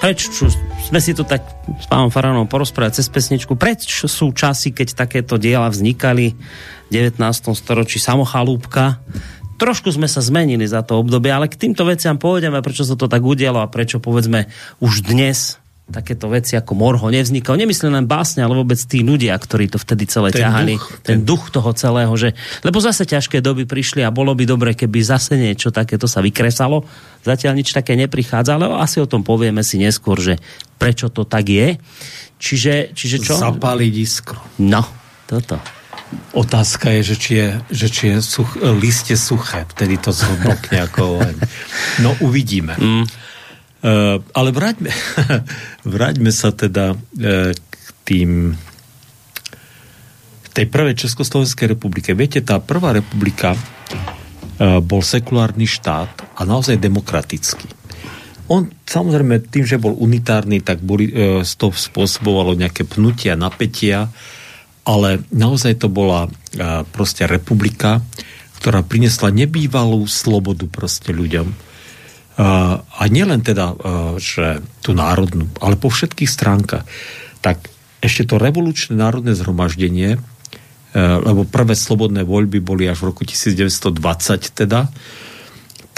Preč 0.08 0.32
čo, 0.32 0.48
sme 0.88 1.04
si 1.04 1.12
tu 1.12 1.20
tak 1.20 1.44
s 1.68 1.84
pánom 1.84 2.08
Faranom 2.08 2.48
porozprávať 2.48 2.96
cez 2.96 3.12
pesničku. 3.12 3.60
Preč 3.60 4.08
sú 4.08 4.32
časy, 4.32 4.72
keď 4.72 5.04
takéto 5.04 5.36
diela 5.36 5.68
vznikali 5.68 6.32
v 6.88 7.12
19. 7.12 7.20
storočí 7.52 8.00
samochalúbka. 8.00 9.04
Trošku 9.60 9.92
sme 9.92 10.08
sa 10.08 10.24
zmenili 10.24 10.64
za 10.64 10.80
to 10.80 10.96
obdobie, 10.96 11.28
ale 11.28 11.52
k 11.52 11.60
týmto 11.60 11.84
veciam 11.84 12.16
pôjdeme, 12.16 12.64
prečo 12.64 12.88
sa 12.88 12.96
to 12.96 13.04
tak 13.04 13.20
udialo 13.20 13.60
a 13.60 13.68
prečo 13.68 14.00
povedzme 14.00 14.48
už 14.80 15.04
dnes 15.04 15.60
takéto 15.88 16.28
veci 16.28 16.52
ako 16.52 16.76
Morho 16.76 17.08
nevznikajú. 17.08 17.56
Nemyslím 17.56 17.96
len 17.96 18.04
básne, 18.04 18.44
ale 18.44 18.52
vôbec 18.52 18.76
tí 18.76 19.00
ľudia, 19.00 19.32
ktorí 19.32 19.72
to 19.72 19.80
vtedy 19.80 20.04
celé 20.04 20.28
Ten 20.36 20.44
ťahali. 20.44 20.72
duch, 20.76 20.86
ten 21.00 21.18
duch 21.24 21.48
toho 21.48 21.72
celého, 21.72 22.12
že, 22.20 22.36
lebo 22.60 22.76
zase 22.78 23.08
ťažké 23.08 23.40
doby 23.40 23.64
prišli 23.64 24.04
a 24.04 24.12
bolo 24.12 24.36
by 24.36 24.44
dobre, 24.44 24.76
keby 24.76 25.00
zase 25.00 25.40
niečo 25.40 25.72
takéto 25.72 26.04
sa 26.04 26.20
vykresalo. 26.20 26.84
Zatiaľ 27.24 27.56
nič 27.56 27.72
také 27.72 27.96
neprichádza, 27.96 28.60
ale 28.60 28.68
asi 28.78 29.00
o 29.00 29.08
tom 29.08 29.24
povieme 29.24 29.64
si 29.64 29.80
neskôr, 29.80 30.20
že 30.20 30.36
prečo 30.76 31.08
to 31.08 31.24
tak 31.24 31.48
je. 31.48 31.80
Čiže, 32.38 32.92
čiže 32.94 33.16
čo? 33.24 33.34
Zapáliť 33.40 33.94
iskru. 33.98 34.38
No, 34.62 34.84
toto. 35.24 35.58
Otázka 36.32 36.88
je, 37.00 37.12
že 37.12 37.16
či 37.20 37.32
je, 37.36 37.48
že 37.68 37.86
či 37.92 38.02
je 38.12 38.16
such, 38.24 38.56
liste 38.80 39.12
suché, 39.12 39.68
vtedy 39.68 40.00
to 40.00 40.08
zhodnokne 40.08 40.78
ako 40.88 41.20
len. 41.20 41.36
No 42.00 42.16
uvidíme. 42.24 42.76
Mm. 42.80 43.04
Uh, 43.78 44.18
ale 44.34 44.50
vráťme, 44.50 44.90
vráťme 45.86 46.34
sa 46.34 46.50
teda 46.50 46.98
uh, 46.98 47.54
k 47.54 47.86
tým 48.02 48.58
tej 50.50 50.66
prvej 50.66 50.98
Československej 50.98 51.78
republike. 51.78 52.10
Viete, 52.18 52.42
tá 52.42 52.58
prvá 52.58 52.90
republika 52.90 53.54
uh, 53.54 54.82
bol 54.82 54.98
sekulárny 54.98 55.70
štát 55.70 56.10
a 56.34 56.42
naozaj 56.42 56.82
demokratický. 56.82 57.70
On 58.50 58.66
samozrejme 58.82 59.46
tým, 59.46 59.62
že 59.62 59.78
bol 59.78 59.94
unitárny, 59.94 60.58
tak 60.58 60.82
boli, 60.82 61.14
uh, 61.14 61.46
to 61.46 61.70
spôsobovalo 61.70 62.58
nejaké 62.58 62.82
pnutia, 62.82 63.38
napätia, 63.38 64.10
ale 64.82 65.22
naozaj 65.30 65.84
to 65.84 65.92
bola 65.92 66.32
proste 66.96 67.28
republika, 67.28 68.00
ktorá 68.56 68.80
prinesla 68.80 69.28
nebývalú 69.28 70.08
slobodu 70.08 70.64
proste 70.64 71.12
ľuďom. 71.12 71.68
A 72.38 73.02
nielen 73.10 73.42
teda, 73.42 73.74
že 74.22 74.62
tú 74.78 74.94
národnú, 74.94 75.50
ale 75.58 75.74
po 75.74 75.90
všetkých 75.90 76.30
stránkach. 76.30 76.86
Tak 77.42 77.66
ešte 77.98 78.30
to 78.30 78.38
revolučné 78.38 78.94
národné 78.94 79.34
zhromaždenie, 79.34 80.22
lebo 80.94 81.42
prvé 81.42 81.74
slobodné 81.74 82.22
voľby 82.22 82.62
boli 82.62 82.86
až 82.86 83.02
v 83.02 83.10
roku 83.10 83.26
1920 83.26 83.90
teda, 84.54 84.86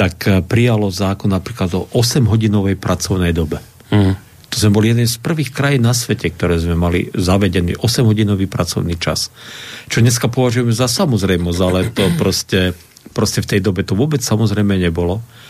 tak 0.00 0.16
prijalo 0.48 0.88
zákon 0.88 1.28
napríklad 1.28 1.76
o 1.76 1.84
8-hodinovej 1.92 2.80
pracovnej 2.80 3.36
dobe. 3.36 3.60
Mm. 3.92 4.16
To 4.50 4.56
sme 4.56 4.72
boli 4.72 4.90
jeden 4.90 5.04
z 5.04 5.20
prvých 5.20 5.52
krajín 5.52 5.84
na 5.84 5.92
svete, 5.92 6.32
ktoré 6.32 6.56
sme 6.56 6.72
mali 6.72 7.12
zavedený 7.12 7.76
8-hodinový 7.84 8.48
pracovný 8.48 8.96
čas. 8.96 9.28
Čo 9.92 10.00
dneska 10.00 10.32
považujeme 10.32 10.72
za 10.72 10.88
samozrejmosť, 10.88 11.60
ale 11.60 11.92
to 11.92 12.08
proste, 12.16 12.72
proste 13.12 13.44
v 13.44 13.50
tej 13.54 13.60
dobe 13.60 13.84
to 13.84 13.92
vôbec 13.92 14.24
samozrejme 14.24 14.74
nebolo. 14.80 15.20
Uh, 15.20 15.49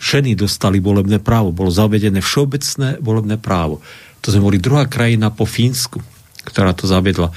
ženy 0.00 0.36
dostali 0.36 0.80
volebné 0.80 1.18
právo. 1.20 1.54
Bolo 1.54 1.72
zavedené 1.72 2.20
všeobecné 2.20 3.00
volebné 3.00 3.40
právo. 3.40 3.80
To 4.20 4.28
sme 4.32 4.44
boli 4.44 4.58
druhá 4.60 4.88
krajina 4.88 5.32
po 5.32 5.48
Fínsku, 5.48 6.00
ktorá 6.44 6.76
to 6.76 6.84
zavedla. 6.88 7.32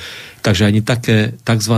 Takže 0.48 0.64
ani 0.64 0.80
také 0.80 1.36
tzv. 1.44 1.76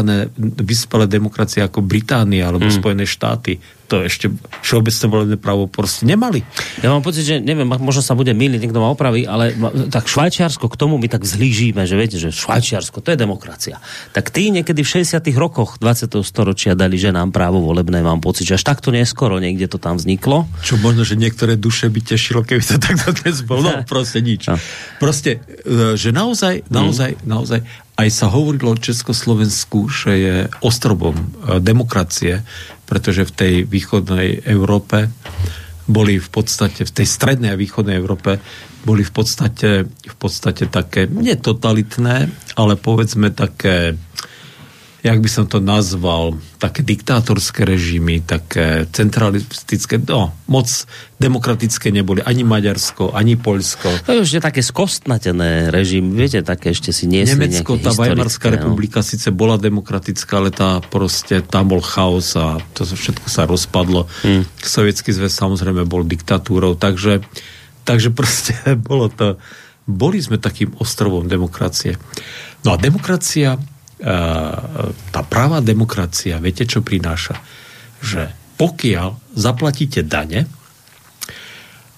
vyspelé 0.62 1.10
demokracie 1.10 1.66
ako 1.66 1.82
Británia 1.82 2.54
alebo 2.54 2.70
mm. 2.70 2.78
Spojené 2.78 3.10
štáty 3.10 3.58
to 3.90 4.06
ešte 4.06 4.30
všeobecné 4.62 5.06
volebné 5.10 5.38
právo 5.42 5.66
proste 5.66 6.06
nemali. 6.06 6.46
Ja 6.86 6.94
mám 6.94 7.02
pocit, 7.02 7.26
že 7.26 7.42
neviem, 7.42 7.66
možno 7.66 8.06
sa 8.06 8.14
bude 8.14 8.30
miliť, 8.38 8.62
niekto 8.62 8.78
ma 8.78 8.94
opraví, 8.94 9.26
ale 9.26 9.58
tak 9.90 10.06
Švajčiarsko 10.06 10.70
k 10.70 10.76
tomu 10.78 11.02
my 11.02 11.10
tak 11.10 11.26
zhlížíme, 11.26 11.82
že 11.90 11.98
viete, 11.98 12.22
že 12.22 12.30
Švajčiarsko 12.30 13.02
to 13.02 13.10
je 13.10 13.18
demokracia. 13.18 13.82
Tak 14.14 14.30
tí 14.30 14.54
niekedy 14.54 14.86
v 14.86 15.02
60 15.02 15.26
rokoch 15.34 15.82
20. 15.82 16.22
storočia 16.22 16.78
dali 16.78 17.02
ženám 17.02 17.34
právo 17.34 17.66
volebné, 17.66 18.06
mám 18.06 18.22
pocit, 18.22 18.46
že 18.46 18.62
až 18.62 18.70
takto 18.70 18.94
neskoro 18.94 19.42
niekde 19.42 19.66
to 19.66 19.82
tam 19.82 19.98
vzniklo. 19.98 20.46
Čo 20.62 20.78
možno, 20.78 21.02
že 21.02 21.18
niektoré 21.18 21.58
duše 21.58 21.90
by 21.90 22.06
tešilo, 22.06 22.46
keby 22.46 22.62
to 22.62 22.78
takto 22.94 23.10
dnes 23.26 23.42
bolo. 23.42 23.74
No, 23.74 23.82
proste 23.90 24.22
nič. 24.22 24.54
No. 24.54 24.62
Proste, 25.02 25.42
e, 25.66 25.98
že 25.98 26.14
naozaj, 26.14 26.70
naozaj, 26.70 27.18
mm. 27.18 27.26
naozaj 27.26 27.60
aj 28.00 28.10
sa 28.16 28.32
hovorilo 28.32 28.72
o 28.72 28.80
Československu, 28.80 29.92
že 29.92 30.12
je 30.16 30.36
ostrovom 30.64 31.20
e, 31.20 31.26
demokracie, 31.60 32.48
pretože 32.88 33.28
v 33.28 33.36
tej 33.36 33.54
východnej 33.68 34.48
Európe 34.48 35.12
boli 35.84 36.16
v 36.16 36.30
podstate, 36.32 36.88
v 36.88 36.96
tej 36.96 37.08
strednej 37.10 37.52
a 37.52 37.60
východnej 37.60 38.00
Európe 38.00 38.40
boli 38.88 39.04
v 39.04 39.12
podstate, 39.12 39.84
v 39.84 40.16
podstate 40.16 40.72
také, 40.72 41.12
netotalitné, 41.12 42.32
ale 42.56 42.74
povedzme 42.80 43.36
také 43.36 44.00
jak 45.00 45.18
by 45.24 45.30
som 45.32 45.48
to 45.48 45.64
nazval, 45.64 46.36
také 46.60 46.84
diktátorské 46.84 47.64
režimy, 47.64 48.20
také 48.20 48.84
centralistické, 48.92 49.96
no, 49.96 50.36
moc 50.52 50.68
demokratické 51.24 51.88
neboli 51.88 52.20
ani 52.20 52.44
Maďarsko, 52.44 53.16
ani 53.16 53.40
Poľsko. 53.40 53.88
To 54.04 54.12
je 54.12 54.24
už 54.28 54.44
také 54.44 54.60
skostnatené 54.60 55.72
režim, 55.72 56.12
viete, 56.12 56.44
také 56.44 56.76
ešte 56.76 56.92
si 56.92 57.08
nie 57.08 57.24
Nemecko, 57.24 57.80
tá 57.80 57.96
Weimarská 57.96 58.52
no. 58.52 58.60
republika 58.60 59.00
síce 59.00 59.32
bola 59.32 59.56
demokratická, 59.56 60.44
ale 60.44 60.52
tá 60.52 60.84
proste, 60.84 61.40
tam 61.48 61.72
bol 61.72 61.80
chaos 61.80 62.36
a 62.36 62.60
to 62.76 62.84
všetko 62.84 63.28
sa 63.32 63.48
rozpadlo. 63.48 64.04
Hmm. 64.28 64.44
Sovietský 64.60 65.16
zväz 65.16 65.32
samozrejme 65.32 65.88
bol 65.88 66.04
diktatúrou, 66.04 66.76
takže, 66.76 67.24
takže 67.88 68.12
proste 68.12 68.52
bolo 68.90 69.08
to, 69.08 69.40
boli 69.88 70.20
sme 70.20 70.36
takým 70.36 70.76
ostrovom 70.76 71.24
demokracie. 71.32 71.96
No 72.68 72.76
a 72.76 72.78
demokracia 72.78 73.56
tá 74.00 75.22
pravá 75.28 75.60
demokracia, 75.60 76.40
viete, 76.40 76.64
čo 76.64 76.80
prináša? 76.80 77.36
Že 78.00 78.32
pokiaľ 78.60 79.36
zaplatíte 79.36 80.04
dane 80.04 80.48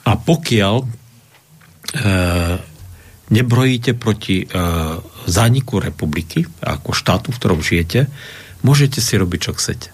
a 0.05 0.11
pokiaľ 0.13 0.75
e, 0.81 0.85
nebrojíte 3.33 3.97
proti 3.97 4.43
e, 4.43 4.45
zániku 5.25 5.81
republiky 5.81 6.45
ako 6.61 6.93
štátu, 6.93 7.33
v 7.33 7.39
ktorom 7.41 7.61
žijete, 7.65 8.09
môžete 8.61 9.01
si 9.01 9.13
robiť, 9.17 9.39
čo 9.41 9.51
chcete. 9.57 9.89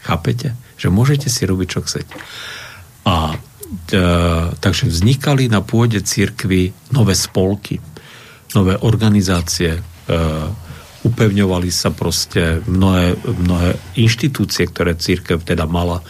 Chápete? 0.00 0.56
Že 0.80 0.88
môžete 0.92 1.28
si 1.28 1.44
robiť, 1.44 1.68
čo 1.68 1.80
chcete. 1.84 2.14
A 3.04 3.34
e, 3.34 3.36
takže 4.56 4.88
vznikali 4.88 5.52
na 5.52 5.60
pôde 5.60 6.00
církvy 6.00 6.72
nové 6.92 7.12
spolky, 7.12 7.80
nové 8.56 8.80
organizácie, 8.80 9.76
e, 9.76 9.80
upevňovali 11.02 11.70
sa 11.74 11.90
proste 11.90 12.62
mnohé, 12.66 13.18
mnohé 13.26 13.74
inštitúcie, 13.98 14.70
ktoré 14.70 14.94
církev 14.94 15.42
teda 15.42 15.66
mala. 15.66 16.00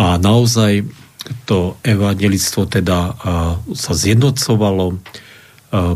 A 0.00 0.16
naozaj 0.16 0.88
to 1.44 1.76
evangelictvo 1.84 2.64
teda 2.64 3.12
sa 3.76 3.92
zjednocovalo, 3.92 4.96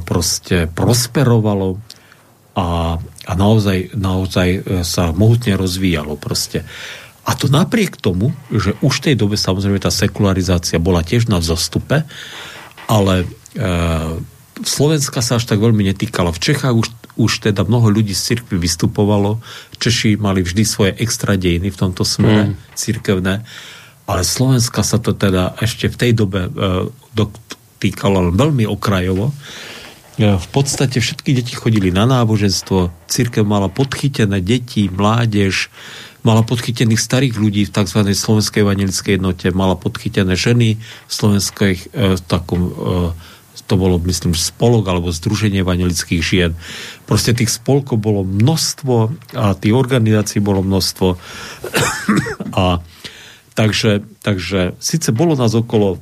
proste 0.04 0.68
prosperovalo 0.68 1.80
a, 2.54 2.98
a 3.02 3.32
naozaj, 3.34 3.98
naozaj 3.98 4.48
e, 4.54 4.60
sa 4.86 5.10
mohutne 5.10 5.58
rozvíjalo 5.58 6.14
proste. 6.14 6.62
A 7.26 7.34
to 7.34 7.50
napriek 7.50 7.98
tomu, 7.98 8.30
že 8.52 8.78
už 8.78 9.02
v 9.02 9.04
tej 9.10 9.14
dobe 9.18 9.34
samozrejme 9.34 9.82
tá 9.82 9.90
sekularizácia 9.90 10.78
bola 10.78 11.02
tiež 11.02 11.26
na 11.26 11.40
vzostupe, 11.40 12.04
ale 12.84 13.24
uh, 13.24 14.20
Slovenska 14.60 15.24
sa 15.24 15.40
až 15.40 15.48
tak 15.48 15.56
veľmi 15.56 15.88
netýkala. 15.88 16.36
V 16.36 16.52
Čechách 16.52 16.76
už 16.76 16.92
už 17.14 17.50
teda 17.50 17.62
mnoho 17.62 17.90
ľudí 17.90 18.12
z 18.12 18.34
cirkvi 18.34 18.58
vystupovalo. 18.58 19.38
Češi 19.78 20.18
mali 20.18 20.42
vždy 20.42 20.62
svoje 20.66 20.92
extra 20.98 21.38
dejiny 21.38 21.70
v 21.70 21.78
tomto 21.78 22.02
smere, 22.02 22.52
mm. 22.52 22.74
cirkevné. 22.74 23.46
Ale 24.04 24.20
Slovenska 24.26 24.84
sa 24.84 25.00
to 25.00 25.16
teda 25.16 25.56
ešte 25.62 25.88
v 25.88 25.96
tej 25.96 26.12
dobe 26.12 26.40
e, 26.46 26.50
dotýkalo 27.16 28.34
veľmi 28.36 28.68
okrajovo. 28.68 29.30
E, 29.30 29.34
v 30.36 30.48
podstate 30.52 31.00
všetky 31.00 31.32
deti 31.32 31.54
chodili 31.56 31.88
na 31.94 32.04
náboženstvo, 32.04 32.92
církev 33.08 33.46
mala 33.46 33.72
podchytené 33.72 34.44
deti, 34.44 34.92
mládež, 34.92 35.72
mala 36.24 36.44
podchytených 36.44 37.00
starých 37.00 37.34
ľudí 37.36 37.62
v 37.68 37.74
tzv. 37.74 38.00
slovenskej 38.12 38.64
evangelickej 38.64 39.12
jednote, 39.20 39.46
mala 39.52 39.76
podchytené 39.76 40.34
ženy 40.34 40.76
v 40.80 41.12
slovenskej 41.12 41.74
e, 41.74 41.82
takom 42.28 42.60
e, 42.68 42.72
to 43.64 43.80
bolo, 43.80 43.96
myslím, 44.04 44.36
spolok 44.36 44.84
alebo 44.92 45.08
združenie 45.08 45.64
evangelických 45.64 46.22
žien. 46.22 46.52
Proste 47.08 47.32
tých 47.32 47.48
spolkov 47.48 47.96
bolo 47.96 48.20
množstvo 48.20 48.94
a 49.36 49.56
tých 49.56 49.74
organizácií 49.74 50.44
bolo 50.44 50.60
množstvo. 50.60 51.08
a 52.60 52.84
takže, 53.56 54.04
takže 54.20 54.76
síce 54.76 55.08
bolo 55.16 55.32
nás 55.32 55.56
okolo 55.56 55.96
e, 55.96 55.98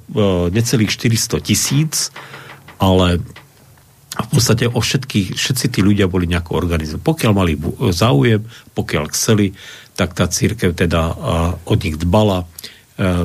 necelých 0.51 0.91
400 0.91 1.39
tisíc, 1.39 2.11
ale 2.83 3.23
v 4.13 4.29
podstate 4.29 4.69
o 4.69 4.77
všetkých, 4.77 5.39
všetci 5.39 5.67
tí 5.73 5.81
ľudia 5.81 6.05
boli 6.05 6.29
nejako 6.29 6.59
organizovaní. 6.59 7.07
Pokiaľ 7.07 7.33
mali 7.33 7.57
záujem, 7.95 8.45
pokiaľ 8.77 9.05
chceli, 9.15 9.57
tak 9.97 10.13
tá 10.19 10.27
církev 10.27 10.75
teda 10.75 11.03
e, 11.09 11.15
od 11.63 11.79
nich 11.79 11.95
dbala, 11.95 12.43
e, 12.43 12.47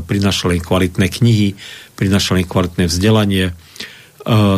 prinašala 0.06 0.56
im 0.56 0.64
kvalitné 0.64 1.10
knihy, 1.10 1.58
prinašala 1.98 2.46
im 2.46 2.48
kvalitné 2.48 2.86
vzdelanie, 2.86 3.58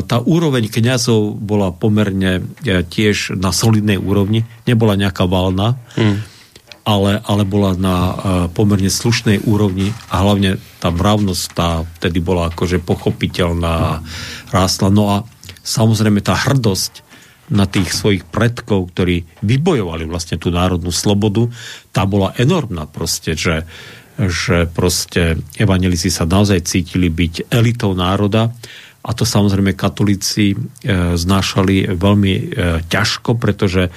tá 0.01 0.17
úroveň 0.17 0.65
kňazov 0.65 1.37
bola 1.37 1.69
pomerne 1.69 2.41
eh, 2.65 2.81
tiež 2.81 3.37
na 3.37 3.53
solidnej 3.53 4.01
úrovni, 4.01 4.49
nebola 4.65 4.97
nejaká 4.97 5.29
valná, 5.29 5.77
hmm. 5.93 6.17
ale, 6.89 7.21
ale 7.21 7.43
bola 7.45 7.77
na 7.77 7.95
eh, 7.95 8.13
pomerne 8.49 8.89
slušnej 8.89 9.45
úrovni 9.45 9.93
a 10.09 10.25
hlavne 10.25 10.57
tá 10.81 10.89
mravnosť 10.89 11.45
tá 11.53 11.85
vtedy 12.01 12.17
bola 12.17 12.49
akože 12.49 12.81
pochopiteľná, 12.81 14.01
rástla. 14.49 14.89
No 14.89 15.13
a 15.13 15.15
samozrejme 15.61 16.25
tá 16.25 16.33
hrdosť 16.33 17.05
na 17.49 17.65
tých 17.65 17.93
svojich 17.93 18.25
predkov, 18.29 18.93
ktorí 18.93 19.25
vybojovali 19.41 20.05
vlastne 20.05 20.37
tú 20.37 20.53
národnú 20.53 20.93
slobodu, 20.93 21.49
tá 21.89 22.05
bola 22.05 22.33
enormná 22.37 22.85
proste, 22.85 23.33
že, 23.33 23.65
že 24.21 24.69
proste 24.69 25.41
evangelisi 25.57 26.13
sa 26.13 26.29
naozaj 26.29 26.61
cítili 26.65 27.09
byť 27.09 27.49
elitou 27.49 27.97
národa 27.97 28.53
a 28.99 29.11
to 29.15 29.23
samozrejme 29.23 29.79
katolíci 29.79 30.53
e, 30.53 30.57
znášali 31.15 31.95
veľmi 31.95 32.33
e, 32.35 32.43
ťažko, 32.91 33.39
pretože 33.39 33.87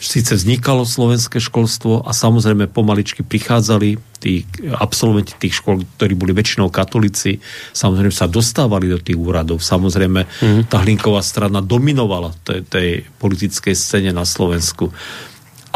síce 0.00 0.32
vznikalo 0.32 0.88
slovenské 0.88 1.44
školstvo 1.44 2.08
a 2.08 2.16
samozrejme 2.16 2.72
pomaličky 2.72 3.20
prichádzali 3.20 4.00
tí 4.16 4.48
absolventi 4.72 5.36
tých 5.36 5.60
škôl, 5.60 5.84
ktorí 6.00 6.16
boli 6.16 6.32
väčšinou 6.32 6.72
katolíci, 6.72 7.36
samozrejme 7.76 8.12
sa 8.12 8.24
dostávali 8.24 8.88
do 8.88 8.96
tých 8.96 9.20
úradov. 9.20 9.60
Samozrejme 9.60 10.20
mm. 10.24 10.72
tá 10.72 10.80
hlinková 10.80 11.20
strana 11.20 11.60
dominovala 11.60 12.32
tej, 12.40 12.64
tej 12.64 12.88
politickej 13.20 13.76
scéne 13.76 14.16
na 14.16 14.24
Slovensku. 14.24 14.88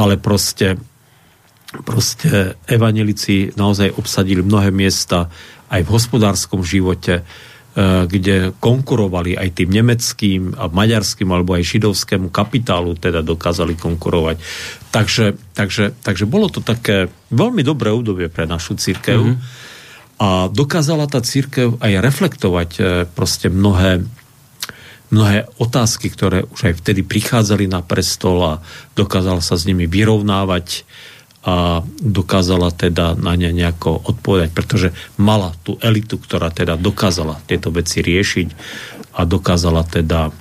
Ale 0.01 0.17
proste 0.17 0.81
proste 1.83 2.55
evanelici 2.71 3.51
naozaj 3.59 3.99
obsadili 3.99 4.47
mnohé 4.47 4.71
miesta 4.71 5.27
aj 5.75 5.83
v 5.83 5.91
hospodárskom 5.91 6.63
živote, 6.63 7.27
kde 7.83 8.55
konkurovali 8.63 9.35
aj 9.35 9.59
tým 9.59 9.71
nemeckým 9.75 10.55
a 10.55 10.71
maďarským 10.71 11.27
alebo 11.27 11.59
aj 11.59 11.67
židovskému 11.75 12.31
kapitálu, 12.31 12.95
teda 12.95 13.19
dokázali 13.19 13.75
konkurovať. 13.75 14.39
Takže, 14.95 15.35
takže, 15.59 15.91
takže 15.99 16.25
bolo 16.31 16.47
to 16.47 16.63
také 16.63 17.11
veľmi 17.35 17.67
dobré 17.67 17.91
obdobie 17.91 18.31
pre 18.31 18.47
našu 18.47 18.79
církev 18.79 19.19
mm-hmm. 19.19 19.39
a 20.23 20.47
dokázala 20.55 21.11
tá 21.11 21.19
církev 21.19 21.83
aj 21.83 21.93
reflektovať 21.99 22.71
eh, 22.79 22.85
proste 23.11 23.51
mnohé 23.51 24.07
mnohé 25.15 25.47
otázky, 25.63 26.11
ktoré 26.11 26.43
už 26.43 26.75
aj 26.75 26.75
vtedy 26.83 27.07
prichádzali 27.07 27.71
na 27.71 27.87
prestol 27.87 28.43
a 28.43 28.53
dokázala 28.99 29.39
sa 29.39 29.55
s 29.55 29.63
nimi 29.63 29.87
vyrovnávať 29.87 30.83
a 31.45 31.85
dokázala 32.01 32.73
teda 32.73 33.13
na 33.21 33.37
ne 33.37 33.53
nejako 33.53 34.01
odpovedať, 34.17 34.51
pretože 34.57 34.89
mala 35.21 35.53
tú 35.61 35.77
elitu, 35.85 36.17
ktorá 36.17 36.49
teda 36.49 36.81
dokázala 36.81 37.37
tieto 37.45 37.69
veci 37.69 38.01
riešiť 38.01 38.49
a 39.21 39.29
dokázala 39.29 39.85
teda 39.85 40.33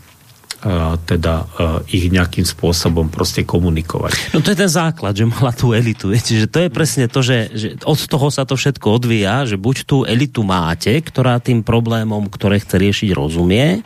teda 1.04 1.44
ich 1.92 2.08
nejakým 2.08 2.48
spôsobom 2.48 3.12
proste 3.12 3.44
komunikovať. 3.44 4.32
No 4.32 4.40
to 4.40 4.56
je 4.56 4.64
ten 4.64 4.72
základ, 4.72 5.12
že 5.12 5.28
mala 5.28 5.52
tú 5.52 5.76
elitu. 5.76 6.08
Viete, 6.08 6.40
že 6.40 6.48
to 6.48 6.64
je 6.64 6.70
presne 6.72 7.12
to, 7.12 7.20
že, 7.20 7.52
že 7.52 7.68
od 7.84 8.00
toho 8.00 8.32
sa 8.32 8.48
to 8.48 8.56
všetko 8.56 9.04
odvíja, 9.04 9.44
že 9.44 9.60
buď 9.60 9.76
tú 9.84 10.08
elitu 10.08 10.40
máte, 10.48 10.96
ktorá 11.04 11.44
tým 11.44 11.68
problémom, 11.68 12.32
ktoré 12.32 12.64
chce 12.64 12.80
riešiť, 12.80 13.10
rozumie, 13.12 13.84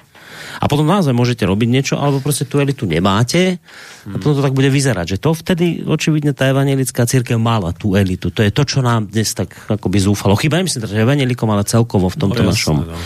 a 0.57 0.65
potom 0.65 0.89
naozaj 0.89 1.13
môžete 1.13 1.45
robiť 1.45 1.69
niečo, 1.69 1.93
alebo 1.97 2.19
proste 2.19 2.49
tú 2.49 2.57
elitu 2.57 2.89
nemáte 2.89 3.61
a 4.09 4.15
potom 4.17 4.37
to 4.37 4.41
tak 4.41 4.57
bude 4.57 4.69
vyzerať, 4.73 5.15
že 5.15 5.17
to 5.21 5.31
vtedy 5.37 5.85
očividne 5.85 6.33
tá 6.33 6.49
evangelická 6.49 7.05
církev 7.05 7.37
mala 7.37 7.71
tú 7.73 7.93
elitu. 7.93 8.33
To 8.33 8.41
je 8.41 8.49
to, 8.49 8.63
čo 8.65 8.79
nám 8.81 9.09
dnes 9.11 9.29
tak 9.37 9.53
akoby 9.69 9.97
zúfalo. 10.01 10.33
Chyba 10.33 10.63
myslím, 10.65 10.89
že 10.89 11.03
evanelikom, 11.03 11.49
ale 11.53 11.67
celkovo 11.67 12.09
v 12.09 12.17
tomto 12.17 12.41
no, 12.41 12.49
jasne, 12.49 12.53
našom 12.53 12.77
no. 12.89 12.97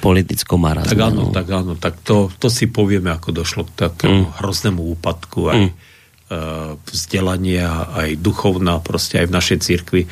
politickom 0.00 0.58
marazme. 0.58 0.92
Tak 0.96 1.02
áno, 1.02 1.22
no. 1.28 1.32
tak 1.34 1.46
áno, 1.52 1.72
tak 1.76 1.94
to, 2.00 2.32
to 2.40 2.48
si 2.48 2.70
povieme, 2.70 3.12
ako 3.12 3.28
došlo 3.34 3.68
k 3.68 3.90
takému 3.90 4.32
mm. 4.32 4.32
hroznému 4.40 4.82
úpadku 4.96 5.40
aj 5.52 5.60
mm. 5.60 5.72
vzdelania, 6.88 7.68
aj 7.92 8.08
duchovná, 8.18 8.80
proste 8.80 9.20
aj 9.20 9.26
v 9.28 9.36
našej 9.36 9.58
církvi 9.60 10.02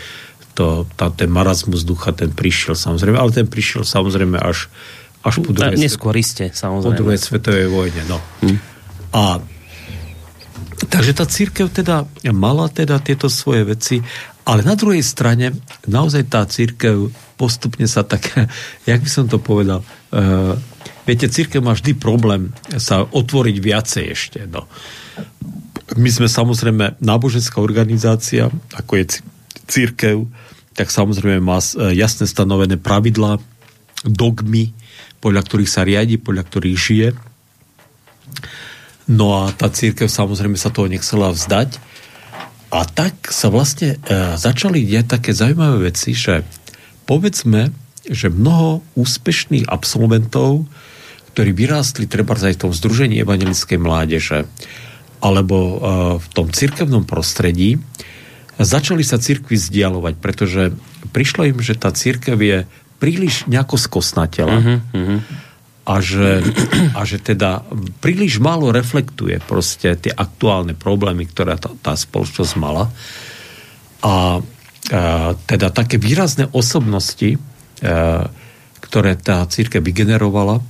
to, 0.54 0.86
tá, 0.94 1.10
ten 1.10 1.28
marazmus 1.28 1.82
ducha, 1.82 2.14
ten 2.14 2.30
prišiel 2.30 2.78
samozrejme, 2.78 3.18
ale 3.18 3.34
ten 3.34 3.46
prišiel 3.50 3.82
samozrejme 3.82 4.38
až 4.38 4.70
až 5.24 5.40
po 5.40 5.56
druhej, 5.56 5.80
Neskôr 5.80 6.12
iste, 6.20 6.52
samozrejme. 6.52 6.84
Po 6.84 7.00
druhej 7.00 7.18
svetovej 7.18 7.66
vojne, 7.72 8.02
no. 8.04 8.20
Hm. 8.44 8.58
A 9.16 9.22
takže 10.84 11.12
tá 11.16 11.24
církev 11.24 11.72
teda 11.72 12.04
mala 12.36 12.68
teda 12.68 13.00
tieto 13.00 13.32
svoje 13.32 13.64
veci, 13.64 13.96
ale 14.44 14.60
na 14.60 14.76
druhej 14.76 15.00
strane 15.00 15.56
naozaj 15.88 16.22
tá 16.28 16.44
církev 16.44 17.08
postupne 17.40 17.88
sa 17.88 18.04
tak, 18.04 18.28
jak 18.90 19.00
by 19.00 19.10
som 19.10 19.24
to 19.24 19.40
povedal, 19.40 19.80
uh, 20.12 20.52
viete, 21.08 21.32
církev 21.32 21.64
má 21.64 21.72
vždy 21.72 21.96
problém 21.96 22.52
sa 22.76 23.02
otvoriť 23.02 23.56
viacej 23.58 24.04
ešte, 24.12 24.40
no. 24.44 24.68
My 25.94 26.08
sme 26.08 26.28
samozrejme 26.28 27.00
náboženská 27.00 27.60
organizácia, 27.60 28.48
ako 28.72 28.92
je 28.98 29.04
církev, 29.68 30.16
tak 30.74 30.90
samozrejme 30.90 31.38
má 31.44 31.62
jasne 31.94 32.26
stanovené 32.26 32.80
pravidlá, 32.80 33.38
dogmy, 34.02 34.74
podľa 35.24 35.40
ktorých 35.40 35.72
sa 35.72 35.88
riadi, 35.88 36.20
podľa 36.20 36.44
ktorých 36.44 36.76
žije. 36.76 37.08
No 39.08 39.40
a 39.40 39.56
tá 39.56 39.72
církev 39.72 40.12
samozrejme 40.12 40.60
sa 40.60 40.68
toho 40.68 40.92
nechcela 40.92 41.32
vzdať. 41.32 41.80
A 42.68 42.84
tak 42.84 43.32
sa 43.32 43.48
vlastne 43.48 43.96
e, 43.96 43.98
začali 44.36 44.84
diať 44.84 45.16
také 45.16 45.30
zaujímavé 45.32 45.88
veci, 45.88 46.12
že 46.12 46.44
povedzme, 47.08 47.72
že 48.04 48.28
mnoho 48.28 48.84
úspešných 48.98 49.70
absolventov, 49.70 50.68
ktorí 51.32 51.54
vyrástli 51.54 52.04
treba 52.04 52.36
aj 52.36 52.58
v 52.58 52.62
tom 52.68 52.72
Združení 52.74 53.22
evangelickej 53.22 53.78
mládeže, 53.80 54.44
alebo 55.22 55.56
e, 55.56 55.76
v 56.20 56.26
tom 56.34 56.50
cirkevnom 56.50 57.06
prostredí, 57.06 57.80
začali 58.58 59.06
sa 59.06 59.22
cirkvi 59.22 59.56
vzdialovať, 59.56 60.14
pretože 60.18 60.74
prišlo 61.14 61.54
im, 61.54 61.58
že 61.62 61.78
tá 61.78 61.94
církev 61.94 62.36
je 62.42 62.58
príliš 62.98 63.44
nejako 63.50 63.76
skosnatela 63.76 64.56
uh-huh, 64.56 64.78
uh-huh. 64.94 65.18
a 65.84 65.94
že, 66.00 66.40
a 66.96 67.00
že 67.04 67.20
teda 67.20 67.66
príliš 68.00 68.40
málo 68.40 68.72
reflektuje 68.72 69.42
proste 69.44 69.98
tie 69.98 70.12
aktuálne 70.14 70.72
problémy, 70.72 71.28
ktoré 71.28 71.60
tá, 71.60 71.74
tá 71.80 71.92
spoločnosť 71.92 72.54
mala. 72.56 72.88
A, 72.88 72.94
a 74.04 74.14
teda 75.44 75.68
také 75.74 76.00
výrazné 76.00 76.48
osobnosti, 76.54 77.36
a, 77.82 78.28
ktoré 78.80 79.16
tá 79.18 79.44
církev 79.44 79.84
vygenerovala, 79.84 80.60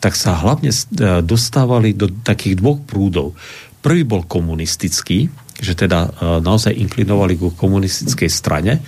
tak 0.00 0.16
sa 0.16 0.32
hlavne 0.40 0.72
dostávali 1.20 1.92
do 1.92 2.08
takých 2.08 2.56
dvoch 2.56 2.80
prúdov. 2.88 3.36
Prvý 3.84 4.08
bol 4.08 4.24
komunistický, 4.24 5.28
že 5.60 5.76
teda 5.76 6.08
naozaj 6.40 6.72
inklinovali 6.72 7.36
ku 7.36 7.52
komunistickej 7.52 8.32
strane 8.32 8.80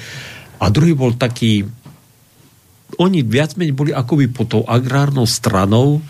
a 0.57 0.65
druhý 0.73 0.97
bol 0.97 1.13
taký 1.13 1.69
oni 2.99 3.25
viac 3.25 3.57
menej 3.57 3.73
boli 3.73 3.91
akoby 3.95 4.29
pod 4.29 4.47
tou 4.53 4.63
agrárnou 4.69 5.25
stranou, 5.25 6.03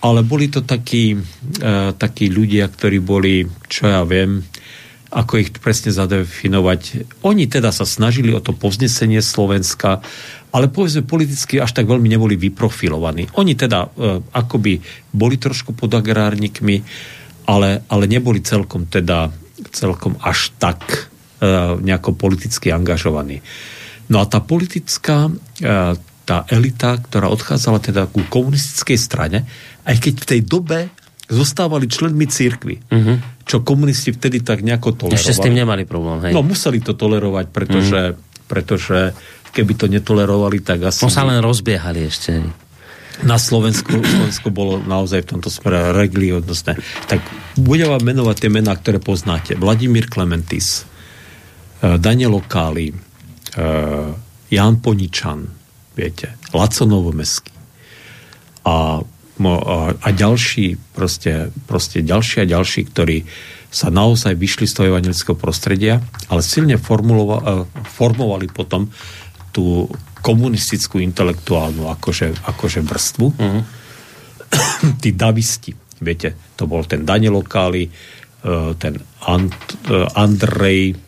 ale 0.00 0.24
boli 0.24 0.48
to 0.48 0.64
takí, 0.64 1.12
uh, 1.12 1.92
takí 1.92 2.32
ľudia, 2.32 2.68
ktorí 2.72 3.04
boli, 3.04 3.44
čo 3.68 3.84
ja 3.84 4.00
viem, 4.08 4.40
ako 5.10 5.42
ich 5.42 5.50
presne 5.58 5.90
zadefinovať. 5.90 6.80
Oni 7.26 7.50
teda 7.50 7.74
sa 7.74 7.82
snažili 7.84 8.30
o 8.30 8.40
to 8.40 8.54
povznesenie 8.54 9.18
Slovenska, 9.20 9.98
ale 10.54 10.70
povedzme 10.70 11.02
politicky 11.02 11.58
až 11.58 11.74
tak 11.74 11.90
veľmi 11.90 12.06
neboli 12.06 12.38
vyprofilovaní. 12.38 13.34
Oni 13.36 13.52
teda 13.58 13.90
uh, 13.90 14.22
akoby 14.32 14.80
boli 15.12 15.36
trošku 15.36 15.76
pod 15.76 15.92
agrárnikmi, 15.92 16.80
ale, 17.50 17.82
ale 17.90 18.04
neboli 18.06 18.40
celkom 18.40 18.86
teda 18.86 19.28
celkom 19.68 20.16
až 20.24 20.56
tak 20.56 20.80
uh, 21.44 21.76
nejako 21.76 22.16
politicky 22.16 22.72
angažovaní. 22.72 23.44
No 24.10 24.18
a 24.18 24.26
tá 24.26 24.42
politická, 24.42 25.30
e, 25.62 25.94
tá 26.26 26.36
elita, 26.50 26.98
ktorá 26.98 27.30
odchádzala 27.30 27.78
teda 27.78 28.02
ku 28.10 28.26
komunistickej 28.26 28.98
strane, 28.98 29.46
aj 29.86 29.96
keď 30.02 30.14
v 30.18 30.26
tej 30.26 30.40
dobe 30.42 30.78
zostávali 31.30 31.86
členmi 31.86 32.26
církvy, 32.26 32.90
uh-huh. 32.90 33.16
čo 33.46 33.62
komunisti 33.62 34.10
vtedy 34.10 34.42
tak 34.42 34.66
nejako 34.66 34.98
tolerovali. 34.98 35.22
Ešte 35.22 35.38
s 35.38 35.46
tým 35.46 35.54
nemali 35.54 35.86
problém, 35.86 36.26
hej? 36.26 36.32
No 36.34 36.42
museli 36.42 36.82
to 36.82 36.98
tolerovať, 36.98 37.54
pretože, 37.54 38.00
uh-huh. 38.14 38.46
pretože 38.50 39.14
keby 39.54 39.72
to 39.78 39.86
netolerovali, 39.86 40.58
tak 40.58 40.90
asi... 40.90 41.06
No 41.06 41.10
sa 41.10 41.22
len 41.22 41.38
rozbiehali 41.38 42.02
ešte. 42.02 42.42
Na 43.22 43.38
Slovensku, 43.38 43.94
Slovensku 43.94 44.48
bolo 44.50 44.82
naozaj 44.82 45.22
v 45.22 45.38
tomto 45.38 45.50
smere 45.52 45.94
regliodnostné. 45.94 46.78
Tak 47.06 47.20
budem 47.58 47.94
vám 47.94 48.02
menovať 48.02 48.46
tie 48.46 48.50
mená, 48.50 48.74
ktoré 48.74 48.98
poznáte. 48.98 49.54
Vladimír 49.54 50.10
Klementis, 50.10 50.82
e, 51.82 52.00
Daniel 52.00 52.38
Okáli, 52.38 52.90
Jan 54.50 54.74
Poničan, 54.82 55.46
viete, 55.94 56.38
Laco 56.54 56.84
Novomeský 56.86 57.54
a, 58.66 59.00
a, 59.02 59.76
a 59.96 60.08
ďalší, 60.12 60.76
proste, 60.92 61.50
proste 61.64 62.04
ďalší 62.04 62.44
a 62.44 62.50
ďalší, 62.50 62.80
ktorí 62.92 63.24
sa 63.70 63.88
naozaj 63.88 64.34
vyšli 64.34 64.66
z 64.66 64.74
toho 64.74 64.90
evangelického 64.90 65.38
prostredia, 65.38 66.02
ale 66.26 66.42
silne 66.42 66.74
formulova, 66.76 67.64
formovali 67.86 68.50
potom 68.50 68.90
tú 69.54 69.86
komunistickú 70.20 70.98
intelektuálnu 70.98 71.86
akože, 71.86 72.50
akože 72.50 72.80
vrstvu. 72.82 73.26
Mm-hmm. 73.30 73.62
Tí 75.02 75.10
davisti, 75.14 75.70
viete, 76.02 76.34
to 76.58 76.66
bol 76.66 76.82
ten 76.84 77.06
Daniel 77.06 77.38
Okáli, 77.40 77.86
ten 78.76 78.94
Ant, 79.24 79.54
Andrej 80.18 80.98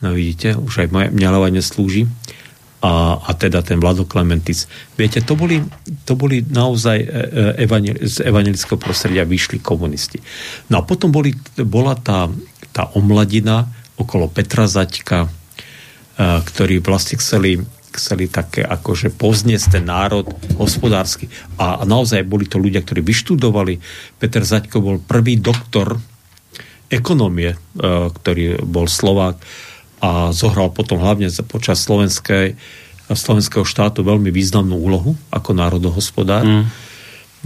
No 0.00 0.16
vidíte, 0.16 0.56
už 0.56 0.84
aj 0.84 0.88
moje 0.88 1.08
mňalovanie 1.12 1.60
slúži. 1.60 2.08
A, 2.80 3.20
a 3.20 3.36
teda 3.36 3.60
ten 3.60 3.76
Vlado 3.76 4.08
Klementis. 4.08 4.64
Viete, 4.96 5.20
to 5.20 5.36
boli, 5.36 5.60
to 6.08 6.16
boli 6.16 6.40
naozaj 6.40 6.96
e, 6.96 7.04
e, 7.04 7.68
evangel, 7.68 8.00
z 8.00 8.24
evangelického 8.24 8.80
prostredia 8.80 9.28
vyšli 9.28 9.60
komunisti. 9.60 10.16
No 10.72 10.80
a 10.80 10.82
potom 10.88 11.12
boli, 11.12 11.36
bola 11.60 11.92
tá, 11.92 12.32
tá 12.72 12.88
omladina 12.96 13.68
okolo 14.00 14.32
Petra 14.32 14.64
Zaďka, 14.64 15.28
e, 15.28 15.30
ktorí 16.40 16.80
vlastne 16.80 17.20
chceli 17.20 17.60
chceli 17.90 18.30
také 18.30 18.62
akože 18.62 19.18
pozniesť 19.18 19.76
ten 19.76 19.84
národ 19.84 20.24
hospodársky. 20.56 21.28
A, 21.60 21.84
naozaj 21.84 22.24
boli 22.24 22.48
to 22.48 22.56
ľudia, 22.56 22.80
ktorí 22.80 23.04
vyštudovali. 23.04 23.76
Peter 24.16 24.40
Zaďko 24.40 24.80
bol 24.80 24.96
prvý 25.04 25.36
doktor 25.36 26.00
ekonomie, 26.90 27.54
ktorý 28.14 28.66
bol 28.66 28.90
Slovák 28.90 29.38
a 30.00 30.32
zohral 30.32 30.72
potom 30.72 30.98
hlavne 30.98 31.28
počas 31.44 31.84
slovenskej, 31.84 32.56
slovenského 33.12 33.64
štátu 33.68 34.00
veľmi 34.00 34.32
významnú 34.32 34.76
úlohu 34.80 35.12
ako 35.28 35.50
národohospodár. 35.52 36.44
Mm. 36.44 36.64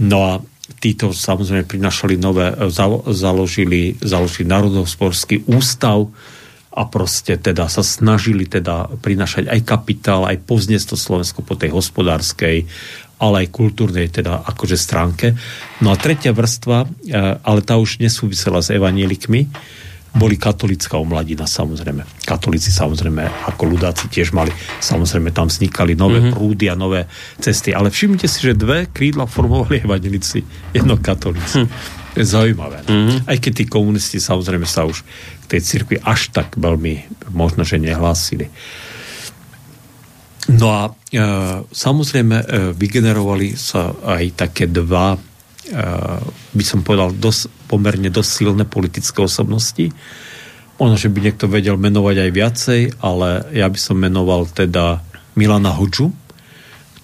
No 0.01 0.17
a 0.23 0.31
títo 0.79 1.11
samozrejme 1.11 1.67
prinašali 1.67 2.15
nové, 2.17 2.49
založili, 3.11 3.99
založili 4.01 4.47
národohospodársky 4.47 5.45
ústav, 5.51 6.09
a 6.75 6.83
proste 6.91 7.39
teda 7.39 7.71
sa 7.71 7.79
snažili 7.79 8.43
teda 8.51 8.91
prinašať 8.99 9.47
aj 9.47 9.59
kapitál, 9.63 10.27
aj 10.27 10.43
pozniesť 10.43 10.91
to 10.91 10.97
Slovensko 10.99 11.39
po 11.39 11.55
tej 11.55 11.71
hospodárskej, 11.71 12.67
ale 13.15 13.47
aj 13.47 13.55
kultúrnej 13.55 14.11
teda 14.11 14.43
akože 14.43 14.75
stránke. 14.75 15.39
No 15.79 15.95
a 15.95 15.99
tretia 15.99 16.35
vrstva, 16.35 16.83
e, 16.83 16.87
ale 17.39 17.59
tá 17.63 17.79
už 17.79 18.03
nesúvisela 18.03 18.59
s 18.59 18.75
evanielikmi, 18.75 19.47
boli 20.15 20.39
katolická 20.39 20.95
omladina 20.95 21.43
samozrejme. 21.43 22.23
Katolíci 22.23 22.71
samozrejme 22.71 23.51
ako 23.51 23.63
ľudáci 23.67 24.07
tiež 24.07 24.31
mali, 24.31 24.49
samozrejme 24.79 25.35
tam 25.35 25.51
vznikali 25.51 25.93
nové 25.93 26.23
mm-hmm. 26.23 26.33
prúdy 26.33 26.65
a 26.71 26.75
nové 26.79 27.03
cesty. 27.37 27.75
Ale 27.75 27.91
všimnite 27.91 28.25
si, 28.31 28.39
že 28.47 28.55
dve 28.55 28.87
krídla 28.87 29.27
formovali 29.27 29.83
evanelici, 29.83 30.39
jedno 30.71 30.95
katolíci. 30.95 31.67
Hm. 31.67 31.69
To 32.15 32.17
je 32.23 32.27
zaujímavé. 32.31 32.87
Mm-hmm. 32.87 33.27
Aj 33.27 33.37
keď 33.43 33.51
tí 33.59 33.65
komunisti 33.67 34.23
samozrejme 34.23 34.63
sa 34.63 34.87
už 34.87 35.03
tej 35.51 35.59
cirkvi 35.59 35.99
až 35.99 36.31
tak 36.31 36.55
veľmi 36.55 37.27
možno, 37.35 37.67
že 37.67 37.75
nehlásili. 37.75 38.47
No 40.55 40.67
a 40.71 40.81
e, 40.87 40.91
samozrejme 41.65 42.37
e, 42.39 42.45
vygenerovali 42.77 43.57
sa 43.57 43.91
aj 43.91 44.47
také 44.47 44.69
dva, 44.69 45.17
by 46.53 46.63
som 46.65 46.85
povedal, 46.85 47.13
dos, 47.17 47.49
pomerne 47.65 48.13
dosť 48.13 48.29
silné 48.29 48.63
politické 48.69 49.21
osobnosti. 49.21 49.89
Ono, 50.77 50.93
že 50.93 51.09
by 51.09 51.19
niekto 51.25 51.49
vedel 51.49 51.79
menovať 51.79 52.15
aj 52.21 52.31
viacej, 52.35 52.81
ale 53.01 53.49
ja 53.55 53.65
by 53.65 53.79
som 53.79 53.97
menoval 53.97 54.45
teda 54.45 55.01
Milana 55.33 55.73
Hodžu, 55.73 56.11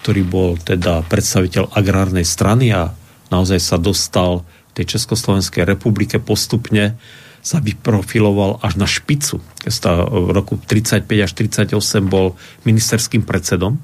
ktorý 0.02 0.22
bol 0.22 0.50
teda 0.60 1.02
predstaviteľ 1.08 1.74
agrárnej 1.74 2.26
strany 2.26 2.70
a 2.70 2.92
naozaj 3.32 3.58
sa 3.58 3.76
dostal 3.80 4.46
tej 4.72 4.98
Československej 4.98 5.68
republike 5.68 6.16
postupne 6.16 6.96
sa 7.42 7.58
vyprofiloval 7.58 8.62
až 8.62 8.78
na 8.78 8.86
špicu. 8.86 9.42
V 9.66 10.28
roku 10.30 10.56
35 10.62 11.10
až 11.10 11.32
38 11.34 11.74
bol 12.06 12.38
ministerským 12.62 13.26
predsedom 13.26 13.82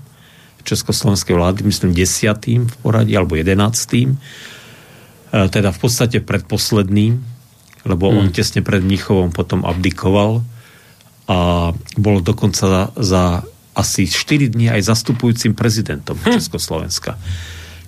Československej 0.68 1.32
vlády, 1.32 1.64
myslím 1.64 1.96
10. 1.96 2.68
v 2.68 2.76
poradí, 2.84 3.16
alebo 3.16 3.40
11. 3.40 3.56
E, 5.28 5.48
teda 5.52 5.74
v 5.74 5.78
podstate 5.78 6.24
predposledným, 6.24 7.20
lebo 7.84 8.04
hmm. 8.08 8.16
on 8.16 8.26
tesne 8.32 8.64
pred 8.64 8.80
Mnichovom 8.80 9.32
potom 9.32 9.64
abdikoval 9.64 10.40
a 11.28 11.70
bol 12.00 12.24
dokonca 12.24 12.64
za, 12.64 12.82
za 12.96 13.22
asi 13.76 14.08
4 14.08 14.56
dní 14.56 14.72
aj 14.72 14.88
zastupujúcim 14.88 15.52
prezidentom 15.52 16.16
hmm. 16.16 16.32
Československa. 16.40 17.20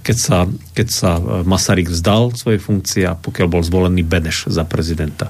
Keď 0.00 0.16
sa, 0.16 0.48
keď 0.72 0.88
sa 0.88 1.10
Masaryk 1.44 1.92
vzdal 1.92 2.32
svojej 2.32 2.60
funkcie 2.60 3.04
a 3.04 3.16
pokiaľ 3.16 3.46
bol 3.48 3.60
zvolený 3.64 4.00
Beneš 4.00 4.48
za 4.48 4.64
prezidenta. 4.64 5.28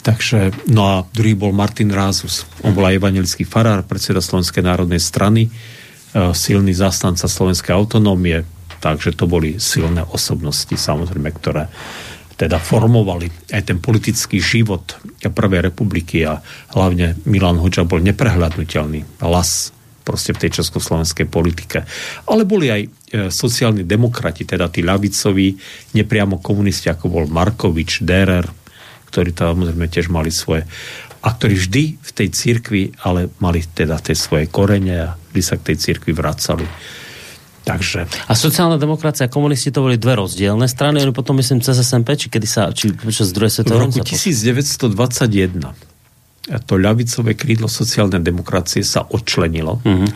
Takže, 0.00 0.50
no 0.72 0.82
a 0.88 0.94
druhý 1.12 1.36
bol 1.36 1.52
Martin 1.52 1.92
Rázus. 1.92 2.48
On 2.64 2.72
bol 2.72 2.88
aj 2.88 2.98
evangelický 2.98 3.44
farár, 3.44 3.84
predseda 3.84 4.24
Slovenskej 4.24 4.64
národnej 4.64 4.98
strany, 4.98 5.46
e, 5.46 5.50
silný 6.32 6.72
zastanca 6.72 7.28
slovenskej 7.28 7.76
autonómie, 7.76 8.42
takže 8.80 9.14
to 9.14 9.28
boli 9.28 9.60
silné 9.60 10.02
osobnosti, 10.02 10.72
samozrejme, 10.72 11.30
ktoré 11.36 11.68
teda 12.40 12.56
formovali 12.56 13.52
aj 13.52 13.62
ten 13.68 13.78
politický 13.84 14.40
život 14.40 14.96
Prvej 15.20 15.60
republiky 15.68 16.24
a 16.24 16.40
hlavne 16.72 17.20
Milan 17.28 17.60
Hoďa 17.60 17.84
bol 17.84 18.00
neprehľadnutelný 18.00 19.20
las 19.20 19.76
proste 20.00 20.32
v 20.32 20.48
tej 20.48 20.64
československej 20.64 21.28
politike. 21.28 21.84
Ale 22.24 22.48
boli 22.48 22.72
aj 22.72 22.82
e, 22.82 22.88
sociálni 23.28 23.84
demokrati, 23.84 24.48
teda 24.48 24.72
tí 24.72 24.80
ľavicoví, 24.80 25.54
nepriamo 25.92 26.40
komunisti, 26.40 26.88
ako 26.88 27.12
bol 27.12 27.24
Markovič, 27.28 28.00
Derer, 28.02 28.48
ktorí 29.12 29.36
samozrejme 29.36 29.86
tiež 29.92 30.08
mali 30.08 30.32
svoje 30.32 30.64
a 31.20 31.36
ktorí 31.36 31.54
vždy 31.60 31.84
v 32.00 32.10
tej 32.16 32.28
cirkvi, 32.32 32.82
ale 33.04 33.28
mali 33.44 33.60
teda 33.60 34.00
tie 34.00 34.16
svoje 34.16 34.48
korene 34.48 34.96
a 34.96 35.08
vždy 35.12 35.42
sa 35.44 35.60
k 35.60 35.72
tej 35.72 35.76
cirkvi 35.76 36.16
vracali. 36.16 36.64
Takže... 37.70 38.10
A 38.26 38.34
sociálna 38.34 38.74
demokracia 38.82 39.30
a 39.30 39.30
komunisti 39.30 39.70
to 39.70 39.86
boli 39.86 39.94
dve 39.94 40.18
rozdielne 40.18 40.66
strany, 40.66 40.98
oni 41.06 41.14
potom 41.14 41.38
myslím 41.38 41.62
cez 41.62 41.78
SMP, 41.78 42.18
či 42.18 42.26
kedy 42.26 42.46
sa, 42.50 42.74
či 42.74 42.90
počas 42.90 43.30
druhej 43.30 43.62
svetovej 43.62 43.78
V 43.78 43.84
roku 43.86 44.02
1921 44.02 45.62
to 46.66 46.74
ľavicové 46.74 47.38
krídlo 47.38 47.70
sociálnej 47.70 48.18
demokracie 48.26 48.82
sa 48.82 49.06
odčlenilo. 49.06 49.78
Uh-huh. 49.86 50.10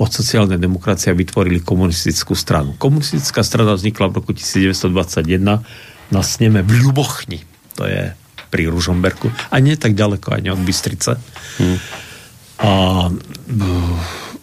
Od 0.00 0.08
sociálnej 0.08 0.56
demokracie 0.56 1.12
vytvorili 1.12 1.60
komunistickú 1.60 2.32
stranu. 2.32 2.72
Komunistická 2.80 3.44
strana 3.44 3.76
vznikla 3.76 4.08
v 4.08 4.24
roku 4.24 4.32
1921 4.32 5.60
na 6.08 6.22
sneme 6.24 6.64
v 6.64 6.72
Ľubochni 6.88 7.44
to 7.78 7.86
je 7.86 8.10
pri 8.50 8.66
Ružomberku 8.66 9.30
a 9.30 9.56
nie 9.62 9.78
tak 9.78 9.94
ďaleko 9.94 10.34
ani 10.34 10.50
od 10.50 10.58
Bystrice. 10.58 11.14
Hmm. 11.62 11.78
A 12.58 12.70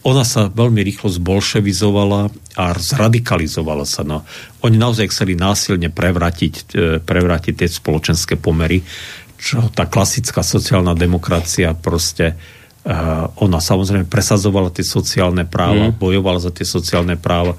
ona 0.06 0.22
sa 0.22 0.54
veľmi 0.54 0.86
rýchlo 0.86 1.10
zbolševizovala 1.10 2.30
a 2.62 2.66
zradikalizovala 2.78 3.90
sa. 3.90 4.06
No, 4.06 4.22
oni 4.62 4.78
naozaj 4.78 5.10
chceli 5.10 5.34
násilne 5.34 5.90
prevrátiť, 5.90 6.56
eh, 6.78 7.02
prevrátiť 7.02 7.54
tie 7.66 7.70
spoločenské 7.70 8.38
pomery, 8.38 8.86
čo 9.36 9.68
tá 9.74 9.90
klasická 9.90 10.46
sociálna 10.46 10.96
demokracia 10.96 11.76
proste 11.76 12.34
uh, 12.34 13.28
ona 13.44 13.60
samozrejme 13.60 14.08
presadzovala 14.08 14.72
tie 14.72 14.82
sociálne 14.82 15.44
práva, 15.44 15.92
mm. 15.92 16.00
bojovala 16.00 16.40
za 16.40 16.56
tie 16.56 16.64
sociálne 16.64 17.20
práva, 17.20 17.54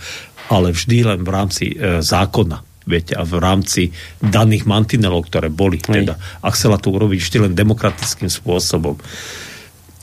ale 0.49 0.73
vždy 0.73 1.05
len 1.05 1.21
v 1.21 1.31
rámci 1.31 1.77
uh, 1.77 2.01
zákona 2.01 2.65
viete, 2.89 3.13
a 3.19 3.27
v 3.27 3.37
rámci 3.43 3.83
daných 4.23 4.65
mantinelov, 4.65 5.27
ktoré 5.27 5.51
boli. 5.51 5.83
Teda, 5.83 6.17
a 6.17 6.49
chcela 6.55 6.79
to 6.79 6.95
urobiť 6.95 7.19
vždy 7.19 7.39
len 7.51 7.53
demokratickým 7.53 8.31
spôsobom. 8.31 8.97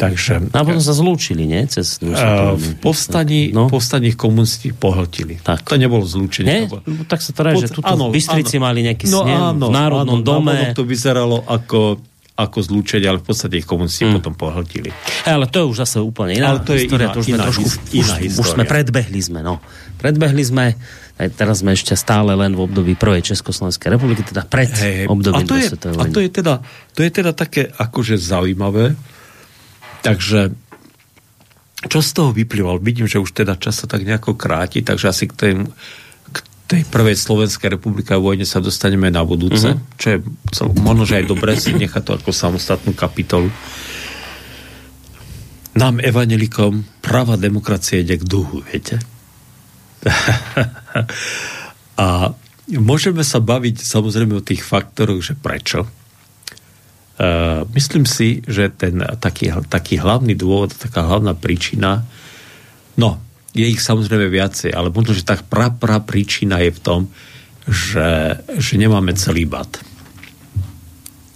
Takže... 0.03 0.33
A 0.51 0.59
potom 0.67 0.83
sa 0.83 0.91
zlúčili, 0.91 1.47
nie? 1.47 1.63
Cez 1.71 2.01
uh, 2.03 2.59
v 2.59 2.67
povstaní, 2.83 3.55
no? 3.55 3.71
povstaní 3.71 4.11
komunisti 4.17 4.75
pohltili. 4.75 5.39
Tak. 5.39 5.63
To 5.63 5.79
nebolo 5.79 6.03
zlúčenie. 6.03 6.47
Nie? 6.47 6.61
To 6.67 6.83
bolo... 6.83 7.07
Tak 7.07 7.19
sa 7.23 7.31
to 7.31 7.39
rád, 7.43 7.63
že 7.63 7.71
áno, 7.87 8.11
v 8.11 8.19
Bystrici 8.19 8.59
áno. 8.59 8.65
mali 8.67 8.79
nejaký 8.83 9.05
no, 9.07 9.23
snem 9.23 9.39
áno, 9.55 9.65
v 9.67 9.71
Národnom 9.71 10.19
áno, 10.19 10.27
dome. 10.27 10.75
to 10.75 10.83
vyzeralo 10.83 11.47
ako 11.47 12.03
ako 12.33 12.65
zlúčenie, 12.65 13.05
ale 13.05 13.21
v 13.21 13.29
podstate 13.29 13.61
ich 13.61 13.67
komunisti 13.69 14.09
mm. 14.09 14.17
potom 14.17 14.33
pohltili. 14.33 14.89
Ale 15.29 15.45
to 15.45 15.61
je 15.61 15.65
už 15.69 15.85
zase 15.85 16.01
úplne 16.01 16.33
iná 16.33 16.57
ale 16.57 16.65
to 16.65 16.73
je 16.73 16.89
história. 16.89 17.05
Iná, 17.05 17.13
to 17.13 17.21
už, 17.21 17.27
iná, 17.29 17.45
trošku, 17.45 17.61
iná 17.93 18.13
už, 18.17 18.41
už 18.41 18.47
sme 18.57 18.65
predbehli 18.65 19.21
sme, 19.21 19.45
no. 19.45 19.61
Predbehli 20.01 20.41
sme 20.41 20.73
aj 21.13 21.29
teraz 21.37 21.61
sme 21.61 21.77
ešte 21.77 21.93
stále 21.93 22.33
len 22.33 22.57
v 22.57 22.65
období 22.65 22.97
prvej 22.97 23.21
Československej 23.21 23.93
republiky, 23.93 24.25
teda 24.25 24.49
pred 24.49 24.73
hey, 24.73 25.05
obdobím 25.05 25.45
a 25.45 25.49
to 25.49 25.55
je, 25.61 25.67
A 25.93 26.03
to 26.09 26.19
je, 26.25 26.29
teda, 26.33 26.53
to 26.97 27.05
je 27.05 27.11
teda 27.13 27.31
také 27.37 27.69
akože 27.69 28.17
zaujímavé. 28.17 28.97
Takže 30.03 30.51
čo 31.87 31.99
z 31.99 32.11
toho 32.15 32.31
vyplýval? 32.31 32.79
Vidím, 32.79 33.07
že 33.07 33.19
už 33.19 33.35
teda 33.35 33.59
čas 33.59 33.83
sa 33.83 33.87
tak 33.87 34.07
nejako 34.07 34.39
kráti, 34.39 34.83
takže 34.83 35.11
asi 35.11 35.25
k 35.27 35.33
tej, 35.35 35.53
k 36.31 36.37
tej 36.67 36.81
prvej 36.87 37.15
Slovenskej 37.15 37.75
republike 37.75 38.15
a 38.15 38.23
vojne 38.23 38.47
sa 38.47 38.63
dostaneme 38.63 39.11
na 39.11 39.23
budúce, 39.27 39.75
mm-hmm. 39.75 39.99
čo 39.99 40.07
je 40.15 40.17
možno, 40.79 41.03
že 41.03 41.23
aj 41.23 41.25
dobré 41.27 41.59
si 41.59 41.75
nechať 41.75 42.03
to 42.03 42.11
ako 42.19 42.31
samostatnú 42.31 42.95
kapitolu. 42.95 43.51
Nám, 45.73 45.99
evanelikom, 45.99 46.85
práva 47.01 47.33
demokracie 47.33 48.05
ide 48.05 48.21
k 48.21 48.27
duhu, 48.29 48.61
viete? 48.61 49.01
a 52.03 52.31
môžeme 52.69 53.25
sa 53.25 53.41
baviť 53.41 53.81
samozrejme 53.81 54.37
o 54.37 54.45
tých 54.45 54.61
faktoroch, 54.61 55.19
že 55.19 55.33
prečo. 55.33 55.89
Uh, 57.13 57.61
myslím 57.77 58.09
si, 58.09 58.41
že 58.49 58.73
ten 58.73 58.97
taký, 59.21 59.53
taký 59.69 60.01
hlavný 60.01 60.33
dôvod, 60.33 60.73
taká 60.73 61.05
hlavná 61.05 61.37
príčina, 61.37 62.01
no, 62.97 63.21
je 63.53 63.69
ich 63.69 63.85
samozrejme 63.85 64.33
viacej, 64.33 64.73
ale 64.73 64.89
možno, 64.89 65.13
že 65.13 65.21
tá 65.21 65.37
pra, 65.37 65.69
pra 65.69 66.01
príčina 66.01 66.57
je 66.65 66.73
v 66.73 66.79
tom, 66.81 67.01
že, 67.69 68.41
že 68.57 68.73
nemáme 68.81 69.13
celý 69.13 69.45
bat. 69.45 69.69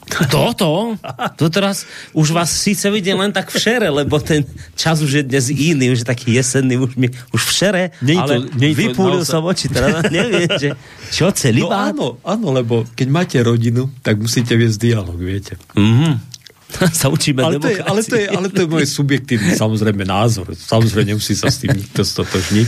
Toto? 0.07 0.95
To 1.35 1.45
teraz 1.51 1.83
už 2.15 2.31
vás 2.31 2.47
síce 2.47 2.87
vidím 2.87 3.19
len 3.19 3.35
tak 3.35 3.51
v 3.51 3.59
šere, 3.59 3.89
lebo 3.91 4.17
ten 4.23 4.47
čas 4.73 5.03
už 5.03 5.21
je 5.21 5.23
dnes 5.27 5.51
iný, 5.51 5.91
už 5.91 6.03
je 6.03 6.07
taký 6.07 6.39
jesenný, 6.39 6.79
už, 6.79 6.95
mi, 6.95 7.11
už 7.35 7.41
v 7.43 7.51
šere, 7.51 7.83
nie 7.99 8.15
ale 8.15 8.47
nie 8.55 8.71
vypúlil 8.71 9.21
naozaj... 9.21 9.31
som 9.31 9.43
oči, 9.43 9.67
teda 9.67 10.07
neviem, 10.07 10.47
že 10.55 10.69
čo, 11.11 11.27
celý 11.35 11.67
no, 11.67 11.75
áno, 11.75 12.07
áno, 12.23 12.47
lebo 12.55 12.87
keď 12.95 13.07
máte 13.11 13.37
rodinu, 13.43 13.91
tak 13.99 14.17
musíte 14.17 14.55
viesť 14.55 14.79
dialog, 14.79 15.19
viete. 15.19 15.59
Mm-hmm. 15.75 16.37
sa 16.99 17.07
učíme 17.07 17.43
ale 17.43 17.59
to, 17.59 17.69
je, 17.71 17.79
ale, 17.79 18.01
to 18.03 18.15
je, 18.15 18.25
ale 18.27 18.47
to 18.51 18.59
je 18.63 18.69
môj 18.69 18.85
subjektívny 18.87 19.55
samozrejme 19.55 20.03
názor. 20.03 20.51
Samozrejme 20.51 21.15
nemusí 21.15 21.35
sa 21.35 21.47
s 21.47 21.63
tým 21.63 21.75
nikto 21.75 22.03
stotožniť. 22.03 22.67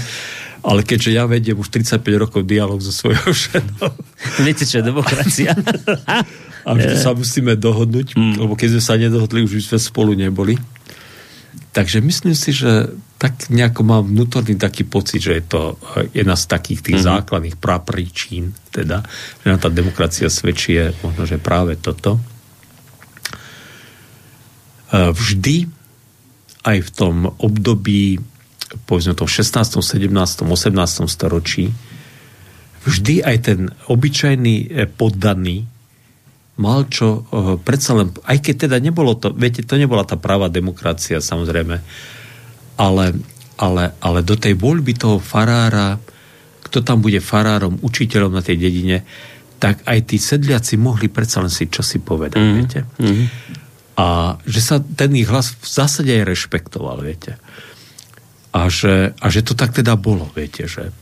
Ale 0.59 0.83
keďže 0.83 1.15
ja 1.15 1.23
vediem 1.23 1.55
už 1.55 1.71
35 1.71 2.03
rokov 2.19 2.43
dialog 2.43 2.83
so 2.83 2.91
svojou 2.91 3.31
ženou. 3.47 3.95
Viete, 4.43 4.67
čo 4.67 4.83
je 4.83 4.91
demokracia? 4.91 5.55
a 6.69 6.77
vždy 6.77 6.95
sa 7.01 7.17
musíme 7.17 7.57
dohodnúť, 7.57 8.13
mm. 8.13 8.37
lebo 8.37 8.53
keď 8.53 8.77
sme 8.77 8.83
sa 8.85 8.93
nedohodli, 9.01 9.41
už 9.41 9.73
sme 9.73 9.81
spolu 9.81 10.13
neboli. 10.13 10.53
Takže 11.73 11.97
myslím 11.97 12.37
si, 12.37 12.53
že 12.53 12.93
tak 13.17 13.49
nejako 13.49 13.81
mám 13.81 14.05
vnútorný 14.05 14.53
taký 14.53 14.85
pocit, 14.85 15.25
že 15.25 15.41
je 15.41 15.43
to 15.49 15.61
jedna 16.13 16.37
z 16.37 16.45
takých 16.45 16.81
tých 16.85 16.97
mm-hmm. 17.01 17.19
základných 17.25 17.57
prapríčín, 17.57 18.53
teda, 18.69 19.01
že 19.41 19.47
na 19.49 19.57
tá 19.57 19.73
demokracia 19.73 20.29
svedčí 20.29 20.77
je 20.77 20.93
možno, 21.01 21.25
že 21.25 21.41
práve 21.41 21.73
toto. 21.75 22.15
E, 22.15 22.21
vždy 25.09 25.67
aj 26.69 26.77
v 26.85 26.89
tom 26.93 27.33
období 27.41 28.21
povedzme 28.85 29.17
to 29.17 29.25
v 29.25 29.31
16., 29.41 29.81
17., 29.81 30.13
18. 30.45 31.09
storočí 31.09 31.73
vždy 32.85 33.25
aj 33.25 33.37
ten 33.41 33.59
obyčajný 33.89 34.87
poddaný 34.95 35.67
mal 36.59 36.91
čo, 36.91 37.23
uh, 37.23 37.55
predsa 37.55 37.95
len, 37.95 38.11
aj 38.27 38.37
keď 38.43 38.67
teda 38.67 38.77
nebolo 38.83 39.15
to, 39.15 39.31
viete, 39.31 39.63
to 39.63 39.79
nebola 39.79 40.03
tá 40.03 40.19
práva 40.19 40.51
demokracia, 40.51 41.23
samozrejme, 41.23 41.79
ale, 42.75 43.05
ale, 43.55 43.83
ale 44.03 44.19
do 44.27 44.35
tej 44.35 44.59
voľby 44.59 44.99
toho 44.99 45.23
farára, 45.23 45.95
kto 46.67 46.83
tam 46.83 46.99
bude 46.99 47.23
farárom, 47.23 47.79
učiteľom 47.79 48.35
na 48.35 48.43
tej 48.43 48.59
dedine, 48.59 49.07
tak 49.59 49.83
aj 49.83 49.99
tí 50.11 50.19
sedliaci 50.19 50.79
mohli 50.79 51.11
predsa 51.11 51.43
len 51.43 51.51
si 51.51 51.67
čosi 51.67 51.99
povedať, 51.99 52.39
mm-hmm. 52.39 52.57
viete. 52.59 52.79
Mm-hmm. 52.99 53.27
A 53.99 54.39
že 54.47 54.61
sa 54.63 54.79
ten 54.79 55.11
ich 55.19 55.27
hlas 55.27 55.51
v 55.59 55.67
zásade 55.67 56.11
aj 56.15 56.23
rešpektoval, 56.23 57.03
viete. 57.03 57.35
A 58.55 58.71
že, 58.71 59.11
a 59.19 59.25
že 59.27 59.43
to 59.43 59.53
tak 59.53 59.75
teda 59.75 59.99
bolo, 59.99 60.31
viete, 60.31 60.65
že, 60.65 60.95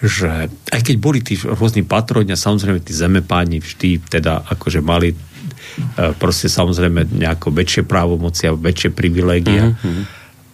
že 0.00 0.48
aj 0.72 0.80
keď 0.80 0.96
boli 0.96 1.20
tí 1.20 1.36
rôzni 1.36 1.84
patroni 1.84 2.32
a 2.32 2.40
samozrejme 2.40 2.80
tí 2.80 2.96
zemepáni 2.96 3.60
vždy 3.60 4.00
teda 4.08 4.48
akože 4.48 4.80
mali 4.80 5.12
e, 5.12 5.16
proste 6.16 6.48
samozrejme 6.48 7.12
nejako 7.20 7.52
väčšie 7.52 7.84
právomoci 7.84 8.48
a 8.48 8.56
väčšie 8.56 8.96
privilégia, 8.96 9.76
mm-hmm. 9.76 10.02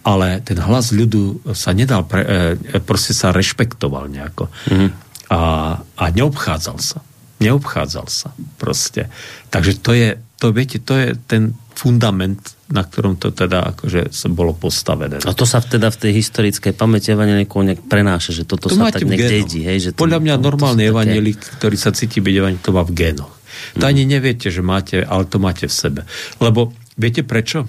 ale 0.03 0.43
ten 0.43 0.59
hlas 0.59 0.91
ľudu 0.91 1.47
sa 1.55 1.71
nedal, 1.71 2.03
pre, 2.03 2.21
e, 2.27 2.79
proste 2.83 3.15
sa 3.15 3.31
rešpektoval 3.31 4.11
nejako. 4.11 4.51
Mm-hmm. 4.67 4.89
A, 5.31 5.41
a 5.79 6.03
neobchádzal 6.11 6.77
sa. 6.83 6.99
Neobchádzal 7.39 8.07
sa 8.11 8.35
proste. 8.59 9.07
Takže 9.47 9.79
to 9.79 9.91
je, 9.95 10.19
to 10.37 10.53
viete, 10.53 10.77
to 10.77 10.93
je 10.93 11.17
ten 11.25 11.57
fundament, 11.73 12.37
na 12.73 12.81
ktorom 12.81 13.17
to 13.21 13.33
teda 13.33 13.73
akože 13.73 14.09
bolo 14.33 14.53
postavené. 14.53 15.21
A 15.25 15.33
to 15.33 15.45
sa 15.45 15.61
teda 15.61 15.93
v 15.93 15.97
tej 15.97 16.11
historickej 16.17 16.73
pamäti 16.73 17.13
evanelikov 17.13 17.65
nejak 17.65 17.81
prenáša, 17.85 18.33
že 18.33 18.43
toto 18.45 18.69
to 18.69 18.77
sa 18.77 18.89
tak 18.89 19.05
nejak 19.05 19.45
dedí. 19.45 19.61
Hej, 19.65 19.77
že 19.81 19.89
to, 19.93 20.01
Podľa 20.01 20.19
mňa 20.21 20.35
to, 20.37 20.41
normálny 20.41 20.83
to 20.85 20.89
evanelik, 20.93 21.37
také... 21.37 21.53
ktorý 21.57 21.77
sa 21.77 21.89
cíti 21.93 22.17
byť 22.21 22.33
evanelik, 22.33 22.61
to 22.65 22.73
má 22.73 22.81
v 22.85 22.93
génoch. 22.97 23.33
To 23.77 23.85
mm. 23.85 23.89
ani 23.89 24.03
neviete, 24.05 24.49
že 24.53 24.61
máte, 24.61 25.01
ale 25.01 25.25
to 25.25 25.37
máte 25.41 25.65
v 25.65 25.73
sebe. 25.73 26.01
Lebo 26.37 26.73
viete 26.97 27.25
prečo? 27.25 27.65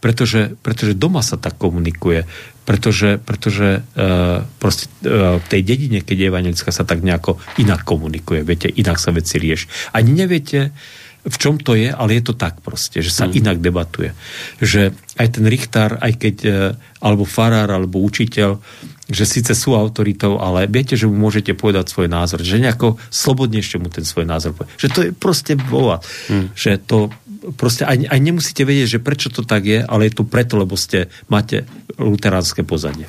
Pretože, 0.00 0.56
pretože 0.64 0.96
doma 0.96 1.20
sa 1.20 1.36
tak 1.36 1.60
komunikuje. 1.60 2.24
Pretože, 2.64 3.20
pretože 3.20 3.84
uh, 3.84 4.46
proste, 4.62 4.88
uh, 5.04 5.36
v 5.36 5.46
tej 5.50 5.60
dedine, 5.60 6.00
keď 6.00 6.16
je 6.16 6.30
evanelická, 6.32 6.70
sa 6.72 6.88
tak 6.88 7.04
nejako 7.04 7.36
inak 7.60 7.84
komunikuje. 7.84 8.40
Viete, 8.46 8.72
inak 8.72 8.96
sa 8.96 9.12
veci 9.12 9.36
rieš. 9.36 9.68
Ani 9.92 10.16
neviete, 10.16 10.72
v 11.20 11.36
čom 11.36 11.60
to 11.60 11.76
je, 11.76 11.92
ale 11.92 12.16
je 12.16 12.22
to 12.24 12.34
tak 12.34 12.64
proste, 12.64 13.04
že 13.04 13.12
sa 13.12 13.28
mm. 13.28 13.32
inak 13.44 13.58
debatuje. 13.60 14.16
Že 14.64 14.96
aj 15.20 15.28
ten 15.36 15.44
Richtár, 15.44 16.00
aj 16.00 16.12
keď, 16.16 16.36
e, 16.48 16.52
alebo 17.04 17.28
farár, 17.28 17.68
alebo 17.68 18.00
učiteľ, 18.00 18.56
že 19.10 19.24
síce 19.26 19.52
sú 19.52 19.76
autoritou, 19.76 20.40
ale 20.40 20.70
viete, 20.70 20.94
že 20.94 21.10
mu 21.10 21.28
môžete 21.28 21.52
povedať 21.52 21.92
svoj 21.92 22.08
názor, 22.08 22.40
že 22.40 22.62
nejako 22.62 22.96
slobodnejšie 23.10 23.82
mu 23.82 23.92
ten 23.92 24.06
svoj 24.06 24.24
názor 24.24 24.56
povie. 24.56 24.70
Že 24.80 24.88
to 24.88 25.00
je 25.04 25.10
proste 25.12 25.52
bova. 25.58 26.00
Mm. 26.30 26.56
Že 26.56 26.70
to 26.88 26.98
proste 27.56 27.88
aj, 27.88 28.06
aj 28.08 28.20
nemusíte 28.20 28.62
vedieť, 28.64 28.96
že 28.96 29.04
prečo 29.04 29.28
to 29.32 29.44
tak 29.44 29.64
je, 29.64 29.80
ale 29.80 30.08
je 30.08 30.12
to 30.20 30.24
preto, 30.24 30.60
lebo 30.60 30.76
ste, 30.76 31.08
máte 31.28 31.64
luteránske 31.96 32.64
pozadie. 32.64 33.08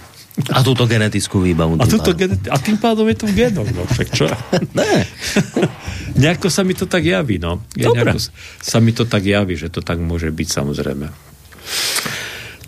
A 0.56 0.64
túto 0.64 0.88
genetickú 0.88 1.44
výbavu. 1.44 1.76
A, 1.78 1.86
túto 1.86 2.16
geneti- 2.16 2.48
a 2.48 2.56
tým 2.56 2.80
pádom 2.80 3.04
je 3.12 3.18
to 3.20 3.28
v 3.28 3.36
génoch, 3.36 3.68
no 3.68 3.84
však 3.84 4.08
čo? 4.16 4.32
ne. 4.80 5.04
nejako 6.18 6.48
sa 6.52 6.62
mi 6.66 6.74
to 6.74 6.88
tak 6.88 7.06
javí, 7.06 7.38
no. 7.38 7.64
Dobre. 7.76 8.16
Nejako 8.16 8.20
sa 8.60 8.78
mi 8.80 8.92
to 8.92 9.04
tak 9.08 9.24
javí, 9.24 9.56
že 9.56 9.72
to 9.72 9.84
tak 9.84 10.00
môže 10.00 10.32
byť, 10.32 10.48
samozrejme. 10.48 11.08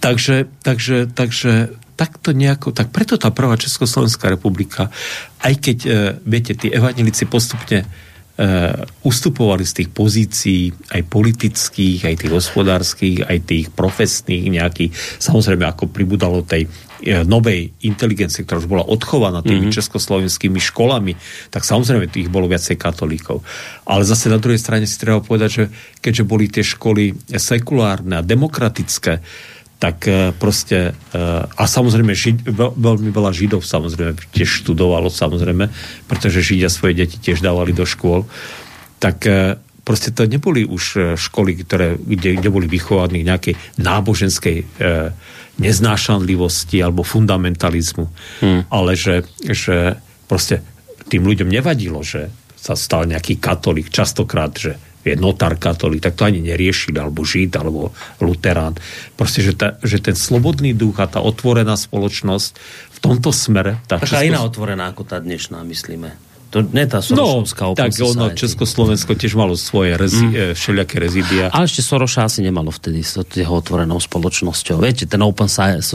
Takže, 0.03 0.51
takže, 0.61 1.07
takže 1.07 1.71
takto 1.95 2.35
nejako, 2.35 2.75
tak 2.75 2.91
preto 2.91 3.15
tá 3.15 3.31
prvá 3.31 3.55
Československá 3.55 4.27
republika, 4.27 4.91
aj 5.39 5.53
keď, 5.61 5.77
e, 5.85 5.89
viete, 6.27 6.53
tí 6.57 6.71
evanelici 6.71 7.27
postupne 7.29 7.85
Uh, 8.33 8.89
ustupovali 9.05 9.61
z 9.61 9.73
tých 9.77 9.89
pozícií 9.93 10.73
aj 10.89 11.05
politických, 11.05 12.09
aj 12.09 12.15
tých 12.17 12.33
hospodárskych, 12.33 13.29
aj 13.29 13.37
tých 13.45 13.69
profesných 13.69 14.49
nejakých, 14.49 14.89
samozrejme 15.21 15.69
ako 15.69 15.93
pribudalo 15.93 16.41
tej 16.41 16.65
novej 17.03 17.75
inteligencie, 17.83 18.47
ktorá 18.47 18.63
už 18.63 18.71
bola 18.71 18.87
odchovaná 18.87 19.43
tými 19.43 19.67
mm-hmm. 19.67 19.75
československými 19.75 20.59
školami, 20.59 21.19
tak 21.51 21.67
samozrejme 21.67 22.07
tých 22.07 22.31
bolo 22.31 22.47
viacej 22.47 22.79
katolíkov. 22.79 23.43
Ale 23.83 24.07
zase 24.07 24.31
na 24.31 24.39
druhej 24.39 24.59
strane 24.59 24.87
si 24.87 24.95
treba 24.95 25.19
povedať, 25.19 25.49
že 25.51 25.63
keďže 25.99 26.23
boli 26.23 26.47
tie 26.47 26.63
školy 26.63 27.13
sekulárne 27.35 28.23
a 28.23 28.25
demokratické, 28.25 29.19
tak 29.83 30.07
e, 30.07 30.31
proste, 30.31 30.95
e, 31.11 31.19
a 31.43 31.63
samozrejme 31.67 32.15
žid, 32.15 32.47
veľmi 32.55 33.11
veľa 33.11 33.35
židov 33.35 33.67
samozrejme 33.67 34.15
tiež 34.31 34.63
študovalo 34.63 35.11
samozrejme, 35.11 35.67
pretože 36.07 36.39
židia 36.39 36.71
svoje 36.71 37.03
deti 37.03 37.19
tiež 37.19 37.43
dávali 37.43 37.75
do 37.75 37.83
škôl, 37.83 38.23
tak 39.03 39.27
proste 39.83 40.15
to 40.15 40.23
neboli 40.23 40.63
už 40.63 41.19
školy, 41.19 41.59
ktoré, 41.67 41.99
kde, 41.99 42.39
kde 42.39 42.47
boli 42.47 42.71
vychovaní 42.71 43.19
nejakej 43.27 43.59
náboženskej 43.83 44.63
neznášanlivosti 45.61 46.81
alebo 46.81 47.05
fundamentalizmu, 47.05 48.05
hmm. 48.41 48.61
ale 48.73 48.97
že, 48.97 49.27
že 49.45 50.01
proste 50.25 50.65
tým 51.09 51.27
ľuďom 51.27 51.49
nevadilo, 51.51 52.01
že 52.01 52.33
sa 52.57 52.73
stal 52.73 53.05
nejaký 53.05 53.37
katolík, 53.37 53.91
častokrát, 53.91 54.55
že 54.55 54.79
je 55.03 55.19
notár 55.19 55.59
katolík, 55.59 55.99
tak 55.99 56.15
to 56.15 56.23
ani 56.23 56.39
neriešili, 56.39 56.95
alebo 56.95 57.27
žid, 57.27 57.51
alebo 57.59 57.91
luterán. 58.23 58.79
Proste, 59.19 59.43
že, 59.43 59.51
ta, 59.51 59.75
že 59.83 59.99
ten 59.99 60.15
slobodný 60.15 60.71
duch 60.71 60.95
a 61.03 61.11
tá 61.11 61.19
otvorená 61.19 61.75
spoločnosť 61.75 62.49
v 62.87 62.97
tomto 63.03 63.35
smere... 63.35 63.83
Tá 63.83 63.99
Taká 63.99 64.23
Česko... 64.23 64.31
iná 64.31 64.39
otvorená 64.47 64.87
ako 64.95 65.03
tá 65.03 65.19
dnešná, 65.19 65.59
myslíme. 65.67 66.32
To 66.53 66.61
nie 66.61 66.85
tá 66.85 67.01
Sorošovská 67.01 67.65
no, 67.65 67.73
tak 67.73 67.97
ono, 67.97 68.29
Československo 68.29 69.17
tiež 69.17 69.33
malo 69.33 69.57
svoje 69.57 69.97
rezi, 69.97 70.21
mm. 70.21 70.53
všelijaké 70.53 71.01
rezídia. 71.01 71.49
Ale 71.49 71.65
ešte 71.65 71.81
Soroša 71.81 72.29
asi 72.29 72.45
nemalo 72.45 72.69
vtedy 72.69 73.01
s 73.01 73.17
jeho 73.17 73.49
otvorenou 73.57 73.97
spoločnosťou. 73.97 74.77
Viete, 74.77 75.09
ten 75.09 75.17
Open 75.25 75.49
Society, 75.49 75.89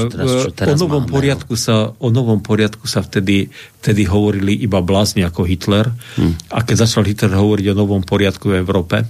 čo 0.00 0.06
teraz, 0.08 0.28
čo 0.48 0.50
teraz 0.56 0.80
o 0.80 0.88
novom 0.88 1.04
máme, 1.04 1.12
poriadku 1.12 1.52
no. 1.52 1.60
sa, 1.60 1.92
O 2.00 2.08
novom 2.08 2.40
poriadku 2.40 2.88
sa 2.88 3.04
vtedy, 3.04 3.52
vtedy 3.84 4.08
hovorili 4.08 4.56
iba 4.56 4.80
blázni 4.80 5.28
ako 5.28 5.44
Hitler. 5.44 5.92
Mm. 6.16 6.40
A 6.56 6.64
keď 6.64 6.88
začal 6.88 7.04
Hitler 7.04 7.36
hovoriť 7.36 7.66
o 7.68 7.74
novom 7.76 8.00
poriadku 8.00 8.48
v 8.48 8.64
Európe, 8.64 9.04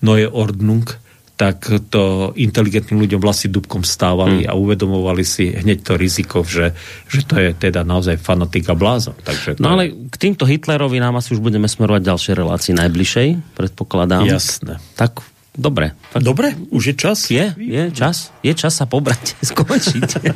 Neue 0.00 0.24
Ordnung, 0.32 0.88
tak 1.34 1.66
to 1.90 2.30
inteligentným 2.38 3.02
ľuďom 3.06 3.18
vlasy 3.18 3.50
dubkom 3.50 3.82
stávali 3.82 4.46
mm. 4.46 4.50
a 4.50 4.52
uvedomovali 4.54 5.26
si 5.26 5.50
hneď 5.50 5.82
to 5.82 5.92
riziko, 5.98 6.46
že, 6.46 6.70
že 7.10 7.26
to 7.26 7.42
je 7.42 7.50
teda 7.50 7.82
naozaj 7.82 8.22
fanatika 8.22 8.78
bláza. 8.78 9.18
Takže 9.18 9.58
no 9.58 9.74
ale 9.74 9.90
k 9.90 10.14
týmto 10.14 10.46
Hitlerovi 10.46 11.02
nám 11.02 11.18
asi 11.18 11.34
už 11.34 11.42
budeme 11.42 11.66
smerovať 11.66 12.06
ďalšie 12.06 12.32
relácie 12.38 12.72
najbližšej, 12.78 13.58
predpokladám. 13.58 14.30
Jasné. 14.30 14.78
Tak 14.94 15.33
Dobre. 15.54 15.94
Dobre, 16.18 16.58
už 16.74 16.82
je 16.90 16.94
čas. 16.98 17.30
Je, 17.30 17.54
je 17.54 17.82
čas. 17.94 18.34
Je 18.42 18.50
čas 18.58 18.74
sa 18.74 18.90
pobrať, 18.90 19.38
skončiť. 19.54 20.26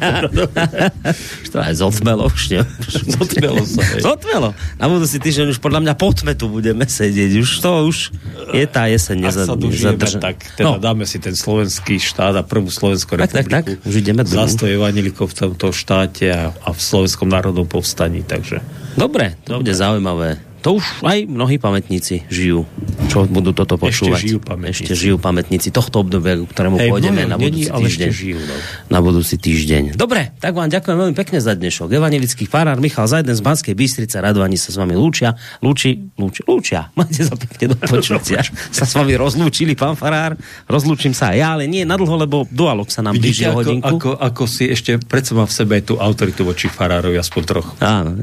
už 1.43 1.49
to 1.51 1.59
aj 1.59 1.75
zotmelo 1.75 2.31
už, 2.31 2.55
ne? 2.55 2.63
Zotmelo 2.87 3.67
sa. 3.67 3.83
Hej. 3.83 4.07
Zotmelo. 4.07 4.55
Na 4.79 4.87
budúci 4.87 5.19
týždeň 5.19 5.51
už 5.51 5.59
podľa 5.59 5.83
mňa 5.83 5.95
po 5.99 6.15
tme 6.15 6.39
tu 6.39 6.47
budeme 6.47 6.87
sedieť. 6.87 7.35
Už 7.43 7.51
to 7.59 7.91
už 7.91 8.15
je 8.55 8.65
tá 8.71 8.87
jeseň 8.87 9.17
nezad... 9.19 9.47
nezadrža... 9.59 10.23
tak 10.23 10.39
teda 10.55 10.79
no. 10.79 10.79
dáme 10.79 11.03
si 11.03 11.19
ten 11.19 11.35
slovenský 11.35 11.99
štát 11.99 12.39
a 12.39 12.47
prvú 12.47 12.71
Slovenskú 12.71 13.19
republiku. 13.19 13.51
Tak, 13.51 13.75
tak, 13.75 13.83
tak. 13.83 13.91
Už 13.91 13.95
ideme 13.99 14.23
druhú. 14.23 14.47
Zastoj 14.47 14.71
Evanilikov 14.71 15.35
v 15.35 15.51
tomto 15.51 15.75
štáte 15.75 16.31
a, 16.31 16.55
a 16.55 16.69
v 16.71 16.79
Slovenskom 16.79 17.27
národnom 17.27 17.67
povstaní, 17.67 18.23
takže... 18.23 18.63
Dobre, 18.95 19.35
to 19.43 19.59
Dobre. 19.59 19.67
bude 19.67 19.75
zaujímavé 19.75 20.48
To 20.67 20.83
už 20.83 21.07
aj 21.07 21.31
mnohí 21.31 21.63
pamätníci 21.63 22.27
žijú, 22.27 22.67
čo 23.07 23.31
budú 23.31 23.55
toto 23.55 23.79
počúvať. 23.79 24.19
Ešte 24.19 24.27
žijú 24.27 24.39
pamätníci. 24.43 24.83
Ešte 24.83 24.95
žijú 24.99 25.17
pamätníci 25.23 25.69
tohto 25.71 26.03
obdobia, 26.03 26.35
ktorému 26.43 26.77
Hej, 26.83 26.91
pôjdeme 26.91 27.23
na 27.31 27.39
není, 27.39 27.71
budúci 27.71 27.71
ešte 27.71 27.87
týždeň. 27.87 28.11
žijú, 28.11 28.41
no. 28.43 28.55
Na 28.91 28.99
budúci 28.99 29.35
týždeň. 29.39 29.83
Dobre, 29.95 30.35
tak 30.43 30.59
vám 30.59 30.67
ďakujem 30.67 30.97
veľmi 30.99 31.15
pekne 31.15 31.39
za 31.39 31.55
dnešok. 31.55 31.95
Evangelický 31.95 32.51
farár 32.51 32.83
Michal 32.83 33.07
Zajden 33.07 33.39
z 33.39 33.43
Banskej 33.43 33.75
Bystrice, 33.79 34.19
Radovani 34.19 34.59
sa 34.59 34.75
s 34.75 34.77
vami 34.83 34.99
lúčia. 34.99 35.39
Lúči, 35.63 35.95
lúči, 36.19 36.43
lúčia. 36.43 36.91
Máte 36.99 37.23
sa 37.23 37.39
pekne 37.39 37.73
do 37.73 37.77
počutia. 37.79 38.43
sa 38.75 38.83
s 38.83 38.93
vami 38.99 39.15
rozlúčili, 39.15 39.79
pán 39.79 39.95
farár. 39.95 40.35
Rozlúčim 40.67 41.15
sa 41.15 41.31
aj 41.31 41.37
ja, 41.39 41.49
ale 41.55 41.71
nie 41.71 41.87
nadlho, 41.87 42.19
lebo 42.19 42.51
dualog 42.51 42.91
sa 42.91 43.07
nám 43.07 43.15
blíži 43.15 43.47
hodinku. 43.47 43.87
ako, 43.87 44.11
ako 44.19 44.43
si 44.51 44.67
ešte 44.75 44.99
predsa 44.99 45.39
má 45.39 45.47
v 45.47 45.55
sebe 45.55 45.79
tú 45.87 46.03
autoritu 46.03 46.43
voči 46.43 46.67
farárovi, 46.67 47.15
aspoň 47.15 47.43
trochu. 47.47 47.73
Áno. 47.79 48.19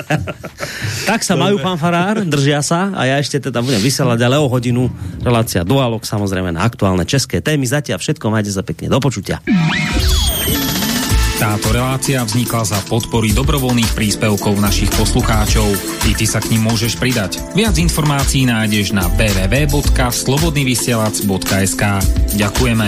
tak 1.10 1.20
sa 1.20 1.41
majú, 1.42 1.58
pán 1.58 1.78
Farár, 1.78 2.22
držia 2.22 2.62
sa 2.62 2.94
a 2.94 3.06
ja 3.06 3.18
ešte 3.18 3.50
teda 3.50 3.62
budem 3.62 3.82
vysielať, 3.82 4.22
ale 4.22 4.38
o 4.38 4.46
hodinu 4.46 4.86
relácia 5.22 5.64
Dualog, 5.66 6.06
samozrejme 6.06 6.54
na 6.54 6.62
aktuálne 6.62 7.02
české 7.02 7.42
témy. 7.42 7.66
Zatiaľ 7.66 7.98
všetko, 7.98 8.30
majte 8.30 8.54
sa 8.54 8.62
pekne. 8.62 8.86
Do 8.86 9.02
počutia. 9.02 9.42
Táto 11.42 11.74
relácia 11.74 12.22
vznikla 12.22 12.62
za 12.62 12.78
podpory 12.86 13.34
dobrovoľných 13.34 13.98
príspevkov 13.98 14.62
našich 14.62 14.94
poslucháčov. 14.94 15.66
I 16.06 16.14
ty 16.14 16.22
sa 16.22 16.38
k 16.38 16.54
ním 16.54 16.70
môžeš 16.70 17.02
pridať. 17.02 17.42
Viac 17.58 17.74
informácií 17.82 18.46
nájdeš 18.46 18.94
na 18.94 19.10
www.slobodnyvysielac.sk 19.18 21.82
Ďakujeme. 22.38 22.86